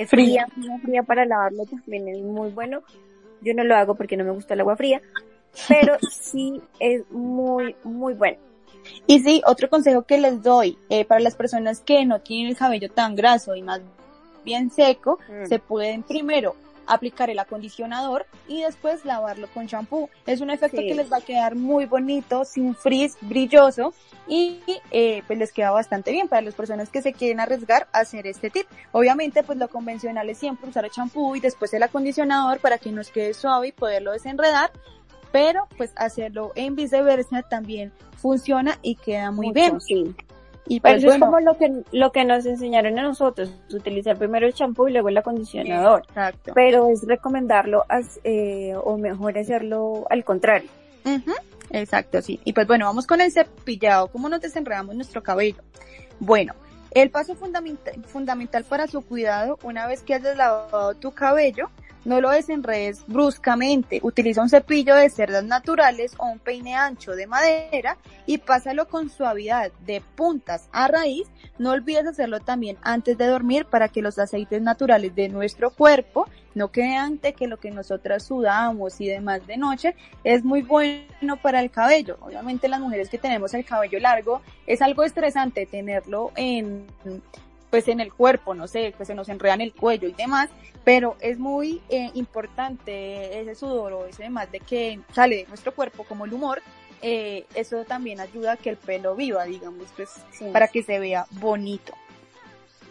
fría, 0.09 0.47
fría, 0.55 0.79
fría 0.83 1.03
para 1.05 1.25
lavarlo 1.27 1.67
también 1.67 2.09
es 2.09 2.19
muy 2.21 2.51
bueno. 2.51 2.83
Yo 3.43 3.55
no 3.55 3.65
lo 3.65 3.77
hago 3.77 3.95
porque 3.95 4.17
no 4.17 4.25
me 4.25 4.31
gusta 4.31 4.55
el 4.55 4.61
agua 4.61 4.77
fría, 4.77 5.01
pero 5.69 5.97
sí 6.11 6.61
es 6.81 7.03
muy, 7.11 7.77
muy 7.85 8.15
bueno. 8.15 8.39
Y 9.07 9.21
sí, 9.21 9.43
otro 9.47 9.69
consejo 9.69 10.03
que 10.03 10.19
les 10.19 10.43
doy 10.43 10.79
eh, 10.91 11.05
para 11.05 11.21
las 11.21 11.35
personas 11.35 11.81
que 11.81 12.05
no 12.05 12.21
tienen 12.21 12.49
el 12.51 12.57
cabello 12.57 12.89
tan 12.91 13.17
graso 13.17 13.55
y 13.57 13.63
más 13.63 13.81
bien 14.45 14.71
seco, 14.71 15.19
Mm. 15.29 15.47
se 15.47 15.59
pueden 15.59 16.03
primero 16.05 16.55
aplicar 16.87 17.31
el 17.31 17.39
acondicionador 17.39 18.27
y 18.49 18.63
después 18.63 19.05
lavarlo 19.05 19.49
con 19.53 19.67
champú. 19.67 20.09
Es 20.27 20.41
un 20.41 20.51
efecto 20.51 20.81
Sí. 20.81 20.89
que 20.89 20.95
les 20.95 21.11
va 21.13 21.19
a 21.19 21.21
quedar 21.21 21.55
muy 21.55 21.87
bonito, 21.87 22.45
sin 22.45 22.75
frizz, 22.75 23.17
brilloso 23.23 23.95
y 24.29 24.61
eh, 24.91 25.23
pues 25.27 25.39
les 25.39 25.53
queda 25.53 25.71
bastante 25.71 26.11
bien 26.13 26.29
para 26.29 26.43
las 26.43 26.55
personas 26.55 26.89
que 26.91 27.03
se 27.03 27.13
quieren 27.13 27.41
arriesgar 27.41 27.89
a 27.93 28.01
hacer 28.01 28.27
este 28.27 28.51
tip. 28.51 28.67
Obviamente 28.93 29.43
pues 29.43 29.59
lo 29.59 29.69
convencional 29.69 30.29
es 30.31 30.39
siempre 30.39 30.69
usar 30.71 30.85
el 30.85 30.91
champú 30.91 31.37
y 31.37 31.41
después 31.41 31.73
el 31.75 31.83
acondicionador 31.83 32.61
para 32.61 32.79
que 32.79 32.91
nos 32.93 33.11
quede 33.11 33.35
suave 33.35 33.69
y 33.69 33.73
poderlo 33.73 34.13
desenredar, 34.13 34.71
pero 35.33 35.69
pues 35.77 35.93
hacerlo 35.97 36.53
en 36.55 36.77
viceversa 36.77 37.43
también 37.43 37.93
funciona 38.17 38.79
y 38.83 38.95
queda 38.97 39.31
muy 39.31 39.49
Mucho, 39.49 39.55
bien. 39.61 39.81
Sí. 39.81 40.15
Y 40.69 40.81
Pero 40.81 40.95
pues 40.95 41.05
eso 41.05 41.15
es 41.15 41.21
como 41.21 41.41
lo 41.41 41.57
que, 41.57 41.83
lo 41.93 42.11
que 42.13 42.25
nos 42.25 42.45
enseñaron 42.45 42.99
a 42.99 43.03
nosotros, 43.03 43.53
utilizar 43.73 44.17
primero 44.17 44.47
el 44.47 44.53
champú 44.55 44.89
y 44.89 44.93
luego 44.93 45.09
el 45.09 45.17
acondicionador. 45.17 46.03
exacto. 46.09 46.53
Pero 46.55 46.89
es 46.91 47.03
recomendarlo, 47.07 47.85
eh, 48.25 48.75
o 48.83 48.97
mejor 48.99 49.39
hacerlo 49.39 50.07
al 50.11 50.25
contrario. 50.25 50.69
Ujú, 51.05 51.33
Exacto, 51.71 52.21
sí. 52.23 52.41
Y 52.45 52.53
pues 52.53 52.67
bueno, 52.67 52.87
vamos 52.87 53.07
con 53.07 53.21
el 53.21 53.31
cepillado. 53.31 54.09
¿Cómo 54.09 54.29
nos 54.29 54.41
desenredamos 54.41 54.95
nuestro 54.95 55.23
cabello? 55.23 55.63
Bueno, 56.19 56.55
El 56.93 57.11
paso 57.11 57.35
fundamental, 57.35 57.95
fundamental 58.07 58.65
para 58.65 58.87
su 58.87 59.03
cuidado, 59.03 59.59
una 59.63 59.87
vez 59.87 60.03
que 60.03 60.15
hayas 60.15 60.37
lavado 60.37 60.95
tu 60.95 61.13
cabello, 61.13 61.69
no 62.07 62.21
lo 62.21 62.31
desenredes 62.31 63.05
bruscamente. 63.07 63.99
Utiliza 64.03 64.41
un 64.41 64.49
cepillo 64.49 64.95
de 64.95 65.11
cerdas 65.11 65.45
naturales 65.45 66.15
o 66.19 66.27
un 66.27 66.39
peine 66.39 66.77
ancho 66.77 67.13
de 67.17 67.27
madera 67.27 67.99
y 68.27 68.39
pásalo 68.39 68.87
con 68.87 69.11
suavidad 69.11 69.73
de 69.85 70.01
puntas 70.15 70.69
a 70.73 70.87
raíz. 70.87 71.29
No 71.59 71.73
olvides 71.73 72.07
hacerlo 72.07 72.39
también 72.41 72.79
antes 72.83 73.19
de 73.19 73.27
dormir 73.27 73.67
para 73.67 73.89
que 73.89 74.03
los 74.03 74.19
aceites 74.21 74.63
naturales 74.63 75.15
de 75.17 75.29
nuestro 75.29 75.71
cuerpo 75.71 76.29
no 76.55 76.71
queden 76.71 77.21
de 77.21 77.35
que 77.35 77.49
lo 77.49 77.59
que 77.59 77.73
nosotras 77.73 78.23
sudamos 78.23 79.01
y 79.01 79.09
demás 79.09 79.47
de 79.47 79.57
noche 79.57 79.97
es 80.23 80.45
muy 80.45 80.63
bueno 80.63 81.37
para 81.43 81.61
el 81.61 81.71
cabello. 81.71 82.19
Obviamente 82.21 82.69
las 82.69 82.81
mujeres 82.81 83.11
que 83.11 83.19
tenemos 83.19 83.53
el 83.53 83.65
cabello 83.65 83.99
largo 83.99 84.43
es 84.67 84.81
algo 84.81 85.03
estresante 85.03 85.67
tenerlo 85.67 86.31
en 86.37 86.87
pues 87.71 87.89
en 87.89 88.01
el 88.01 88.13
cuerpo, 88.13 88.55
no 88.55 88.69
sé, 88.69 88.93
que 88.93 89.05
se 89.05 89.15
nos 89.15 89.29
enredan 89.29 89.61
el 89.61 89.73
cuello 89.73 90.09
y 90.09 90.13
demás, 90.13 90.49
pero 90.85 91.17
es 91.21 91.39
muy 91.39 91.83
eh, 91.89 92.11
importante 92.15 93.41
ese 93.41 93.55
sudor 93.55 93.93
o 93.93 94.07
ese 94.07 94.25
demás 94.25 94.51
de 94.53 94.61
que 94.61 95.01
sale 95.13 95.37
de 95.37 95.47
nuestro 95.47 95.75
cuerpo 95.75 96.05
como 96.05 96.25
el 96.25 96.33
humor, 96.33 96.63
eh, 97.03 97.45
eso 97.55 97.85
también 97.85 98.21
ayuda 98.21 98.53
a 98.53 98.57
que 98.57 98.71
el 98.71 98.77
pelo 98.77 99.15
viva, 99.15 99.45
digamos, 99.45 99.89
pues 99.97 100.09
Sí. 100.33 100.47
para 100.53 100.69
que 100.69 100.83
se 100.83 100.99
vea 100.99 101.27
bonito 101.33 101.93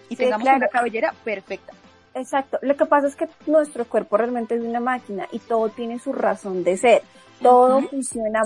y 0.10 0.16
Sí, 0.16 0.24
tengamos 0.24 0.44
claro. 0.44 0.58
una 0.58 0.68
cabellera 0.68 1.14
perfecta. 1.24 1.74
Exacto. 2.14 2.60
Lo 2.62 2.76
que 2.78 2.86
pasa 2.86 3.08
es 3.08 3.16
que 3.16 3.28
nuestro 3.48 3.86
cuerpo 3.86 4.18
realmente 4.18 4.56
es 4.56 4.62
una 4.62 4.80
máquina 4.80 5.28
y 5.32 5.40
todo 5.40 5.70
tiene 5.70 6.00
su 6.00 6.14
razón 6.14 6.64
de 6.64 6.78
ser. 6.78 7.02
Todo 7.42 7.82
funciona 7.82 8.42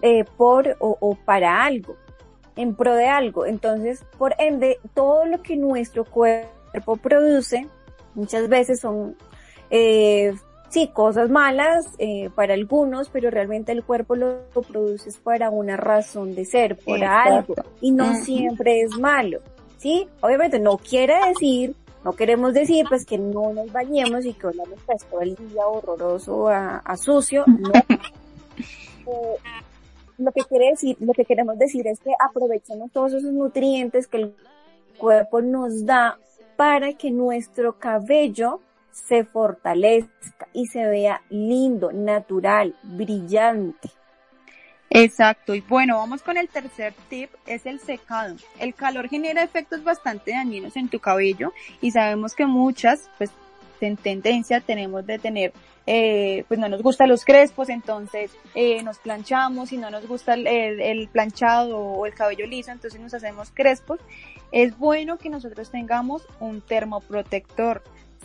eh, 0.00 0.24
por 0.24 0.76
o, 0.80 0.96
o 0.98 1.14
para 1.14 1.62
algo, 1.62 1.96
en 2.56 2.74
pro 2.74 2.94
de 2.94 3.06
algo. 3.06 3.46
Entonces, 3.46 4.04
por 4.18 4.34
ende, 4.38 4.78
todo 4.94 5.24
lo 5.26 5.42
que 5.42 5.56
nuestro 5.56 6.04
cuerpo 6.04 6.96
produce 6.96 7.66
muchas 8.14 8.48
veces 8.48 8.80
son, 8.80 9.16
eh, 9.70 10.34
sí, 10.68 10.88
cosas 10.92 11.30
malas 11.30 11.86
eh, 11.98 12.30
para 12.34 12.54
algunos, 12.54 13.08
pero 13.08 13.30
realmente 13.30 13.72
el 13.72 13.82
cuerpo 13.82 14.16
lo, 14.16 14.40
lo 14.54 14.62
produce 14.62 15.08
es 15.08 15.16
para 15.16 15.50
una 15.50 15.76
razón 15.76 16.34
de 16.34 16.44
ser, 16.44 16.76
por 16.76 16.98
Exacto. 16.98 17.54
algo. 17.54 17.54
Y 17.80 17.90
no 17.90 18.14
siempre 18.14 18.82
es 18.82 18.98
malo. 18.98 19.40
¿sí? 19.82 20.08
Obviamente 20.20 20.60
no 20.60 20.78
quiere 20.78 21.14
decir, 21.28 21.74
no 22.04 22.12
queremos 22.12 22.54
decir 22.54 22.86
pues 22.88 23.04
que 23.04 23.18
no 23.18 23.52
nos 23.52 23.72
bañemos 23.72 24.24
y 24.24 24.32
que 24.32 24.46
olamos 24.46 24.78
pues 24.86 25.04
todo 25.04 25.20
el 25.20 25.34
día 25.34 25.66
horroroso 25.66 26.48
a, 26.48 26.78
a 26.78 26.96
sucio, 26.96 27.44
no. 27.46 27.70
Eh, 27.74 29.36
lo 30.22 30.32
que 30.32 30.42
quiere 30.42 30.70
decir, 30.70 30.96
lo 31.00 31.12
que 31.12 31.24
queremos 31.24 31.58
decir 31.58 31.86
es 31.86 32.00
que 32.00 32.12
aprovechemos 32.18 32.90
todos 32.92 33.14
esos 33.14 33.32
nutrientes 33.32 34.06
que 34.06 34.18
el 34.18 34.34
cuerpo 34.98 35.40
nos 35.40 35.84
da 35.84 36.18
para 36.56 36.92
que 36.92 37.10
nuestro 37.10 37.78
cabello 37.78 38.60
se 38.90 39.24
fortalezca 39.24 40.48
y 40.52 40.66
se 40.66 40.86
vea 40.86 41.22
lindo, 41.30 41.92
natural, 41.92 42.74
brillante. 42.82 43.90
Exacto, 44.94 45.54
y 45.54 45.62
bueno, 45.62 45.96
vamos 45.96 46.22
con 46.22 46.36
el 46.36 46.50
tercer 46.50 46.92
tip, 47.08 47.30
es 47.46 47.64
el 47.64 47.80
secado. 47.80 48.36
El 48.58 48.74
calor 48.74 49.08
genera 49.08 49.42
efectos 49.42 49.82
bastante 49.82 50.32
dañinos 50.32 50.76
en 50.76 50.90
tu 50.90 51.00
cabello 51.00 51.54
y 51.80 51.92
sabemos 51.92 52.34
que 52.34 52.44
muchas, 52.44 53.08
pues 53.16 53.30
en 53.86 53.96
tendencia 53.96 54.60
tenemos 54.60 55.04
de 55.06 55.18
tener, 55.18 55.52
eh, 55.86 56.44
pues 56.48 56.58
no 56.60 56.68
nos 56.68 56.82
gustan 56.82 57.08
los 57.08 57.24
crespos, 57.24 57.68
entonces 57.68 58.30
eh, 58.54 58.82
nos 58.82 58.98
planchamos 58.98 59.72
y 59.72 59.76
no 59.78 59.90
nos 59.90 60.06
gusta 60.06 60.34
el, 60.34 60.46
el- 60.46 60.80
el 60.80 61.08
planchado 61.08 61.78
o 61.78 62.06
el 62.06 62.14
cabello 62.14 62.46
liso, 62.46 62.70
entonces 62.72 63.00
nos 63.00 63.14
hacemos 63.14 63.50
crespos. 63.52 64.00
Es 64.52 64.76
bueno 64.78 65.18
que 65.18 65.28
nosotros 65.30 65.70
tengamos 65.70 66.26
un 66.40 66.60
termoprotector, 66.60 67.82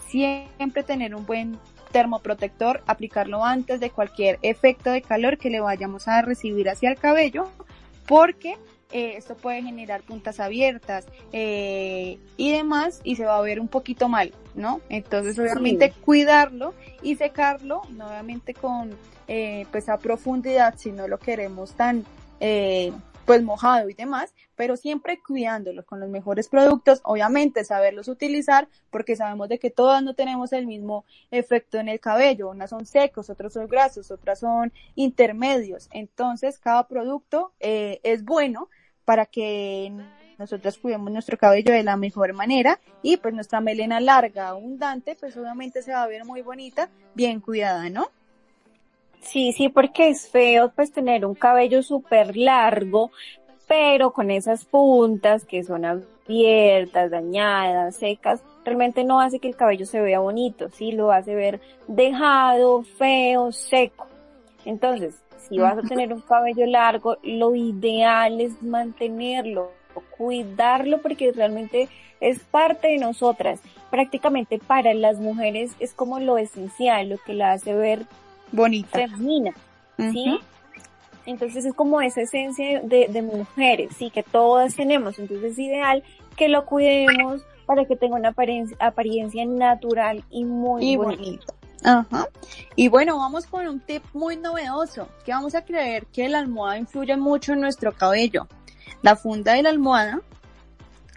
siempre 0.08 0.84
tener 0.84 1.16
un 1.16 1.26
buen 1.26 1.58
termoprotector, 1.92 2.84
aplicarlo 2.86 3.44
antes 3.46 3.80
de 3.80 3.90
cualquier 3.90 4.40
efecto 4.42 4.92
de 4.92 5.02
calor 5.02 5.38
que 5.38 5.50
le 5.50 5.60
vayamos 5.62 6.08
a 6.08 6.22
recibir 6.22 6.70
hacia 6.70 6.90
el 6.90 6.98
cabello, 6.98 7.50
porque 8.08 8.58
eh, 8.92 9.16
esto 9.18 9.36
puede 9.36 9.62
generar 9.62 10.02
puntas 10.02 10.40
abiertas 10.40 11.06
eh, 11.32 12.20
y 12.38 12.52
demás 12.52 13.02
y 13.04 13.16
se 13.16 13.26
va 13.26 13.38
a 13.38 13.42
ver 13.42 13.60
un 13.60 13.68
poquito 13.68 14.08
mal, 14.08 14.34
¿no? 14.56 14.82
Entonces 14.90 15.38
obviamente 15.38 15.94
cuidarlo 16.06 16.74
y 17.02 17.16
secarlo, 17.16 17.82
no 17.92 18.08
obviamente 18.08 18.54
con 18.54 18.96
eh, 19.28 19.66
pues 19.72 19.90
a 19.90 19.98
profundidad 19.98 20.76
si 20.78 20.92
no 20.92 21.08
lo 21.08 21.20
queremos 21.20 21.74
tan 21.74 22.06
eh, 22.40 22.94
pues 23.28 23.44
mojado 23.44 23.90
y 23.90 23.94
demás, 23.94 24.34
pero 24.56 24.78
siempre 24.78 25.20
cuidándolo 25.20 25.86
con 25.86 26.00
los 26.00 26.10
mejores 26.10 26.48
productos, 26.48 27.02
obviamente 27.04 27.66
saberlos 27.66 28.08
utilizar 28.08 28.70
porque 28.90 29.18
sabemos 29.18 29.50
de 29.50 29.60
que 29.60 29.70
todas 29.70 30.02
no 30.02 30.14
tenemos 30.14 30.54
el 30.54 30.66
mismo 30.66 31.04
efecto 31.30 31.78
en 31.78 31.90
el 31.90 32.00
cabello, 32.00 32.50
unas 32.50 32.70
son 32.70 32.86
secos, 32.86 33.30
otros 33.30 33.52
son 33.52 33.68
grasos, 33.68 34.12
otras 34.12 34.40
son 34.40 34.72
intermedios, 34.96 35.90
entonces 35.92 36.58
cada 36.58 36.88
producto 36.88 37.52
eh, 37.60 38.00
es 38.04 38.24
bueno 38.24 38.70
para 39.08 39.26
que 39.26 39.90
nosotros 40.38 40.78
cuidemos 40.78 41.10
nuestro 41.14 41.38
cabello 41.38 41.72
de 41.72 41.82
la 41.82 41.96
mejor 41.96 42.34
manera 42.34 42.78
y 43.02 43.16
pues 43.16 43.34
nuestra 43.34 43.62
melena 43.62 44.02
larga, 44.02 44.50
abundante, 44.50 45.16
pues 45.18 45.38
obviamente 45.38 45.82
se 45.82 45.94
va 45.94 46.04
a 46.04 46.08
ver 46.08 46.26
muy 46.26 46.42
bonita, 46.42 46.90
bien 47.16 47.40
cuidada, 47.40 47.90
¿no? 47.90 48.10
Sí, 49.22 49.54
sí, 49.54 49.70
porque 49.70 50.10
es 50.10 50.30
feo 50.30 50.74
pues 50.76 50.92
tener 50.92 51.26
un 51.26 51.36
cabello 51.36 51.82
súper 51.84 52.36
largo, 52.36 53.12
pero 53.66 54.12
con 54.12 54.30
esas 54.30 54.66
puntas 54.66 55.46
que 55.46 55.64
son 55.64 55.86
abiertas, 55.86 57.10
dañadas, 57.10 57.96
secas, 57.96 58.44
realmente 58.66 59.06
no 59.06 59.22
hace 59.22 59.40
que 59.40 59.48
el 59.48 59.56
cabello 59.56 59.86
se 59.86 60.02
vea 60.02 60.20
bonito, 60.20 60.68
sí, 60.68 60.92
lo 60.92 61.14
hace 61.14 61.34
ver 61.34 61.62
dejado, 61.88 62.84
feo, 62.84 63.54
seco. 63.54 64.06
Entonces, 64.66 65.16
si 65.38 65.58
vas 65.58 65.78
a 65.78 65.82
tener 65.82 66.14
un 66.14 66.22
cabello 66.22 66.66
largo, 66.66 67.18
lo 67.24 67.56
ideal 67.56 68.42
es 68.42 68.62
mantenerlo, 68.62 69.72
cuidarlo 70.18 71.02
porque 71.02 71.32
realmente 71.32 71.90
es 72.20 72.40
parte 72.40 72.88
de 72.90 72.98
nosotras. 72.98 73.62
Prácticamente 73.90 74.60
para 74.60 74.94
las 74.94 75.20
mujeres 75.20 75.72
es 75.80 75.94
como 75.94 76.20
lo 76.20 76.38
esencial, 76.38 77.10
lo 77.10 77.18
que 77.18 77.34
la 77.34 77.54
hace 77.54 77.74
ver 77.74 78.06
Bonita. 78.52 79.08
femenina, 79.08 79.54
¿sí? 79.98 80.40
Entonces 81.26 81.66
es 81.66 81.74
como 81.74 82.02
esa 82.02 82.22
esencia 82.22 82.82
de, 82.82 83.08
de 83.10 83.22
mujeres, 83.22 83.92
sí, 83.98 84.10
que 84.10 84.24
todas 84.24 84.76
tenemos. 84.76 85.20
Entonces 85.20 85.52
es 85.52 85.60
ideal 85.60 86.04
que 86.38 86.48
lo 86.48 86.66
cuidemos 86.66 87.42
para 87.66 87.86
que 87.86 87.98
tenga 87.98 88.16
una 88.16 88.30
apariencia, 88.30 88.78
apariencia 88.80 89.46
natural 89.46 90.24
y 90.32 90.46
muy 90.46 90.92
y 90.92 90.96
bonita. 90.96 91.54
Ajá. 91.84 92.28
Y 92.76 92.88
bueno, 92.88 93.18
vamos 93.18 93.46
con 93.46 93.68
un 93.68 93.80
tip 93.80 94.04
muy 94.14 94.38
novedoso, 94.38 95.10
que 95.26 95.32
vamos 95.32 95.56
a 95.56 95.64
creer 95.64 96.06
que 96.08 96.28
la 96.30 96.40
almohada 96.40 96.78
influye 96.78 97.16
mucho 97.18 97.54
en 97.54 97.62
nuestro 97.62 97.94
cabello. 97.94 98.48
La 99.02 99.16
funda 99.16 99.54
de 99.54 99.64
la 99.64 99.70
almohada 99.70 100.22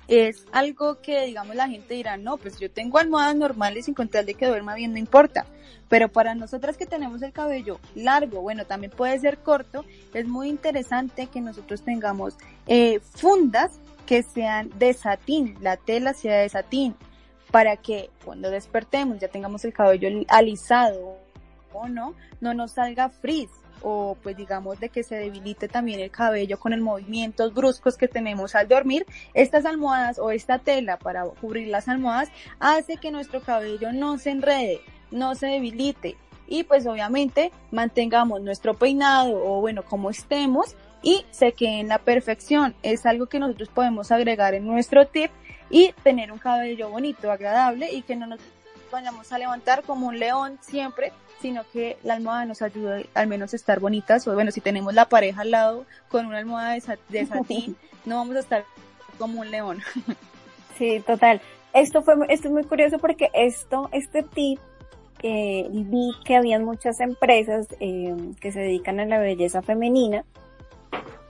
es 0.08 0.44
algo 0.52 1.00
que, 1.00 1.24
digamos, 1.24 1.54
la 1.54 1.68
gente 1.68 1.94
dirá, 1.94 2.16
no, 2.16 2.36
pues 2.36 2.58
yo 2.58 2.70
tengo 2.70 2.98
almohadas 2.98 3.36
normales 3.36 3.84
sin 3.84 3.94
contar 3.94 4.24
de 4.24 4.34
que 4.34 4.46
duerma 4.46 4.74
bien, 4.74 4.92
no 4.92 4.98
importa. 4.98 5.46
Pero 5.88 6.08
para 6.08 6.34
nosotras 6.34 6.76
que 6.76 6.86
tenemos 6.86 7.22
el 7.22 7.32
cabello 7.32 7.78
largo, 7.94 8.42
bueno, 8.42 8.64
también 8.64 8.92
puede 8.92 9.18
ser 9.18 9.38
corto, 9.38 9.84
es 10.12 10.26
muy 10.26 10.48
interesante 10.48 11.28
que 11.28 11.40
nosotros 11.40 11.82
tengamos 11.82 12.34
eh, 12.66 13.00
fundas 13.00 13.80
que 14.04 14.22
sean 14.24 14.70
de 14.78 14.94
satín, 14.94 15.56
la 15.60 15.76
tela 15.76 16.12
sea 16.12 16.38
de 16.38 16.48
satín, 16.48 16.96
para 17.50 17.76
que 17.76 18.10
cuando 18.24 18.50
despertemos 18.50 19.18
ya 19.18 19.28
tengamos 19.28 19.64
el 19.64 19.72
cabello 19.72 20.08
alisado 20.28 21.16
o 21.72 21.88
no, 21.88 22.14
no 22.40 22.54
nos 22.54 22.72
salga 22.72 23.08
frizz 23.08 23.50
o 23.82 24.16
pues 24.22 24.36
digamos 24.36 24.78
de 24.78 24.90
que 24.90 25.02
se 25.02 25.16
debilite 25.16 25.68
también 25.68 26.00
el 26.00 26.10
cabello 26.10 26.58
con 26.58 26.72
el 26.72 26.80
movimientos 26.80 27.54
bruscos 27.54 27.96
que 27.96 28.08
tenemos 28.08 28.54
al 28.54 28.68
dormir. 28.68 29.06
Estas 29.34 29.64
almohadas 29.64 30.18
o 30.18 30.30
esta 30.30 30.58
tela 30.58 30.98
para 30.98 31.24
cubrir 31.24 31.68
las 31.68 31.88
almohadas 31.88 32.30
hace 32.58 32.96
que 32.98 33.10
nuestro 33.10 33.40
cabello 33.40 33.92
no 33.92 34.18
se 34.18 34.30
enrede, 34.30 34.80
no 35.10 35.34
se 35.34 35.46
debilite 35.46 36.16
y 36.46 36.64
pues 36.64 36.86
obviamente 36.86 37.52
mantengamos 37.70 38.42
nuestro 38.42 38.74
peinado 38.74 39.42
o 39.42 39.60
bueno 39.60 39.82
como 39.84 40.10
estemos 40.10 40.76
y 41.02 41.24
se 41.30 41.52
quede 41.52 41.80
en 41.80 41.88
la 41.88 41.98
perfección. 41.98 42.74
Es 42.82 43.06
algo 43.06 43.26
que 43.26 43.38
nosotros 43.38 43.70
podemos 43.70 44.12
agregar 44.12 44.54
en 44.54 44.66
nuestro 44.66 45.06
tip 45.06 45.30
y 45.70 45.92
tener 46.02 46.32
un 46.32 46.38
cabello 46.38 46.90
bonito, 46.90 47.30
agradable 47.30 47.90
y 47.92 48.02
que 48.02 48.16
no 48.16 48.26
nos 48.26 48.40
vayamos 48.92 49.32
a 49.32 49.38
levantar 49.38 49.82
como 49.84 50.08
un 50.08 50.18
león 50.18 50.58
siempre, 50.60 51.12
sino 51.40 51.62
que 51.72 51.96
la 52.02 52.14
almohada 52.14 52.44
nos 52.44 52.60
ayude 52.60 53.06
al 53.14 53.28
menos 53.28 53.52
a 53.52 53.56
estar 53.56 53.78
bonitas 53.80 54.26
o 54.28 54.34
bueno, 54.34 54.50
si 54.50 54.60
tenemos 54.60 54.92
la 54.94 55.06
pareja 55.08 55.42
al 55.42 55.52
lado 55.52 55.86
con 56.08 56.26
una 56.26 56.38
almohada 56.38 56.72
de, 56.72 56.80
sa- 56.80 56.98
de 57.08 57.24
satín, 57.24 57.76
no 58.04 58.16
vamos 58.16 58.36
a 58.36 58.40
estar 58.40 58.64
como 59.18 59.40
un 59.40 59.50
león. 59.50 59.78
Sí, 60.78 60.98
total. 61.06 61.42
Esto 61.74 62.00
fue, 62.00 62.14
esto 62.30 62.48
es 62.48 62.54
muy 62.54 62.64
curioso 62.64 62.98
porque 62.98 63.28
esto, 63.34 63.90
este 63.92 64.22
tip, 64.22 64.58
eh, 65.22 65.66
vi 65.70 66.10
que 66.24 66.36
habían 66.36 66.64
muchas 66.64 67.00
empresas 67.00 67.66
eh, 67.80 68.16
que 68.40 68.50
se 68.50 68.60
dedican 68.60 68.98
a 68.98 69.04
la 69.04 69.18
belleza 69.18 69.60
femenina, 69.60 70.24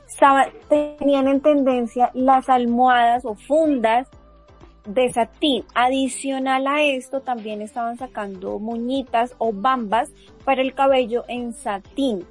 estaba- 0.09 0.47
tenían 0.69 1.27
en 1.27 1.41
tendencia 1.41 2.11
las 2.15 2.49
almohadas 2.49 3.25
o 3.25 3.35
fundas 3.35 4.07
de 4.87 5.13
satín. 5.13 5.65
Adicional 5.75 6.67
a 6.67 6.83
esto, 6.83 7.21
también 7.21 7.63
estaban 7.63 7.97
sacando 7.97 8.59
muñitas 8.59 9.35
o 9.39 9.53
bambas 9.53 10.13
para 10.45 10.63
el 10.63 10.75
cabello 10.75 11.25
en 11.29 11.53
satín. 11.53 12.25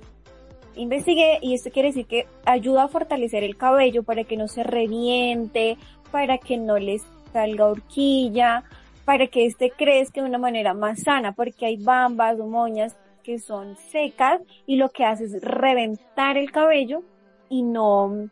Investigué 0.75 1.39
y 1.41 1.53
esto 1.53 1.71
quiere 1.71 1.89
decir 1.89 2.05
que 2.05 2.27
ayuda 2.45 2.83
a 2.83 2.87
fortalecer 2.87 3.43
el 3.43 3.57
cabello 3.57 4.03
para 4.03 4.23
que 4.23 4.37
no 4.37 4.47
se 4.47 4.63
reviente, 4.63 5.77
para 6.11 6.37
que 6.37 6.57
no 6.57 6.77
les 6.77 7.03
salga 7.33 7.65
horquilla, 7.65 8.63
para 9.05 9.27
que 9.27 9.45
este 9.45 9.71
crezca 9.71 10.21
de 10.21 10.29
una 10.29 10.37
manera 10.37 10.73
más 10.73 11.01
sana, 11.01 11.33
porque 11.33 11.65
hay 11.65 11.77
bambas 11.77 12.39
o 12.39 12.47
moñas 12.47 12.95
que 13.23 13.39
son 13.39 13.75
secas 13.75 14.41
y 14.65 14.77
lo 14.77 14.89
que 14.89 15.05
hace 15.05 15.25
es 15.25 15.41
reventar 15.41 16.37
el 16.37 16.51
cabello 16.51 17.03
y 17.49 17.63
no, 17.63 18.29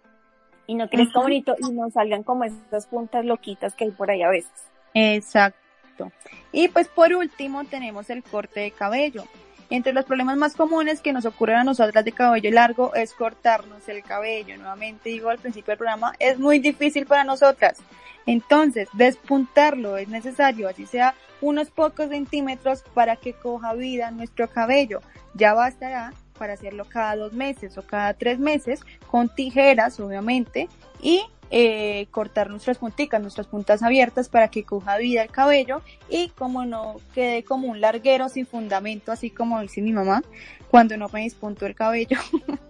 y 0.67 0.75
no 0.75 0.89
crezca 0.89 1.19
Ujú. 1.19 1.23
bonito 1.23 1.55
y 1.57 1.71
no 1.71 1.89
salgan 1.89 2.23
como 2.23 2.43
esas 2.43 2.85
puntas 2.85 3.25
loquitas 3.25 3.73
que 3.73 3.85
hay 3.85 3.91
por 3.91 4.11
ahí 4.11 4.21
a 4.21 4.29
veces. 4.29 4.51
Exacto. 4.93 6.11
Y 6.51 6.67
pues 6.67 6.87
por 6.89 7.13
último 7.13 7.63
tenemos 7.65 8.09
el 8.09 8.23
corte 8.23 8.59
de 8.59 8.71
cabello. 8.71 9.23
Entre 9.69 9.91
los 9.91 10.05
problemas 10.05 10.37
más 10.37 10.55
comunes 10.55 11.01
que 11.01 11.11
nos 11.11 11.25
ocurren 11.25 11.57
a 11.57 11.63
nosotras 11.63 12.05
de 12.05 12.13
cabello 12.13 12.51
largo 12.51 12.93
es 12.95 13.13
cortarnos 13.13 13.87
el 13.89 14.01
cabello. 14.01 14.57
Nuevamente 14.57 15.09
digo 15.09 15.29
al 15.29 15.39
principio 15.39 15.71
del 15.71 15.77
programa, 15.77 16.13
es 16.19 16.39
muy 16.39 16.59
difícil 16.59 17.05
para 17.05 17.23
nosotras. 17.25 17.77
Entonces, 18.25 18.87
despuntarlo 18.93 19.97
es 19.97 20.09
necesario, 20.09 20.67
así 20.69 20.85
sea 20.85 21.15
unos 21.41 21.69
pocos 21.69 22.09
centímetros 22.09 22.83
para 22.93 23.15
que 23.15 23.33
coja 23.33 23.73
vida 23.73 24.11
nuestro 24.11 24.49
cabello. 24.49 25.01
Ya 25.33 25.53
bastará 25.53 26.13
para 26.37 26.53
hacerlo 26.53 26.85
cada 26.85 27.15
dos 27.15 27.33
meses 27.33 27.77
o 27.77 27.81
cada 27.81 28.13
tres 28.13 28.39
meses 28.39 28.81
con 29.09 29.29
tijeras, 29.29 29.99
obviamente, 29.99 30.67
y 31.01 31.23
eh, 31.49 32.07
cortar 32.11 32.49
nuestras 32.49 32.77
punticas, 32.77 33.21
nuestras 33.21 33.47
puntas 33.47 33.81
abiertas 33.81 34.27
para 34.27 34.49
que 34.49 34.65
coja 34.65 34.97
vida 34.97 35.23
el 35.23 35.29
cabello 35.29 35.81
y 36.09 36.27
como 36.29 36.65
no 36.65 36.97
quede 37.13 37.43
como 37.43 37.69
un 37.69 37.79
larguero 37.79 38.27
sin 38.27 38.45
fundamento, 38.45 39.13
así 39.13 39.29
como 39.29 39.61
dice 39.61 39.81
mi 39.81 39.93
mamá, 39.93 40.23
cuando 40.69 40.97
no 40.97 41.07
me 41.07 41.23
despunto 41.23 41.65
el 41.65 41.73
cabello. 41.73 42.17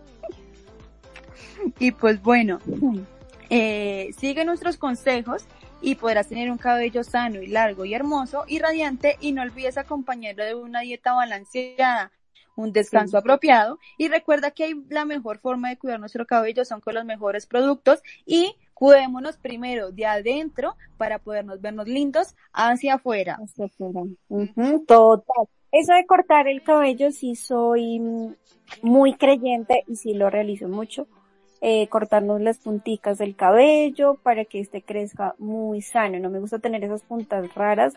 y 1.80 1.92
pues 1.92 2.22
bueno, 2.22 2.60
eh, 3.50 4.12
sigue 4.18 4.46
nuestros 4.46 4.78
consejos 4.78 5.46
y 5.82 5.96
podrás 5.96 6.28
tener 6.28 6.52
un 6.52 6.58
cabello 6.58 7.04
sano 7.04 7.42
y 7.42 7.48
largo 7.48 7.86
y 7.86 7.94
hermoso 7.94 8.46
y 8.48 8.60
radiante 8.60 9.18
y 9.20 9.32
no 9.32 9.42
olvides 9.42 9.78
acompañarlo 9.78 10.44
de 10.44 10.56
una 10.56 10.82
dieta 10.82 11.14
balanceada, 11.14 12.12
un 12.58 12.74
descanso 12.74 13.12
Sí. 13.12 13.18
apropiado 13.18 13.80
y 13.98 14.10
recuerda 14.10 14.52
que 14.52 14.66
hay 14.66 14.74
la 14.90 15.06
mejor 15.06 15.40
forma 15.40 15.70
de 15.70 15.78
cuidar 15.78 16.00
nuestro 16.00 16.26
cabello 16.26 16.66
son 16.66 16.82
con 16.82 16.96
los 16.96 17.06
mejores 17.06 17.46
productos 17.46 18.02
y 18.26 18.56
cuidémonos 18.74 19.38
primero 19.38 19.92
de 19.92 20.06
adentro 20.06 20.76
para 20.98 21.20
podernos 21.20 21.62
vernos 21.62 21.88
lindos 21.88 22.36
hacia 22.52 22.96
afuera. 22.96 23.38
Hacia 23.42 23.66
afuera. 23.66 24.02
Ujú, 24.28 24.86
total. 24.86 25.48
Eso 25.72 25.94
de 25.94 26.06
cortar 26.06 26.48
el 26.48 26.64
cabello 26.64 27.12
sí 27.12 27.36
soy 27.36 28.02
muy 28.82 29.14
creyente 29.14 29.84
y 29.88 29.96
sí 29.96 30.14
lo 30.14 30.30
realizo 30.30 30.68
mucho. 30.68 31.08
Eh, 31.62 31.88
cortarnos 31.90 32.40
las 32.42 32.60
punticas 32.60 33.18
del 33.18 33.36
cabello 33.36 34.16
para 34.24 34.46
que 34.46 34.60
este 34.60 34.82
crezca 34.82 35.36
muy 35.38 35.82
sano. 35.82 36.20
No 36.20 36.30
me 36.30 36.40
gusta 36.40 36.60
tener 36.60 36.84
esas 36.84 37.04
puntas 37.04 37.54
raras. 37.56 37.94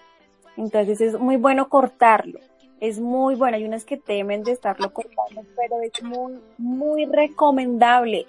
Entonces 0.56 1.00
es 1.00 1.18
muy 1.18 1.36
bueno 1.36 1.68
cortarlo. 1.68 2.40
Es 2.80 2.98
muy 2.98 3.34
bueno. 3.34 3.56
Hay 3.56 3.64
unas 3.64 3.84
que 3.84 3.96
temen 3.96 4.42
de 4.42 4.52
estarlo 4.52 4.92
cortando, 4.92 5.44
pero 5.56 5.80
es 5.82 6.02
muy, 6.02 6.38
muy 6.58 7.06
recomendable. 7.06 8.26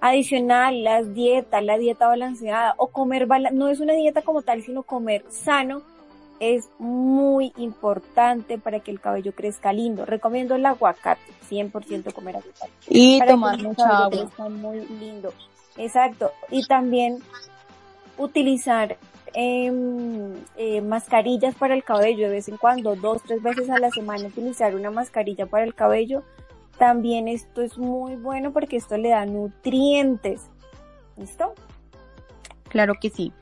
Adicional, 0.00 0.84
las 0.84 1.12
dietas, 1.12 1.62
la 1.64 1.76
dieta 1.76 2.06
balanceada 2.06 2.74
o 2.76 2.88
comer, 2.88 3.26
no 3.52 3.68
es 3.68 3.80
una 3.80 3.94
dieta 3.94 4.22
como 4.22 4.42
tal, 4.42 4.62
sino 4.62 4.84
comer 4.84 5.24
sano 5.28 5.82
es 6.40 6.68
muy 6.78 7.52
importante 7.56 8.58
para 8.58 8.80
que 8.80 8.90
el 8.90 9.00
cabello 9.00 9.32
crezca 9.34 9.72
lindo. 9.72 10.04
Recomiendo 10.06 10.54
el 10.54 10.66
aguacate, 10.66 11.20
100% 11.50 12.12
comer 12.12 12.36
aguacate. 12.36 12.70
Y 12.88 13.18
Para 13.18 13.32
tomar 13.32 13.62
mucha 13.62 14.04
agua. 14.04 14.10
crezca 14.10 14.48
muy 14.48 14.86
lindo. 15.00 15.32
Exacto. 15.76 16.32
Y 16.50 16.66
también 16.66 17.18
utilizar 18.16 18.96
em, 19.34 20.34
eh, 20.56 20.80
mascarillas 20.80 21.54
para 21.54 21.74
el 21.74 21.84
cabello 21.84 22.28
de 22.28 22.34
vez 22.34 22.48
en 22.48 22.56
cuando, 22.56 22.96
dos, 22.96 23.22
tres 23.22 23.42
veces 23.42 23.70
a 23.70 23.78
la 23.78 23.90
semana 23.90 24.26
utilizar 24.26 24.74
una 24.74 24.90
mascarilla 24.90 25.46
para 25.46 25.64
el 25.64 25.74
cabello. 25.74 26.22
También 26.78 27.28
esto 27.28 27.62
es 27.62 27.76
muy 27.76 28.16
bueno 28.16 28.52
porque 28.52 28.76
esto 28.76 28.96
le 28.96 29.10
da 29.10 29.26
nutrientes. 29.26 30.42
¿Listo? 31.16 31.54
Claro 32.68 32.94
que 33.00 33.10
sí. 33.10 33.32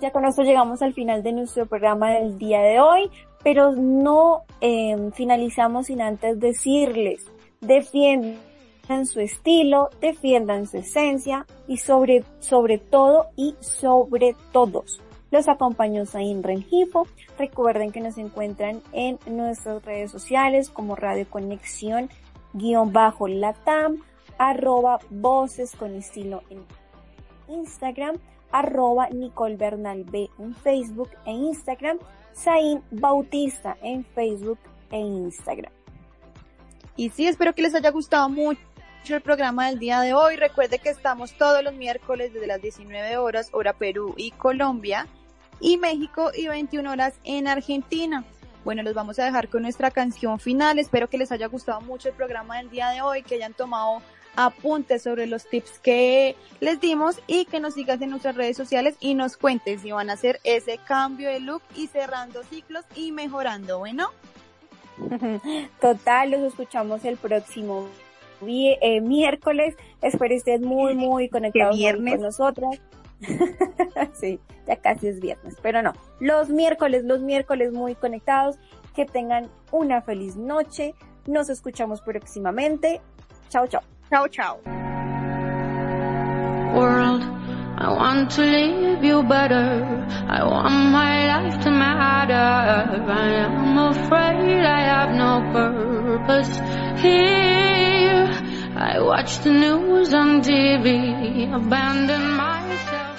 Ya 0.00 0.10
con 0.10 0.24
esto 0.24 0.42
llegamos 0.42 0.82
al 0.82 0.94
final 0.94 1.22
de 1.22 1.32
nuestro 1.32 1.66
programa 1.66 2.10
del 2.10 2.36
día 2.36 2.60
de 2.60 2.80
hoy, 2.80 3.08
pero 3.44 3.72
no 3.72 4.42
eh, 4.60 5.10
finalizamos 5.14 5.86
sin 5.86 6.00
antes 6.00 6.40
decirles, 6.40 7.24
defiendan 7.60 9.06
su 9.06 9.20
estilo, 9.20 9.90
defiendan 10.00 10.66
su 10.66 10.78
esencia 10.78 11.46
y 11.68 11.76
sobre, 11.76 12.24
sobre 12.40 12.78
todo 12.78 13.28
y 13.36 13.54
sobre 13.60 14.34
todos. 14.50 15.00
Los 15.32 15.48
acompañó 15.48 16.06
Zain 16.06 16.42
Rengifo. 16.42 17.08
Recuerden 17.38 17.90
que 17.90 18.00
nos 18.00 18.18
encuentran 18.18 18.82
en 18.92 19.18
nuestras 19.26 19.82
redes 19.84 20.12
sociales 20.12 20.68
como 20.68 20.94
Radio 20.94 21.26
Conexión 21.28 22.10
guion 22.52 22.92
bajo 22.92 23.28
Latam, 23.28 24.02
arroba 24.36 24.98
voces 25.08 25.74
con 25.74 25.94
estilo 25.94 26.42
en 26.50 26.64
Instagram, 27.48 28.18
arroba 28.50 29.08
Nicole 29.08 29.56
Bernal 29.56 30.04
B 30.04 30.28
en 30.38 30.54
Facebook 30.54 31.08
e 31.24 31.32
Instagram, 31.32 31.98
Zain 32.34 32.82
Bautista 32.90 33.78
en 33.82 34.04
Facebook 34.04 34.58
e 34.90 34.98
Instagram. 34.98 35.72
Y 36.94 37.08
sí, 37.08 37.26
espero 37.26 37.54
que 37.54 37.62
les 37.62 37.74
haya 37.74 37.90
gustado 37.90 38.28
mucho 38.28 38.60
el 39.08 39.22
programa 39.22 39.68
del 39.68 39.78
día 39.78 40.00
de 40.00 40.12
hoy. 40.12 40.36
Recuerde 40.36 40.78
que 40.78 40.90
estamos 40.90 41.32
todos 41.38 41.64
los 41.64 41.74
miércoles 41.74 42.34
desde 42.34 42.46
las 42.46 42.60
19 42.60 43.16
horas, 43.16 43.48
hora 43.52 43.72
Perú 43.72 44.14
y 44.18 44.30
Colombia, 44.32 45.06
y 45.62 45.78
México 45.78 46.30
y 46.36 46.48
21 46.48 46.90
horas 46.90 47.14
en 47.24 47.48
Argentina. 47.48 48.24
Bueno, 48.64 48.82
los 48.82 48.94
vamos 48.94 49.18
a 49.18 49.24
dejar 49.24 49.48
con 49.48 49.62
nuestra 49.62 49.90
canción 49.90 50.38
final. 50.38 50.78
Espero 50.78 51.08
que 51.08 51.16
les 51.18 51.32
haya 51.32 51.46
gustado 51.46 51.80
mucho 51.80 52.10
el 52.10 52.14
programa 52.14 52.58
del 52.58 52.68
día 52.68 52.90
de 52.90 53.00
hoy, 53.00 53.22
que 53.22 53.36
hayan 53.36 53.54
tomado 53.54 54.02
apuntes 54.36 55.02
sobre 55.02 55.26
los 55.26 55.48
tips 55.48 55.78
que 55.78 56.36
les 56.60 56.80
dimos 56.80 57.20
y 57.26 57.44
que 57.44 57.60
nos 57.60 57.74
sigas 57.74 58.00
en 58.00 58.10
nuestras 58.10 58.34
redes 58.36 58.56
sociales 58.56 58.96
y 59.00 59.14
nos 59.14 59.36
cuentes 59.36 59.82
si 59.82 59.92
van 59.92 60.10
a 60.10 60.14
hacer 60.14 60.40
ese 60.44 60.78
cambio 60.78 61.28
de 61.28 61.40
look 61.40 61.62
y 61.76 61.86
cerrando 61.86 62.42
ciclos 62.44 62.84
y 62.94 63.12
mejorando. 63.12 63.78
Bueno, 63.78 64.10
Total, 65.80 66.30
los 66.30 66.40
escuchamos 66.40 67.04
el 67.04 67.16
próximo 67.16 67.88
eh, 68.46 69.00
miércoles. 69.00 69.76
Espero 70.00 70.34
estén 70.34 70.64
muy, 70.64 70.94
muy 70.94 71.28
conectados 71.28 71.76
viernes. 71.76 72.14
con 72.14 72.22
nosotras. 72.22 72.80
sí, 74.12 74.40
ya 74.66 74.76
casi 74.76 75.08
es 75.08 75.20
viernes, 75.20 75.56
pero 75.62 75.82
no. 75.82 75.92
Los 76.20 76.48
miércoles, 76.48 77.04
los 77.04 77.20
miércoles 77.20 77.72
muy 77.72 77.94
conectados. 77.94 78.58
Que 78.94 79.06
tengan 79.06 79.48
una 79.70 80.02
feliz 80.02 80.36
noche. 80.36 80.94
Nos 81.26 81.48
escuchamos 81.48 82.02
próximamente. 82.02 83.00
Chao, 83.48 83.66
chao. 83.66 83.80
chao, 84.10 84.28
chao. 84.28 84.82
world. 86.74 87.22
I 87.78 87.88
want 87.88 88.30
to 88.32 88.42
leave 88.42 89.02
you 89.02 89.22
better. 89.22 89.66
I 90.28 90.44
want 90.44 90.74
my 90.92 91.14
life 91.34 91.62
to 91.64 91.70
matter. 91.70 92.34
I 93.22 93.28
am 93.46 93.78
afraid 93.78 94.64
I 94.64 94.80
have 94.92 95.12
no 95.24 95.32
purpose 95.52 96.52
here. 97.02 98.30
I 98.76 99.00
watch 99.00 99.38
the 99.40 99.52
news 99.52 100.12
on 100.14 100.42
TV, 100.42 101.52
abandon 101.52 102.24
myself. 102.36 103.11